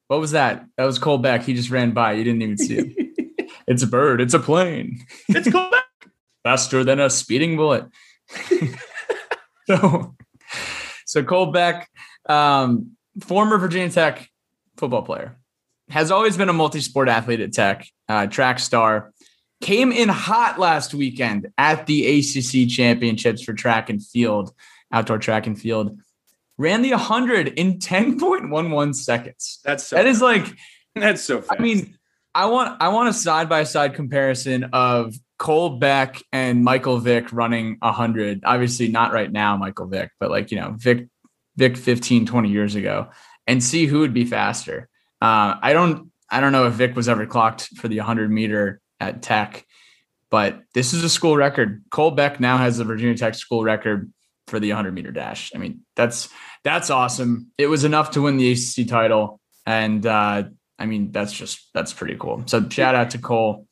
What 0.08 0.20
was 0.20 0.32
that? 0.32 0.66
That 0.76 0.84
was 0.84 0.98
Cole 0.98 1.18
Beck. 1.18 1.42
He 1.42 1.54
just 1.54 1.70
ran 1.70 1.92
by. 1.92 2.12
You 2.12 2.24
didn't 2.24 2.42
even 2.42 2.58
see 2.58 2.76
him. 2.76 2.96
it's 3.68 3.84
a 3.84 3.86
bird. 3.86 4.20
It's 4.20 4.34
a 4.34 4.40
plane. 4.40 5.04
it's 5.28 5.50
cool. 5.50 5.70
faster 6.42 6.82
than 6.82 6.98
a 6.98 7.08
speeding 7.08 7.56
bullet. 7.56 7.86
so, 9.66 10.16
so 11.06 11.22
Cole 11.22 11.52
Beck, 11.52 11.88
um, 12.28 12.96
former 13.20 13.58
Virginia 13.58 13.90
Tech 13.90 14.28
football 14.78 15.02
player, 15.02 15.36
has 15.90 16.10
always 16.10 16.36
been 16.36 16.48
a 16.48 16.52
multi-sport 16.52 17.08
athlete 17.08 17.40
at 17.40 17.52
Tech, 17.52 17.86
uh, 18.08 18.26
track 18.26 18.58
star. 18.58 19.12
Came 19.60 19.90
in 19.90 20.08
hot 20.08 20.58
last 20.58 20.94
weekend 20.94 21.48
at 21.58 21.86
the 21.86 22.18
ACC 22.18 22.68
championships 22.70 23.42
for 23.42 23.54
track 23.54 23.90
and 23.90 24.04
field, 24.04 24.52
outdoor 24.92 25.18
track 25.18 25.46
and 25.46 25.60
field. 25.60 25.98
Ran 26.58 26.82
the 26.82 26.90
100 26.90 27.48
in 27.48 27.78
10.11 27.78 28.94
seconds. 28.94 29.60
That's 29.64 29.84
so. 29.84 29.96
That 29.96 30.06
is 30.06 30.22
like 30.22 30.46
That's 30.94 31.22
so. 31.22 31.40
Fast. 31.40 31.60
I 31.60 31.62
mean, 31.62 31.96
I 32.34 32.46
want 32.46 32.80
I 32.80 32.88
want 32.88 33.08
a 33.08 33.12
side 33.12 33.48
by 33.48 33.64
side 33.64 33.94
comparison 33.94 34.70
of 34.72 35.14
Cole 35.38 35.78
Beck 35.78 36.22
and 36.32 36.64
Michael 36.64 36.98
Vick 36.98 37.32
running 37.32 37.76
100. 37.80 38.42
Obviously, 38.44 38.88
not 38.88 39.12
right 39.12 39.30
now, 39.30 39.56
Michael 39.56 39.86
Vick, 39.86 40.10
but 40.18 40.30
like, 40.30 40.50
you 40.50 40.60
know, 40.60 40.74
Vick, 40.76 41.08
Vick 41.56 41.76
15, 41.76 42.26
20 42.26 42.48
years 42.48 42.74
ago, 42.74 43.08
and 43.48 43.64
see 43.64 43.86
who 43.86 44.00
would 44.00 44.14
be 44.14 44.24
faster. 44.24 44.88
Uh, 45.20 45.56
I 45.60 45.72
don't 45.72 46.12
I 46.30 46.40
don't 46.40 46.52
know 46.52 46.66
if 46.66 46.74
Vick 46.74 46.94
was 46.94 47.08
ever 47.08 47.26
clocked 47.26 47.62
for 47.78 47.88
the 47.88 47.96
100 47.96 48.30
meter 48.30 48.80
at 49.00 49.22
Tech, 49.22 49.66
but 50.30 50.60
this 50.74 50.92
is 50.92 51.02
a 51.02 51.08
school 51.08 51.36
record. 51.36 51.82
Cole 51.90 52.10
Beck 52.12 52.38
now 52.38 52.58
has 52.58 52.76
the 52.76 52.84
Virginia 52.84 53.16
Tech 53.16 53.34
school 53.34 53.64
record 53.64 54.12
for 54.46 54.60
the 54.60 54.68
100 54.68 54.94
meter 54.94 55.10
dash. 55.10 55.50
I 55.54 55.58
mean, 55.58 55.80
that's 55.96 56.28
that's 56.62 56.90
awesome. 56.90 57.50
It 57.56 57.66
was 57.66 57.84
enough 57.84 58.12
to 58.12 58.22
win 58.22 58.36
the 58.36 58.52
ACC 58.52 58.86
title, 58.86 59.40
and 59.66 60.04
uh, 60.06 60.44
I 60.78 60.86
mean, 60.86 61.10
that's 61.10 61.32
just 61.32 61.70
that's 61.72 61.92
pretty 61.92 62.16
cool. 62.16 62.42
So 62.46 62.68
shout 62.68 62.94
out 62.94 63.10
to 63.10 63.18
Cole. 63.18 63.66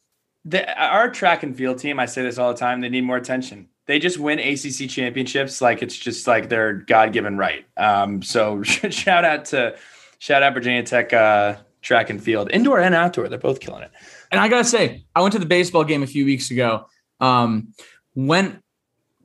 the, 0.44 0.82
our 0.82 1.10
track 1.10 1.42
and 1.42 1.54
field 1.54 1.78
team, 1.78 2.00
I 2.00 2.06
say 2.06 2.22
this 2.22 2.38
all 2.38 2.52
the 2.52 2.58
time, 2.58 2.80
they 2.80 2.88
need 2.88 3.04
more 3.04 3.18
attention. 3.18 3.68
They 3.86 3.98
just 3.98 4.18
win 4.18 4.38
ACC 4.38 4.88
championships 4.88 5.60
like 5.60 5.82
it's 5.82 5.96
just 5.96 6.26
like 6.26 6.48
their 6.48 6.72
God 6.72 7.12
given 7.12 7.38
right. 7.38 7.64
Um, 7.76 8.22
so 8.22 8.62
shout 8.62 9.24
out 9.24 9.44
to 9.46 9.76
shout 10.18 10.42
out 10.42 10.54
Virginia 10.54 10.82
Tech 10.82 11.12
uh, 11.12 11.56
track 11.82 12.10
and 12.10 12.22
field, 12.22 12.50
indoor 12.50 12.80
and 12.80 12.94
outdoor. 12.94 13.28
They're 13.28 13.38
both 13.38 13.60
killing 13.60 13.82
it. 13.82 13.92
And 14.30 14.40
I 14.40 14.48
gotta 14.48 14.64
say, 14.64 15.04
I 15.14 15.22
went 15.22 15.32
to 15.32 15.38
the 15.38 15.46
baseball 15.46 15.84
game 15.84 16.02
a 16.02 16.06
few 16.06 16.24
weeks 16.24 16.50
ago. 16.50 16.86
Um, 17.20 17.74
went 18.14 18.60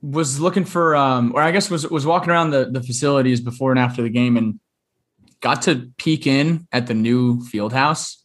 was 0.00 0.40
looking 0.40 0.64
for, 0.64 0.96
um, 0.96 1.32
or 1.34 1.42
I 1.42 1.50
guess 1.50 1.70
was 1.70 1.88
was 1.88 2.06
walking 2.06 2.30
around 2.30 2.50
the 2.50 2.70
the 2.70 2.82
facilities 2.82 3.40
before 3.40 3.72
and 3.72 3.80
after 3.80 4.02
the 4.02 4.10
game, 4.10 4.36
and 4.36 4.60
got 5.40 5.62
to 5.62 5.90
peek 5.96 6.26
in 6.26 6.68
at 6.70 6.86
the 6.86 6.94
new 6.94 7.42
field 7.44 7.72
house 7.72 8.21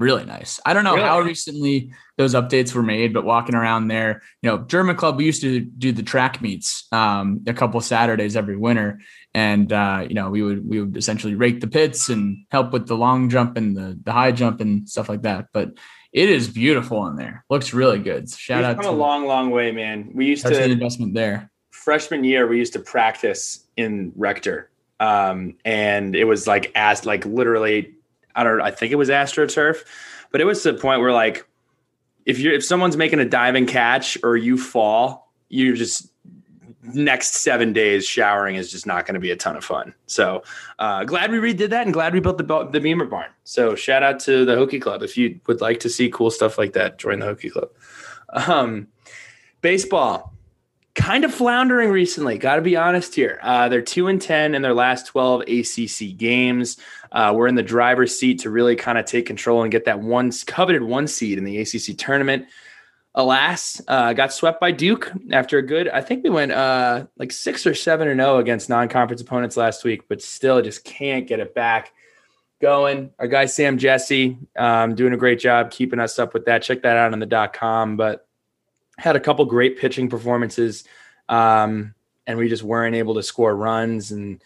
really 0.00 0.24
nice. 0.24 0.58
I 0.64 0.72
don't 0.72 0.82
know 0.82 0.96
really? 0.96 1.06
how 1.06 1.20
recently 1.20 1.92
those 2.16 2.34
updates 2.34 2.74
were 2.74 2.82
made, 2.82 3.12
but 3.12 3.24
walking 3.24 3.54
around 3.54 3.88
there, 3.88 4.22
you 4.42 4.50
know, 4.50 4.58
German 4.58 4.96
club, 4.96 5.18
we 5.18 5.26
used 5.26 5.42
to 5.42 5.60
do 5.60 5.92
the 5.92 6.02
track 6.02 6.40
meets 6.40 6.88
um, 6.90 7.44
a 7.46 7.52
couple 7.52 7.80
Saturdays 7.80 8.34
every 8.34 8.56
winter. 8.56 9.00
And, 9.34 9.72
uh, 9.72 10.06
you 10.08 10.14
know, 10.14 10.30
we 10.30 10.42
would, 10.42 10.68
we 10.68 10.80
would 10.80 10.96
essentially 10.96 11.34
rake 11.34 11.60
the 11.60 11.68
pits 11.68 12.08
and 12.08 12.46
help 12.50 12.72
with 12.72 12.88
the 12.88 12.96
long 12.96 13.28
jump 13.28 13.56
and 13.56 13.76
the, 13.76 13.98
the 14.02 14.12
high 14.12 14.32
jump 14.32 14.60
and 14.60 14.88
stuff 14.88 15.08
like 15.08 15.22
that. 15.22 15.48
But 15.52 15.74
it 16.12 16.28
is 16.28 16.48
beautiful 16.48 17.06
in 17.06 17.16
there. 17.16 17.44
Looks 17.50 17.72
really 17.72 18.00
good. 18.00 18.28
So 18.28 18.36
shout 18.38 18.64
out 18.64 18.76
come 18.76 18.84
to 18.84 18.90
a 18.90 18.92
long, 18.92 19.26
long 19.26 19.50
way, 19.50 19.70
man. 19.70 20.10
We 20.14 20.26
used 20.26 20.46
to 20.46 20.64
investment 20.64 21.14
there. 21.14 21.50
Freshman 21.70 22.24
year, 22.24 22.46
we 22.48 22.58
used 22.58 22.72
to 22.72 22.80
practice 22.80 23.66
in 23.76 24.12
Rector. 24.16 24.70
Um, 24.98 25.56
and 25.64 26.16
it 26.16 26.24
was 26.24 26.46
like 26.46 26.72
asked 26.74 27.06
like 27.06 27.24
literally 27.24 27.94
I 28.34 28.44
don't 28.44 28.60
I 28.60 28.70
think 28.70 28.92
it 28.92 28.96
was 28.96 29.08
AstroTurf, 29.08 29.84
but 30.30 30.40
it 30.40 30.44
was 30.44 30.62
to 30.62 30.72
the 30.72 30.78
point 30.78 31.00
where 31.00 31.12
like 31.12 31.46
if 32.26 32.38
you're 32.38 32.52
if 32.52 32.64
someone's 32.64 32.96
making 32.96 33.20
a 33.20 33.24
diving 33.24 33.66
catch 33.66 34.18
or 34.22 34.36
you 34.36 34.56
fall, 34.56 35.32
you're 35.48 35.76
just 35.76 36.10
next 36.82 37.34
seven 37.36 37.72
days 37.72 38.06
showering 38.06 38.56
is 38.56 38.70
just 38.70 38.86
not 38.86 39.06
going 39.06 39.14
to 39.14 39.20
be 39.20 39.30
a 39.30 39.36
ton 39.36 39.56
of 39.56 39.64
fun. 39.64 39.94
So 40.06 40.42
uh, 40.78 41.04
glad 41.04 41.30
we 41.30 41.38
redid 41.38 41.70
that 41.70 41.86
and 41.86 41.92
glad 41.92 42.14
we 42.14 42.20
built 42.20 42.38
the 42.38 42.68
the 42.70 42.80
Beamer 42.80 43.04
barn. 43.04 43.30
So 43.44 43.74
shout 43.74 44.02
out 44.02 44.20
to 44.20 44.44
the 44.44 44.56
Hokie 44.56 44.80
Club 44.80 45.02
if 45.02 45.16
you 45.16 45.40
would 45.46 45.60
like 45.60 45.80
to 45.80 45.88
see 45.88 46.10
cool 46.10 46.30
stuff 46.30 46.58
like 46.58 46.72
that. 46.74 46.98
Join 46.98 47.20
the 47.20 47.26
Hokie 47.26 47.52
Club. 47.52 47.70
Um, 48.32 48.88
baseball 49.60 50.32
kind 50.94 51.24
of 51.24 51.34
floundering 51.34 51.90
recently. 51.90 52.38
Got 52.38 52.56
to 52.56 52.62
be 52.62 52.76
honest 52.76 53.14
here. 53.14 53.38
Uh, 53.42 53.68
they're 53.68 53.82
two 53.82 54.08
and 54.08 54.20
ten 54.20 54.54
in 54.54 54.62
their 54.62 54.74
last 54.74 55.06
twelve 55.06 55.42
ACC 55.42 56.16
games. 56.16 56.76
Uh, 57.12 57.32
we're 57.34 57.48
in 57.48 57.54
the 57.54 57.62
driver's 57.62 58.16
seat 58.16 58.40
to 58.40 58.50
really 58.50 58.76
kind 58.76 58.98
of 58.98 59.04
take 59.04 59.26
control 59.26 59.62
and 59.62 59.72
get 59.72 59.84
that 59.84 60.00
one 60.00 60.30
coveted 60.46 60.82
one 60.82 61.06
seed 61.06 61.38
in 61.38 61.44
the 61.44 61.58
ACC 61.58 61.96
tournament. 61.96 62.46
Alas, 63.16 63.82
uh, 63.88 64.12
got 64.12 64.32
swept 64.32 64.60
by 64.60 64.70
Duke 64.70 65.10
after 65.32 65.58
a 65.58 65.62
good. 65.62 65.88
I 65.88 66.00
think 66.00 66.22
we 66.22 66.30
went 66.30 66.52
uh, 66.52 67.06
like 67.16 67.32
six 67.32 67.66
or 67.66 67.74
seven 67.74 68.06
or 68.06 68.14
no 68.14 68.38
against 68.38 68.68
non-conference 68.68 69.20
opponents 69.20 69.56
last 69.56 69.82
week, 69.82 70.02
but 70.08 70.22
still 70.22 70.62
just 70.62 70.84
can't 70.84 71.26
get 71.26 71.40
it 71.40 71.52
back 71.52 71.92
going. 72.60 73.10
Our 73.18 73.26
guy 73.26 73.46
Sam 73.46 73.78
Jesse 73.78 74.38
um, 74.56 74.94
doing 74.94 75.12
a 75.12 75.16
great 75.16 75.40
job 75.40 75.72
keeping 75.72 75.98
us 75.98 76.20
up 76.20 76.32
with 76.34 76.44
that. 76.44 76.62
Check 76.62 76.82
that 76.82 76.96
out 76.96 77.12
on 77.12 77.18
the 77.18 77.26
dot 77.26 77.52
com. 77.52 77.96
But 77.96 78.28
had 78.96 79.16
a 79.16 79.20
couple 79.20 79.44
great 79.46 79.78
pitching 79.78 80.08
performances, 80.08 80.84
um, 81.28 81.94
and 82.28 82.38
we 82.38 82.48
just 82.48 82.62
weren't 82.62 82.94
able 82.94 83.14
to 83.14 83.24
score 83.24 83.56
runs 83.56 84.12
and 84.12 84.40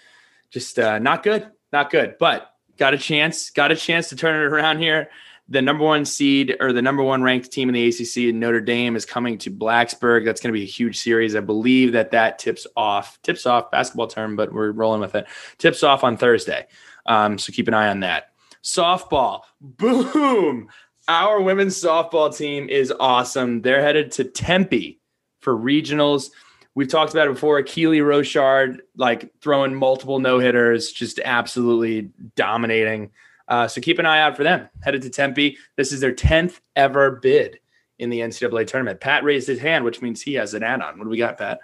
just 0.49 0.79
uh, 0.79 0.99
not 1.01 1.23
good, 1.23 1.47
not 1.71 1.91
good. 1.91 2.17
But 2.19 2.54
got 2.77 2.95
a 2.95 2.99
chance, 2.99 3.51
got 3.51 3.73
a 3.73 3.77
chance 3.77 4.09
to 4.09 4.17
turn 4.17 4.35
it 4.35 4.45
around 4.45 4.79
here. 4.79 5.11
The 5.49 5.61
number 5.61 5.85
one 5.85 6.07
seed 6.07 6.57
or 6.59 6.73
the 6.73 6.81
number 6.81 7.03
one 7.03 7.23
ranked 7.23 7.53
team 7.53 7.69
in 7.69 7.75
the 7.75 7.89
ACC, 7.89 8.35
Notre 8.35 8.63
Dame, 8.63 8.97
is 8.97 9.05
coming 9.05 9.37
to 9.39 9.51
Blacksburg. 9.51 10.25
That's 10.25 10.41
going 10.41 10.53
to 10.53 10.59
be 10.59 10.63
a 10.63 10.67
huge 10.67 10.99
series. 10.99 11.37
I 11.37 11.41
believe 11.41 11.93
that 11.93 12.13
that 12.13 12.39
tips 12.39 12.67
off, 12.77 13.21
tips 13.23 13.45
off 13.45 13.71
basketball 13.71 14.07
term, 14.07 14.37
but 14.37 14.53
we're 14.53 14.71
rolling 14.71 15.03
with 15.03 15.15
it. 15.15 15.27
Tips 15.59 15.83
off 15.83 16.03
on 16.03 16.17
Thursday. 16.17 16.67
Um, 17.05 17.37
so 17.37 17.53
keep 17.53 17.69
an 17.69 17.75
eye 17.75 17.89
on 17.89 18.01
that. 18.01 18.33
Softball, 18.63 19.43
boom! 19.61 20.71
Our 21.07 21.43
women's 21.43 21.79
softball 21.81 22.35
team 22.35 22.71
is 22.71 22.91
awesome. 22.99 23.61
They're 23.61 23.83
headed 23.83 24.13
to 24.13 24.25
Tempe 24.25 25.01
for 25.41 25.55
regionals. 25.55 26.31
We've 26.75 26.89
talked 26.89 27.13
about 27.13 27.29
it 27.29 27.35
before. 27.35 27.63
Keely 27.63 28.01
Rochard, 28.01 28.81
like 28.97 29.33
throwing 29.41 29.75
multiple 29.75 30.19
no 30.19 30.39
hitters, 30.41 30.91
just 30.91 31.21
absolutely 31.25 32.11
dominating. 32.35 33.13
Uh, 33.47 33.69
so 33.69 33.81
keep 33.81 33.99
an 33.99 34.07
eye 34.07 34.21
out 34.21 34.37
for 34.37 34.43
them. 34.43 34.69
Headed 34.83 35.03
to 35.03 35.11
Tempe. 35.11 35.57
This 35.77 35.93
is 35.93 36.01
their 36.01 36.13
10th 36.13 36.61
ever 36.75 37.13
bid 37.13 37.61
in 37.99 38.11
the 38.11 38.21
NCAA 38.21 38.67
tournament. 38.67 39.01
Pat 39.01 39.23
raised 39.23 39.47
his 39.47 39.61
hand, 39.61 39.85
which 39.85 40.03
means 40.03 40.21
he 40.21 40.35
has 40.35 40.55
an 40.55 40.63
add 40.63 40.81
on. 40.81 40.99
What 40.99 41.05
do 41.05 41.11
we 41.11 41.19
got, 41.19 41.39
Pat? 41.39 41.61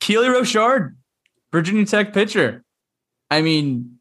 Keely 0.00 0.28
Rochard, 0.28 0.96
Virginia 1.52 1.86
Tech 1.86 2.12
pitcher. 2.12 2.64
I 3.30 3.42
mean, 3.42 3.98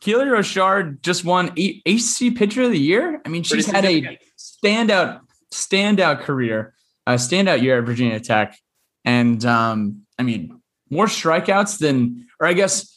Keely 0.00 0.26
Rochard 0.26 1.02
just 1.02 1.24
won 1.24 1.48
ACC 1.48 2.36
Pitcher 2.36 2.62
of 2.62 2.70
the 2.70 2.78
Year. 2.78 3.20
I 3.24 3.28
mean, 3.28 3.42
she's 3.42 3.66
had 3.66 3.84
a 3.84 4.18
standout, 4.38 5.20
standout 5.52 6.20
career, 6.20 6.74
a 7.06 7.14
standout 7.14 7.62
year 7.62 7.78
at 7.78 7.84
Virginia 7.84 8.20
Tech. 8.20 8.56
And 9.08 9.42
um, 9.46 10.02
I 10.18 10.22
mean, 10.22 10.60
more 10.90 11.06
strikeouts 11.06 11.78
than, 11.78 12.26
or 12.38 12.46
I 12.46 12.52
guess 12.52 12.94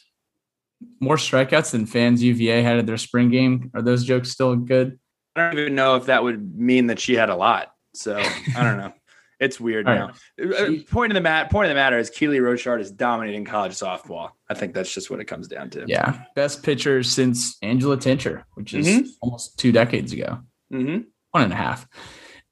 more 1.00 1.16
strikeouts 1.16 1.70
than 1.70 1.86
fans 1.86 2.22
UVA 2.22 2.60
had 2.60 2.76
at 2.76 2.84
their 2.84 2.98
spring 2.98 3.30
game. 3.30 3.70
Are 3.74 3.80
those 3.80 4.04
jokes 4.04 4.30
still 4.30 4.54
good? 4.54 5.00
I 5.34 5.44
don't 5.44 5.58
even 5.58 5.74
know 5.74 5.96
if 5.96 6.06
that 6.06 6.22
would 6.22 6.54
mean 6.54 6.88
that 6.88 7.00
she 7.00 7.14
had 7.14 7.30
a 7.30 7.34
lot. 7.34 7.72
So 7.94 8.18
I 8.18 8.62
don't 8.62 8.76
know. 8.76 8.92
It's 9.40 9.58
weird 9.58 9.88
All 9.88 9.94
now. 9.96 10.12
Right. 10.38 10.54
Uh, 10.54 10.84
point 10.88 11.10
of 11.10 11.14
the 11.14 11.20
mat. 11.20 11.50
Point 11.50 11.66
of 11.66 11.70
the 11.70 11.74
matter 11.74 11.98
is 11.98 12.10
Keely 12.10 12.38
Rochard 12.38 12.80
is 12.80 12.92
dominating 12.92 13.44
college 13.44 13.72
softball. 13.72 14.30
I 14.48 14.54
think 14.54 14.72
that's 14.72 14.94
just 14.94 15.10
what 15.10 15.18
it 15.18 15.24
comes 15.24 15.48
down 15.48 15.68
to. 15.70 15.84
Yeah, 15.88 16.22
best 16.36 16.62
pitcher 16.62 17.02
since 17.02 17.58
Angela 17.60 17.96
Tincher, 17.96 18.44
which 18.54 18.72
is 18.72 18.86
mm-hmm. 18.86 19.08
almost 19.20 19.58
two 19.58 19.72
decades 19.72 20.12
ago. 20.12 20.38
Mm-hmm. 20.72 21.00
One 21.32 21.42
and 21.42 21.52
a 21.52 21.56
half. 21.56 21.88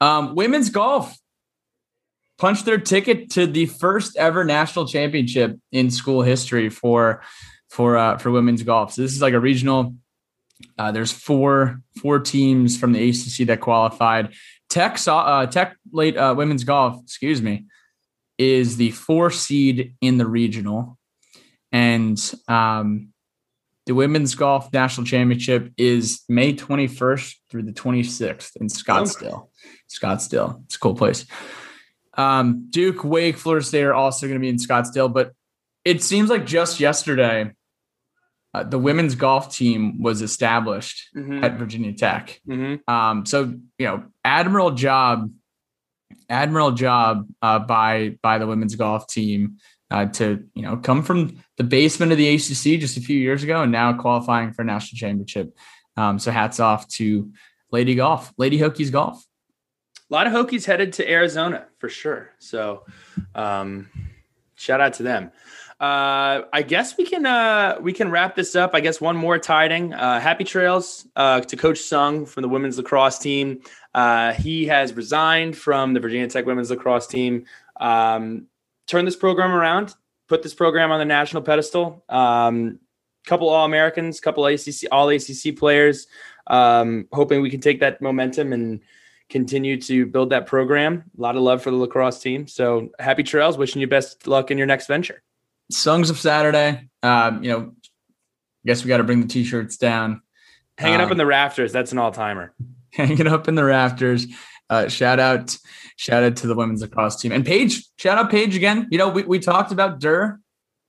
Um, 0.01 0.35
women's 0.35 0.69
golf 0.69 1.17
punched 2.41 2.65
their 2.65 2.79
ticket 2.79 3.29
to 3.29 3.45
the 3.45 3.67
first 3.67 4.17
ever 4.17 4.43
national 4.43 4.87
championship 4.87 5.59
in 5.71 5.91
school 5.91 6.23
history 6.23 6.69
for 6.69 7.21
for 7.69 7.95
uh, 7.95 8.17
for 8.17 8.31
women's 8.31 8.63
golf. 8.63 8.93
So 8.93 9.03
this 9.03 9.13
is 9.13 9.21
like 9.21 9.35
a 9.35 9.39
regional. 9.39 9.95
Uh, 10.77 10.91
there's 10.91 11.11
four 11.11 11.81
four 12.01 12.19
teams 12.19 12.77
from 12.77 12.93
the 12.93 13.09
ACC 13.09 13.45
that 13.47 13.61
qualified. 13.61 14.33
Tech 14.69 14.97
uh, 15.07 15.45
Tech 15.45 15.77
late 15.91 16.17
uh, 16.17 16.33
women's 16.35 16.63
golf, 16.63 16.99
excuse 17.03 17.43
me, 17.43 17.65
is 18.39 18.75
the 18.77 18.89
four 18.89 19.29
seed 19.29 19.93
in 20.01 20.17
the 20.17 20.25
regional, 20.25 20.97
and 21.71 22.19
um, 22.47 23.09
the 23.85 23.93
women's 23.93 24.33
golf 24.33 24.73
national 24.73 25.05
championship 25.05 25.71
is 25.77 26.21
May 26.27 26.53
21st 26.55 27.35
through 27.51 27.63
the 27.63 27.73
26th 27.73 28.55
in 28.55 28.67
Scottsdale. 28.67 29.49
Scottsdale, 29.89 30.63
it's 30.65 30.75
a 30.75 30.79
cool 30.79 30.95
place. 30.95 31.25
Um, 32.21 32.67
Duke, 32.69 33.03
Wake, 33.03 33.37
Florida 33.37 33.65
State 33.65 33.83
are 33.83 33.93
also 33.93 34.27
going 34.27 34.39
to 34.39 34.41
be 34.41 34.49
in 34.49 34.57
Scottsdale, 34.57 35.11
but 35.11 35.33
it 35.83 36.03
seems 36.03 36.29
like 36.29 36.45
just 36.45 36.79
yesterday 36.79 37.51
uh, 38.53 38.63
the 38.63 38.77
women's 38.77 39.15
golf 39.15 39.55
team 39.55 40.01
was 40.01 40.21
established 40.21 41.07
mm-hmm. 41.15 41.43
at 41.43 41.57
Virginia 41.57 41.93
Tech. 41.93 42.39
Mm-hmm. 42.47 42.93
Um, 42.93 43.25
so 43.25 43.53
you 43.79 43.85
know, 43.85 44.03
admiral 44.23 44.71
job, 44.71 45.31
admiral 46.29 46.71
job 46.71 47.27
uh, 47.41 47.59
by 47.59 48.17
by 48.21 48.37
the 48.37 48.45
women's 48.45 48.75
golf 48.75 49.07
team 49.07 49.57
uh, 49.89 50.05
to 50.05 50.43
you 50.53 50.61
know 50.61 50.77
come 50.77 51.01
from 51.01 51.41
the 51.57 51.63
basement 51.63 52.11
of 52.11 52.17
the 52.19 52.35
ACC 52.35 52.79
just 52.79 52.97
a 52.97 53.01
few 53.01 53.17
years 53.17 53.41
ago 53.41 53.63
and 53.63 53.71
now 53.71 53.93
qualifying 53.93 54.53
for 54.53 54.61
a 54.61 54.65
national 54.65 54.97
championship. 54.97 55.57
Um, 55.97 56.19
so 56.19 56.29
hats 56.29 56.59
off 56.59 56.87
to 56.89 57.31
Lady 57.71 57.95
Golf, 57.95 58.31
Lady 58.37 58.59
Hokies 58.59 58.91
Golf. 58.91 59.25
A 60.11 60.13
lot 60.13 60.27
of 60.27 60.33
Hokies 60.33 60.65
headed 60.65 60.91
to 60.93 61.09
Arizona 61.09 61.67
for 61.77 61.87
sure. 61.87 62.31
So 62.37 62.83
um, 63.33 63.89
shout 64.55 64.81
out 64.81 64.93
to 64.95 65.03
them. 65.03 65.31
Uh, 65.79 66.43
I 66.51 66.63
guess 66.67 66.97
we 66.97 67.05
can 67.05 67.25
uh, 67.25 67.77
we 67.81 67.93
can 67.93 68.11
wrap 68.11 68.35
this 68.35 68.53
up. 68.53 68.71
I 68.73 68.81
guess 68.81 68.99
one 68.99 69.15
more 69.15 69.39
tiding. 69.39 69.93
Uh, 69.93 70.19
happy 70.19 70.43
trails 70.43 71.07
uh, 71.15 71.39
to 71.39 71.55
Coach 71.55 71.79
Sung 71.79 72.25
from 72.25 72.41
the 72.41 72.49
women's 72.49 72.77
lacrosse 72.77 73.19
team. 73.19 73.61
Uh, 73.95 74.33
he 74.33 74.65
has 74.65 74.93
resigned 74.93 75.57
from 75.57 75.93
the 75.93 76.01
Virginia 76.01 76.27
Tech 76.27 76.45
women's 76.45 76.69
lacrosse 76.69 77.07
team. 77.07 77.45
Um, 77.79 78.47
turn 78.87 79.05
this 79.05 79.15
program 79.15 79.51
around. 79.51 79.95
Put 80.27 80.43
this 80.43 80.53
program 80.53 80.91
on 80.91 80.99
the 80.99 81.05
national 81.05 81.41
pedestal. 81.41 82.03
Um, 82.09 82.79
couple 83.25 83.49
All 83.49 83.65
Americans, 83.65 84.19
couple 84.19 84.45
ACC 84.45 84.91
All 84.91 85.07
ACC 85.07 85.55
players. 85.57 86.07
Um, 86.47 87.07
hoping 87.13 87.41
we 87.41 87.49
can 87.49 87.61
take 87.61 87.79
that 87.79 88.01
momentum 88.01 88.51
and 88.51 88.81
continue 89.31 89.81
to 89.81 90.05
build 90.05 90.29
that 90.29 90.45
program. 90.45 91.03
A 91.17 91.21
lot 91.21 91.35
of 91.35 91.41
love 91.41 91.63
for 91.63 91.71
the 91.71 91.77
lacrosse 91.77 92.19
team. 92.19 92.47
So 92.47 92.89
happy 92.99 93.23
trails. 93.23 93.57
Wishing 93.57 93.81
you 93.81 93.87
best 93.87 94.27
luck 94.27 94.51
in 94.51 94.57
your 94.57 94.67
next 94.67 94.87
venture. 94.87 95.23
Sons 95.71 96.09
of 96.09 96.19
Saturday. 96.19 96.89
Um, 97.01 97.43
you 97.43 97.51
know, 97.51 97.59
I 97.59 98.67
guess 98.67 98.83
we 98.83 98.89
got 98.89 98.97
to 98.97 99.03
bring 99.03 99.21
the 99.21 99.27
t-shirts 99.27 99.77
down. 99.77 100.21
Hanging 100.77 100.99
um, 100.99 101.05
up 101.05 101.11
in 101.11 101.17
the 101.17 101.25
rafters. 101.25 101.71
That's 101.71 101.91
an 101.91 101.97
all 101.97 102.11
timer. 102.11 102.53
Hanging 102.91 103.27
up 103.27 103.47
in 103.47 103.55
the 103.55 103.63
rafters. 103.63 104.27
Uh, 104.69 104.87
shout 104.87 105.19
out, 105.19 105.57
shout 105.95 106.23
out 106.23 106.35
to 106.37 106.47
the 106.47 106.55
women's 106.55 106.81
lacrosse 106.81 107.19
team 107.19 107.31
and 107.31 107.45
Paige. 107.45 107.83
Shout 107.97 108.17
out 108.17 108.29
Paige 108.29 108.55
again. 108.55 108.87
You 108.91 108.97
know, 108.97 109.09
we, 109.09 109.23
we 109.23 109.39
talked 109.39 109.71
about 109.71 109.99
Durr 109.99 110.39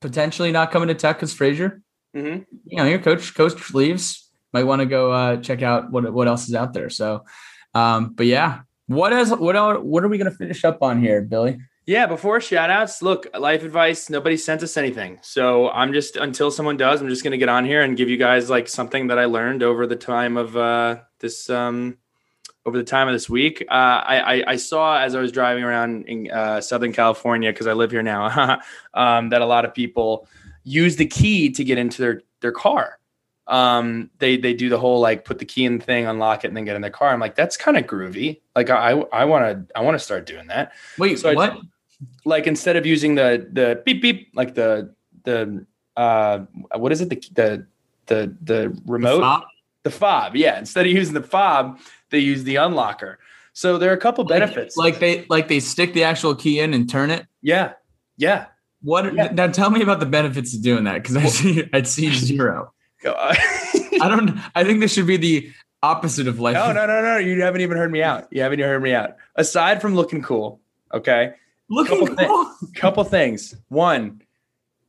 potentially 0.01 0.53
not 0.53 0.71
coming 0.71 0.89
to 0.89 0.95
Tech 0.95 1.17
because 1.17 1.33
Frazier. 1.33 1.81
Mm-hmm. 2.15 2.43
You 2.67 2.77
know, 2.77 2.85
your 2.85 2.99
coach 2.99 3.35
coach 3.35 3.73
leaves. 3.73 4.29
Might 4.53 4.65
want 4.65 4.81
to 4.81 4.87
go 4.87 5.11
uh, 5.11 5.37
check 5.39 5.63
out 5.63 5.91
what 5.91 6.13
what 6.13 6.29
else 6.29 6.47
is 6.47 6.55
out 6.55 6.75
there. 6.75 6.91
So, 6.91 7.25
um, 7.75 8.15
but 8.15 8.27
yeah, 8.27 8.61
what 8.87 9.13
is 9.13 9.31
what 9.31 9.57
are 9.57 9.81
what 9.81 10.05
are 10.05 10.09
we 10.09 10.19
going 10.19 10.31
to 10.31 10.37
finish 10.37 10.65
up 10.65 10.83
on 10.83 11.01
here, 11.01 11.23
Billy? 11.23 11.59
Yeah, 11.85 12.07
before 12.07 12.41
shout 12.41 12.71
outs, 12.71 13.03
look, 13.03 13.27
life 13.37 13.65
advice, 13.65 14.09
nobody 14.09 14.37
sent 14.37 14.63
us 14.63 14.77
anything. 14.77 15.19
So 15.23 15.69
I'm 15.71 15.93
just 15.93 16.15
until 16.15 16.53
someone 16.53 16.77
does, 16.77 17.01
I'm 17.01 17.09
just 17.09 17.25
gonna 17.25 17.39
get 17.39 17.49
on 17.49 17.65
here 17.65 17.83
and 17.83 17.97
give 17.97 18.09
you 18.09 18.17
guys 18.17 18.49
like 18.49 18.69
something 18.69 19.09
that 19.09 19.19
I 19.19 19.25
learned 19.25 19.65
over 19.65 19.87
the 19.87 19.97
time 19.97 20.37
of 20.37 20.57
uh 20.57 21.01
this 21.19 21.51
um 21.51 21.99
over 22.65 22.79
the 22.79 22.85
time 22.85 23.09
of 23.09 23.15
this 23.15 23.29
week. 23.29 23.65
Uh 23.69 23.73
I 23.73 24.35
I, 24.35 24.45
I 24.53 24.57
saw 24.57 25.01
as 25.01 25.17
I 25.17 25.21
was 25.21 25.33
driving 25.33 25.65
around 25.65 26.07
in 26.07 26.31
uh 26.31 26.61
Southern 26.61 26.93
California, 26.93 27.51
because 27.51 27.67
I 27.67 27.73
live 27.73 27.91
here 27.91 28.03
now, 28.03 28.61
um, 28.95 29.31
that 29.31 29.43
a 29.43 29.47
lot 29.47 29.65
of 29.65 29.75
people 29.75 30.29
use 30.63 30.95
the 30.95 31.07
key 31.07 31.51
to 31.51 31.65
get 31.65 31.79
into 31.79 32.01
their 32.01 32.23
their 32.43 32.53
car. 32.53 33.01
Um 33.49 34.11
they 34.19 34.37
they 34.37 34.55
do 34.55 34.69
the 34.69 34.79
whole 34.79 35.01
like 35.01 35.25
put 35.25 35.39
the 35.39 35.45
key 35.45 35.65
in 35.65 35.79
the 35.79 35.85
thing, 35.85 36.07
unlock 36.07 36.45
it, 36.45 36.49
and 36.49 36.57
then 36.57 36.65
get 36.65 36.77
in 36.77 36.83
the 36.83 36.91
car. 36.91 37.09
I'm 37.11 37.21
like, 37.21 37.35
that's 37.35 37.57
kind 37.57 37.77
of 37.77 37.85
groovy. 37.85 38.41
Like 38.55 38.71
I 38.71 38.93
I 39.13 39.25
wanna 39.25 39.65
I 39.75 39.81
wanna 39.81 39.99
start 39.99 40.27
doing 40.27 40.47
that 40.49 40.73
Wait, 40.99 41.19
So 41.19 41.31
I- 41.31 41.35
what? 41.35 41.59
like 42.25 42.47
instead 42.47 42.77
of 42.77 42.85
using 42.87 43.15
the 43.15 43.47
the 43.53 43.81
beep 43.85 44.03
beep 44.03 44.31
like 44.35 44.55
the 44.55 44.93
the 45.25 45.65
uh 45.97 46.41
what 46.77 46.91
is 46.93 47.01
it 47.01 47.11
the 47.11 47.17
the 47.35 47.67
the 48.07 48.37
the 48.43 48.81
remote 48.87 49.21
Fob? 49.21 49.43
the 49.85 49.91
fob 49.91 50.35
yeah 50.37 50.59
instead 50.59 50.85
of 50.87 50.91
using 50.93 51.15
the 51.15 51.23
fob 51.23 51.79
they 52.11 52.19
use 52.19 52.43
the 52.45 52.57
unlocker 52.57 53.17
so 53.53 53.79
there 53.79 53.91
are 53.91 53.95
a 53.95 53.99
couple 53.99 54.25
Like- 54.25 54.41
benefits 54.41 54.77
Like, 54.77 54.99
they 54.99 55.25
like 55.29 55.47
they 55.49 55.61
stick 55.61 55.93
the 55.95 56.03
actual 56.05 56.35
key 56.35 56.59
in 56.61 56.75
and 56.75 56.89
turn 56.91 57.11
it. 57.11 57.27
yeah 57.43 57.75
yeah 58.17 58.47
What 58.83 59.15
Yeah. 59.15 59.29
now? 59.33 59.47
Tell 59.49 59.71
me 59.71 59.81
about 59.83 60.01
the 60.01 60.07
benefits 60.07 60.55
of 60.55 60.63
doing 60.63 60.85
that 60.85 61.03
because 61.03 61.17
I 61.17 61.27
see 61.27 61.69
I'd 61.73 61.87
see 61.87 62.13
zero. 62.15 62.73
Uh, 63.05 63.35
I 64.01 64.09
don't. 64.09 64.39
I 64.55 64.65
think 64.65 64.81
this 64.81 64.93
should 64.93 65.07
be 65.07 65.17
the 65.17 65.53
opposite 65.83 66.29
of 66.29 66.39
life. 66.39 66.55
no 66.55 66.73
no 66.73 66.87
no 66.87 67.03
no 67.03 67.17
you 67.17 67.43
haven't 67.43 67.61
even 67.61 67.77
heard 67.77 67.91
me 67.91 68.05
out 68.05 68.29
you 68.31 68.41
haven't 68.41 68.61
even 68.61 68.71
heard 68.71 68.83
me 68.85 68.95
out 68.95 69.17
aside 69.35 69.83
from 69.83 69.97
looking 69.97 70.23
cool 70.23 70.61
okay 70.95 71.35
Looking 71.73 72.07
Couple 72.07 72.17
thi- 72.17 72.27
cool. 72.27 72.55
couple 72.75 73.05
things. 73.05 73.55
One, 73.69 74.21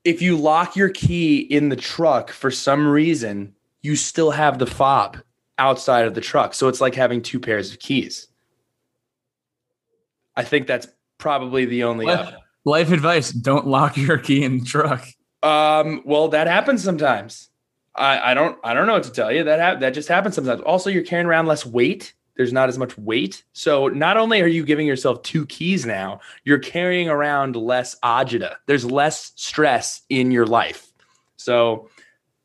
if 0.03 0.21
you 0.21 0.35
lock 0.37 0.75
your 0.75 0.89
key 0.89 1.39
in 1.39 1.69
the 1.69 1.77
truck 1.77 2.29
for 2.29 2.51
some 2.51 2.85
reason, 2.85 3.55
you 3.81 3.95
still 3.95 4.31
have 4.31 4.59
the 4.59 4.67
fob 4.67 5.17
outside 5.57 6.05
of 6.05 6.13
the 6.13 6.19
truck. 6.19 6.53
So 6.53 6.67
it's 6.67 6.81
like 6.81 6.93
having 6.93 7.21
two 7.21 7.39
pairs 7.39 7.71
of 7.71 7.79
keys. 7.79 8.27
I 10.35 10.43
think 10.43 10.67
that's 10.67 10.87
probably 11.19 11.63
the 11.63 11.85
only. 11.85 12.05
Life, 12.05 12.33
life 12.65 12.91
advice: 12.91 13.31
Don't 13.31 13.65
lock 13.65 13.95
your 13.95 14.17
key 14.17 14.43
in 14.43 14.59
the 14.59 14.65
truck. 14.65 15.07
Um, 15.41 16.01
well, 16.05 16.27
that 16.29 16.47
happens 16.47 16.83
sometimes. 16.83 17.49
I, 17.95 18.31
I 18.31 18.33
don't 18.33 18.57
I 18.63 18.73
don't 18.73 18.87
know 18.87 18.93
what 18.93 19.03
to 19.03 19.11
tell 19.11 19.31
you. 19.31 19.43
That 19.43 19.59
hap- 19.59 19.79
that 19.81 19.93
just 19.93 20.07
happens 20.07 20.35
sometimes. 20.35 20.61
Also, 20.61 20.89
you're 20.89 21.03
carrying 21.03 21.27
around 21.27 21.45
less 21.45 21.65
weight. 21.65 22.13
There's 22.35 22.53
not 22.53 22.67
as 22.67 22.79
much 22.79 22.97
weight. 22.97 23.43
So 23.53 23.87
not 23.89 24.17
only 24.17 24.41
are 24.41 24.47
you 24.47 24.65
giving 24.65 24.87
yourself 24.87 25.21
two 25.21 25.45
keys 25.45 25.85
now, 25.85 26.19
you're 26.45 26.57
carrying 26.57 27.07
around 27.07 27.55
less 27.55 27.95
agita. 28.03 28.55
There's 28.65 28.85
less 28.85 29.33
stress 29.35 30.01
in 30.09 30.31
your 30.31 30.47
life. 30.47 30.91
So 31.35 31.89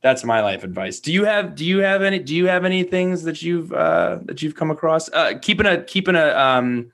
that's 0.02 0.24
my 0.24 0.42
life 0.42 0.62
advice. 0.62 1.00
Do 1.00 1.12
you 1.12 1.24
have 1.24 1.54
do 1.54 1.64
you 1.64 1.78
have 1.78 2.02
any 2.02 2.18
do 2.18 2.34
you 2.34 2.46
have 2.46 2.64
any 2.64 2.82
things 2.82 3.22
that 3.22 3.40
you've 3.40 3.72
uh 3.72 4.18
that 4.24 4.42
you've 4.42 4.54
come 4.54 4.70
across? 4.70 5.08
Uh 5.10 5.38
keeping 5.40 5.66
a 5.66 5.82
keeping 5.82 6.14
a 6.14 6.28
um 6.36 6.92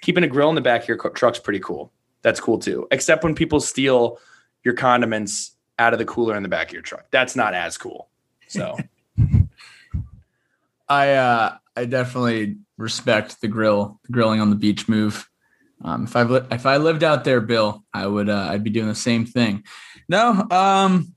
keeping 0.00 0.24
a 0.24 0.28
grill 0.28 0.48
in 0.48 0.56
the 0.56 0.60
back 0.60 0.82
of 0.82 0.88
your 0.88 0.98
truck's 1.10 1.38
pretty 1.38 1.60
cool. 1.60 1.92
That's 2.22 2.40
cool 2.40 2.58
too. 2.58 2.88
Except 2.90 3.22
when 3.22 3.34
people 3.34 3.60
steal 3.60 4.18
your 4.64 4.74
condiments 4.74 5.52
out 5.78 5.92
of 5.92 5.98
the 5.98 6.04
cooler 6.04 6.36
in 6.36 6.42
the 6.42 6.48
back 6.48 6.68
of 6.68 6.72
your 6.72 6.82
truck. 6.82 7.06
That's 7.10 7.36
not 7.36 7.54
as 7.54 7.76
cool. 7.78 8.08
So 8.48 8.78
I 10.88 11.12
uh, 11.14 11.56
I 11.76 11.84
definitely 11.86 12.56
respect 12.76 13.40
the 13.40 13.48
grill, 13.48 13.98
the 14.04 14.12
grilling 14.12 14.40
on 14.40 14.50
the 14.50 14.56
beach 14.56 14.88
move. 14.88 15.28
Um, 15.84 16.04
if 16.04 16.14
I 16.14 16.22
li- 16.22 16.46
if 16.50 16.66
I 16.66 16.76
lived 16.76 17.02
out 17.02 17.24
there, 17.24 17.40
Bill, 17.40 17.82
I 17.92 18.06
would 18.06 18.28
uh, 18.28 18.48
I'd 18.50 18.64
be 18.64 18.70
doing 18.70 18.88
the 18.88 18.94
same 18.94 19.24
thing. 19.26 19.64
No, 20.08 20.46
um, 20.50 21.14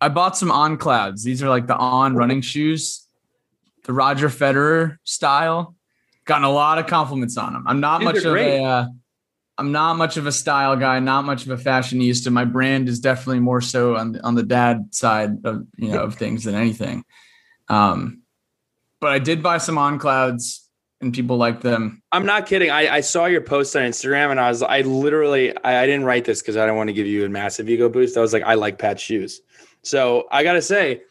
I 0.00 0.08
bought 0.08 0.36
some 0.36 0.50
on 0.50 0.76
clouds. 0.76 1.24
These 1.24 1.42
are 1.42 1.48
like 1.48 1.66
the 1.66 1.76
on 1.76 2.14
running 2.14 2.40
shoes, 2.40 3.06
the 3.84 3.92
Roger 3.92 4.28
Federer 4.28 4.98
style. 5.04 5.74
Gotten 6.26 6.44
a 6.44 6.50
lot 6.50 6.78
of 6.78 6.86
compliments 6.86 7.36
on 7.36 7.52
them. 7.52 7.64
I'm 7.66 7.80
not 7.80 8.00
Dude, 8.00 8.04
much 8.06 8.16
of 8.18 8.32
great. 8.32 8.58
a 8.58 8.64
uh, 8.64 8.86
I'm 9.56 9.72
not 9.72 9.96
much 9.96 10.16
of 10.16 10.26
a 10.26 10.32
style 10.32 10.76
guy, 10.76 10.98
not 10.98 11.24
much 11.24 11.46
of 11.46 11.50
a 11.50 11.62
fashionista. 11.62 12.32
My 12.32 12.44
brand 12.44 12.88
is 12.88 12.98
definitely 12.98 13.40
more 13.40 13.60
so 13.60 13.96
on 13.96 14.12
the, 14.12 14.24
on 14.24 14.34
the 14.34 14.42
dad 14.42 14.94
side 14.94 15.44
of 15.44 15.66
you 15.76 15.88
know 15.88 16.02
of 16.02 16.16
things 16.16 16.44
than 16.44 16.54
anything. 16.54 17.04
Um, 17.68 18.22
but 19.00 19.12
I 19.12 19.18
did 19.18 19.42
buy 19.42 19.58
some 19.58 19.78
on 19.78 19.98
clouds, 19.98 20.64
and 21.00 21.14
people 21.14 21.36
like 21.36 21.60
them. 21.60 22.02
I'm 22.10 22.26
not 22.26 22.46
kidding. 22.46 22.70
I, 22.70 22.96
I 22.96 23.00
saw 23.00 23.26
your 23.26 23.42
post 23.42 23.76
on 23.76 23.82
Instagram 23.82 24.30
and 24.30 24.40
I 24.40 24.48
was 24.48 24.62
I 24.62 24.80
literally 24.80 25.56
I, 25.58 25.82
I 25.82 25.86
didn't 25.86 26.04
write 26.04 26.24
this 26.24 26.40
because 26.40 26.56
I 26.56 26.66
don't 26.66 26.76
want 26.76 26.88
to 26.88 26.94
give 26.94 27.06
you 27.06 27.24
a 27.24 27.28
massive 27.28 27.68
ego 27.68 27.88
boost. 27.88 28.16
I 28.16 28.20
was 28.20 28.32
like, 28.32 28.42
I 28.42 28.54
like 28.54 28.78
Pat's 28.78 29.02
shoes. 29.02 29.40
So 29.82 30.26
I 30.30 30.42
gotta 30.42 30.62
say, 30.62 31.02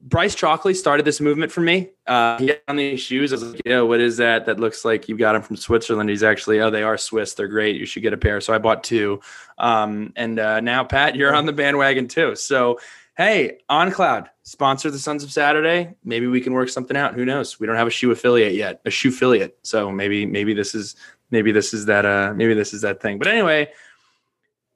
Bryce 0.00 0.34
Chalkley 0.34 0.74
started 0.74 1.04
this 1.04 1.20
movement 1.20 1.50
for 1.50 1.60
me. 1.60 1.90
Uh, 2.06 2.38
he 2.38 2.48
had 2.48 2.60
on 2.68 2.76
these 2.76 3.00
shoes. 3.00 3.32
I 3.32 3.36
was 3.36 3.52
like, 3.52 3.62
yeah, 3.64 3.80
what 3.80 4.00
is 4.00 4.16
that? 4.18 4.46
That 4.46 4.60
looks 4.60 4.84
like 4.84 5.08
you 5.08 5.16
got 5.18 5.32
them 5.32 5.42
from 5.42 5.56
Switzerland. 5.56 6.08
He's 6.08 6.22
actually, 6.22 6.60
oh, 6.60 6.70
they 6.70 6.84
are 6.84 6.96
Swiss. 6.96 7.34
They're 7.34 7.48
great. 7.48 7.76
You 7.76 7.84
should 7.84 8.02
get 8.02 8.12
a 8.12 8.16
pair. 8.16 8.40
So 8.40 8.54
I 8.54 8.58
bought 8.58 8.84
two. 8.84 9.20
Um, 9.58 10.12
and 10.14 10.38
uh, 10.38 10.60
now, 10.60 10.84
Pat, 10.84 11.16
you're 11.16 11.34
on 11.34 11.46
the 11.46 11.52
bandwagon 11.52 12.06
too. 12.06 12.36
So, 12.36 12.78
hey, 13.16 13.58
On 13.68 13.90
Cloud, 13.90 14.30
sponsor 14.44 14.90
the 14.92 15.00
Sons 15.00 15.24
of 15.24 15.32
Saturday. 15.32 15.96
Maybe 16.04 16.28
we 16.28 16.40
can 16.40 16.52
work 16.52 16.68
something 16.68 16.96
out. 16.96 17.14
Who 17.14 17.24
knows? 17.24 17.58
We 17.58 17.66
don't 17.66 17.76
have 17.76 17.88
a 17.88 17.90
shoe 17.90 18.12
affiliate 18.12 18.54
yet, 18.54 18.80
a 18.84 18.90
shoe 18.90 19.08
affiliate. 19.08 19.58
So 19.62 19.90
maybe, 19.90 20.24
maybe 20.26 20.54
this 20.54 20.76
is, 20.76 20.94
maybe 21.32 21.50
this 21.50 21.74
is 21.74 21.86
that, 21.86 22.06
uh, 22.06 22.32
maybe 22.36 22.54
this 22.54 22.72
is 22.72 22.82
that 22.82 23.02
thing. 23.02 23.18
But 23.18 23.26
anyway, 23.26 23.72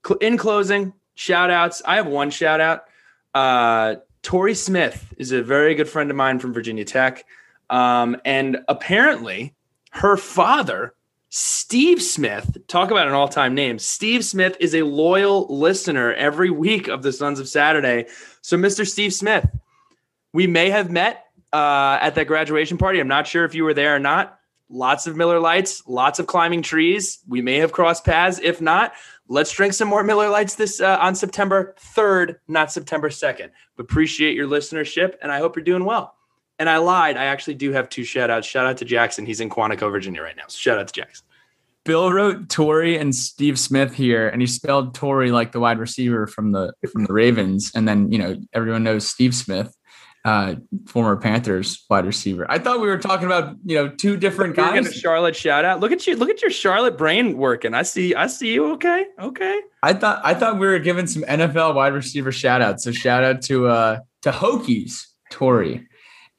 cl- 0.04 0.18
in 0.18 0.36
closing, 0.36 0.92
shout 1.14 1.50
outs. 1.50 1.80
I 1.86 1.94
have 1.94 2.08
one 2.08 2.30
shout 2.30 2.60
out. 2.60 2.84
Uh, 3.32 3.96
Tori 4.22 4.54
Smith 4.54 5.12
is 5.16 5.32
a 5.32 5.42
very 5.42 5.74
good 5.74 5.88
friend 5.88 6.10
of 6.10 6.16
mine 6.16 6.38
from 6.38 6.52
Virginia 6.52 6.84
Tech. 6.84 7.24
Um, 7.70 8.16
and 8.24 8.58
apparently, 8.68 9.54
her 9.90 10.16
father, 10.16 10.94
Steve 11.28 12.02
Smith, 12.02 12.56
talk 12.68 12.90
about 12.90 13.08
an 13.08 13.14
all 13.14 13.28
time 13.28 13.54
name. 13.54 13.78
Steve 13.78 14.24
Smith 14.24 14.56
is 14.60 14.74
a 14.74 14.82
loyal 14.82 15.46
listener 15.48 16.12
every 16.14 16.50
week 16.50 16.88
of 16.88 17.02
the 17.02 17.12
Sons 17.12 17.40
of 17.40 17.48
Saturday. 17.48 18.06
So, 18.42 18.56
Mr. 18.56 18.86
Steve 18.86 19.12
Smith, 19.12 19.46
we 20.32 20.46
may 20.46 20.70
have 20.70 20.90
met 20.90 21.26
uh, 21.52 21.98
at 22.00 22.14
that 22.14 22.26
graduation 22.26 22.78
party. 22.78 23.00
I'm 23.00 23.08
not 23.08 23.26
sure 23.26 23.44
if 23.44 23.54
you 23.54 23.64
were 23.64 23.74
there 23.74 23.96
or 23.96 23.98
not. 23.98 24.38
Lots 24.68 25.06
of 25.06 25.16
Miller 25.16 25.38
Lights, 25.38 25.82
lots 25.86 26.18
of 26.18 26.26
climbing 26.26 26.62
trees. 26.62 27.18
We 27.28 27.42
may 27.42 27.58
have 27.58 27.72
crossed 27.72 28.06
paths. 28.06 28.40
If 28.42 28.60
not, 28.60 28.94
let's 29.32 29.50
drink 29.50 29.72
some 29.72 29.88
more 29.88 30.04
Miller 30.04 30.28
Lights 30.28 30.56
this 30.56 30.80
uh, 30.80 30.98
on 31.00 31.14
September 31.14 31.74
3rd, 31.96 32.36
not 32.48 32.70
September 32.70 33.08
2nd. 33.08 33.50
Appreciate 33.78 34.36
your 34.36 34.46
listenership, 34.46 35.14
and 35.22 35.32
I 35.32 35.38
hope 35.38 35.56
you're 35.56 35.64
doing 35.64 35.86
well. 35.86 36.14
And 36.58 36.68
I 36.68 36.76
lied. 36.76 37.16
I 37.16 37.24
actually 37.24 37.54
do 37.54 37.72
have 37.72 37.88
two 37.88 38.04
shout 38.04 38.30
outs. 38.30 38.46
Shout 38.46 38.66
out 38.66 38.76
to 38.76 38.84
Jackson. 38.84 39.24
He's 39.24 39.40
in 39.40 39.48
Quantico, 39.48 39.90
Virginia 39.90 40.20
right 40.22 40.36
now. 40.36 40.44
So 40.48 40.58
shout 40.58 40.78
out 40.78 40.86
to 40.88 40.92
Jackson. 40.92 41.26
Bill 41.84 42.12
wrote 42.12 42.48
Tory 42.48 42.98
and 42.98 43.12
Steve 43.12 43.58
Smith 43.58 43.94
here, 43.94 44.28
and 44.28 44.40
he 44.40 44.46
spelled 44.46 44.94
Tory 44.94 45.32
like 45.32 45.50
the 45.50 45.58
wide 45.58 45.78
receiver 45.78 46.26
from 46.26 46.52
the 46.52 46.72
from 46.92 47.06
the 47.06 47.12
Ravens, 47.12 47.72
and 47.74 47.88
then 47.88 48.12
you 48.12 48.18
know 48.18 48.36
everyone 48.52 48.84
knows 48.84 49.08
Steve 49.08 49.34
Smith, 49.34 49.74
uh, 50.24 50.54
former 50.86 51.16
Panthers 51.16 51.84
wide 51.90 52.06
receiver. 52.06 52.46
I 52.48 52.58
thought 52.58 52.80
we 52.80 52.86
were 52.86 52.98
talking 52.98 53.26
about 53.26 53.56
you 53.64 53.74
know 53.76 53.88
two 53.88 54.16
different 54.16 54.56
We're 54.56 54.64
getting 54.64 54.80
a 54.86 54.88
guys. 54.90 54.94
Charlotte 54.94 55.34
shout 55.36 55.64
out. 55.64 55.80
Look 55.80 55.90
at 55.92 56.06
you. 56.06 56.16
Look 56.16 56.30
at 56.30 56.40
your 56.42 56.50
Charlotte 56.50 56.96
brain 56.96 57.36
working. 57.36 57.74
I 57.74 57.82
see. 57.82 58.14
I 58.14 58.28
see 58.28 58.52
you. 58.54 58.72
Okay. 58.74 59.06
Okay. 59.20 59.60
I 59.82 59.92
thought 59.94 60.20
I 60.24 60.34
thought 60.34 60.58
we 60.58 60.66
were 60.66 60.78
giving 60.78 61.06
some 61.06 61.22
NFL 61.22 61.74
wide 61.74 61.92
receiver 61.92 62.30
shout 62.32 62.62
outs. 62.62 62.84
So 62.84 62.92
shout 62.92 63.24
out 63.24 63.42
to 63.42 63.66
uh 63.66 63.98
to 64.22 64.30
Hokies, 64.30 65.02
Tori 65.30 65.88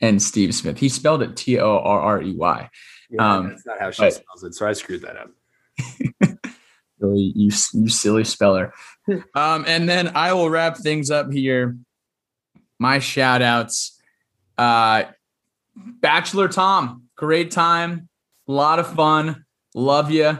and 0.02 0.22
Steve 0.22 0.56
Smith. 0.56 0.78
He 0.78 0.88
spelled 0.90 1.22
it 1.22 1.36
T 1.36 1.60
O 1.60 1.78
R 1.80 2.00
R 2.00 2.22
E 2.22 2.34
Y. 2.36 2.70
Yeah, 3.10 3.34
Um, 3.36 3.50
that's 3.50 3.66
not 3.66 3.80
how 3.80 3.92
she 3.92 4.02
but- 4.04 4.14
spells 4.14 4.44
it. 4.44 4.54
So 4.56 4.66
I 4.68 4.74
screwed 4.74 5.02
that 5.02 5.18
up. 5.18 5.30
Really, 7.00 7.34
you 7.36 7.52
you 7.74 7.90
silly 7.90 8.24
speller. 8.24 8.72
um, 9.36 9.66
and 9.68 9.90
then 9.90 10.14
I 10.16 10.32
will 10.32 10.50
wrap 10.50 10.78
things 10.78 11.12
up 11.12 11.34
here. 11.34 11.76
My 12.84 13.00
shout 13.00 13.42
outs. 13.42 13.98
Uh, 14.58 15.04
Bachelor 15.74 16.50
Tom, 16.50 17.04
great 17.16 17.50
time, 17.50 18.10
a 18.46 18.52
lot 18.52 18.78
of 18.78 18.94
fun. 18.94 19.46
Love 19.74 20.12
you. 20.12 20.38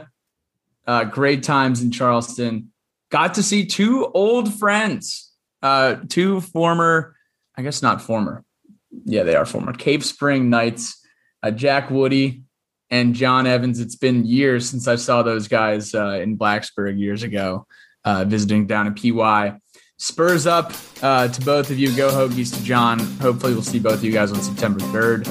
Uh, 0.86 1.04
great 1.04 1.42
times 1.42 1.80
in 1.80 1.90
Charleston. 1.90 2.70
Got 3.10 3.32
to 3.36 3.42
see 3.42 3.64
two 3.64 4.10
old 4.12 4.52
friends, 4.52 5.32
uh, 5.62 5.96
two 6.10 6.42
former, 6.42 7.16
I 7.56 7.62
guess 7.62 7.80
not 7.80 8.02
former. 8.02 8.44
Yeah, 9.06 9.22
they 9.22 9.36
are 9.36 9.46
former 9.46 9.72
Cape 9.72 10.04
Spring 10.04 10.50
Knights, 10.50 11.02
uh, 11.42 11.50
Jack 11.50 11.90
Woody 11.90 12.42
and 12.90 13.14
John 13.14 13.46
Evans. 13.46 13.80
It's 13.80 13.96
been 13.96 14.26
years 14.26 14.68
since 14.68 14.86
I 14.86 14.96
saw 14.96 15.22
those 15.22 15.48
guys 15.48 15.94
uh, 15.94 16.18
in 16.22 16.36
Blacksburg 16.36 17.00
years 17.00 17.22
ago, 17.22 17.66
uh, 18.04 18.26
visiting 18.26 18.66
down 18.66 18.86
in 18.86 18.94
PY. 18.94 19.58
Spurs 20.04 20.46
up 20.46 20.70
uh, 21.00 21.28
to 21.28 21.40
both 21.46 21.70
of 21.70 21.78
you. 21.78 21.90
Go 21.96 22.10
Hokies 22.10 22.54
to 22.54 22.62
John. 22.62 22.98
Hopefully, 23.22 23.54
we'll 23.54 23.62
see 23.62 23.78
both 23.78 23.94
of 23.94 24.04
you 24.04 24.12
guys 24.12 24.32
on 24.32 24.38
September 24.42 24.80
3rd. 24.80 25.26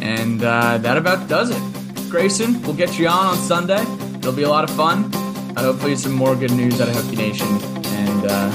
And 0.00 0.44
uh, 0.44 0.78
that 0.78 0.96
about 0.96 1.28
does 1.28 1.50
it. 1.50 2.08
Grayson, 2.08 2.62
we'll 2.62 2.76
get 2.76 3.00
you 3.00 3.08
on 3.08 3.26
on 3.26 3.36
Sunday. 3.36 3.82
It'll 4.18 4.32
be 4.32 4.44
a 4.44 4.48
lot 4.48 4.62
of 4.62 4.70
fun. 4.76 5.12
Uh, 5.56 5.62
hopefully, 5.62 5.96
some 5.96 6.12
more 6.12 6.36
good 6.36 6.52
news 6.52 6.80
out 6.80 6.88
of 6.88 6.94
Hokie 6.94 7.16
Nation. 7.16 7.48
And 7.48 8.26
uh, 8.26 8.52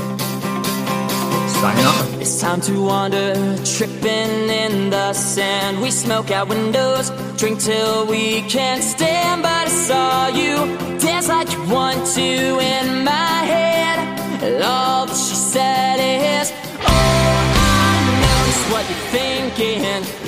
signing 1.59 1.85
off. 1.85 2.21
It's 2.21 2.39
time 2.39 2.61
to 2.61 2.85
wander, 2.85 3.33
tripping 3.65 4.49
in 4.63 4.89
the 4.89 5.11
sand. 5.11 5.81
We 5.81 5.91
smoke 5.91 6.31
out 6.31 6.47
windows, 6.47 7.09
drink 7.35 7.59
till 7.59 8.07
we 8.07 8.43
can't 8.43 8.81
stand. 8.81 9.41
But 9.41 9.51
I 9.51 9.67
saw 9.67 10.27
you 10.29 10.55
dance 10.97 11.27
like 11.27 11.51
you 11.51 11.61
want 11.67 12.07
to 12.15 12.21
in 12.21 13.03
my 13.03 13.11
head. 13.43 14.10
And 14.43 14.63
all 14.63 15.05
that 15.05 15.15
she 15.15 15.35
said 15.35 15.97
is, 15.99 16.51
Oh, 16.51 16.89
I 16.89 17.93
know 18.21 18.37
just 18.49 18.65
what 18.71 18.83
you're 18.89 19.05
thinking. 19.13 20.20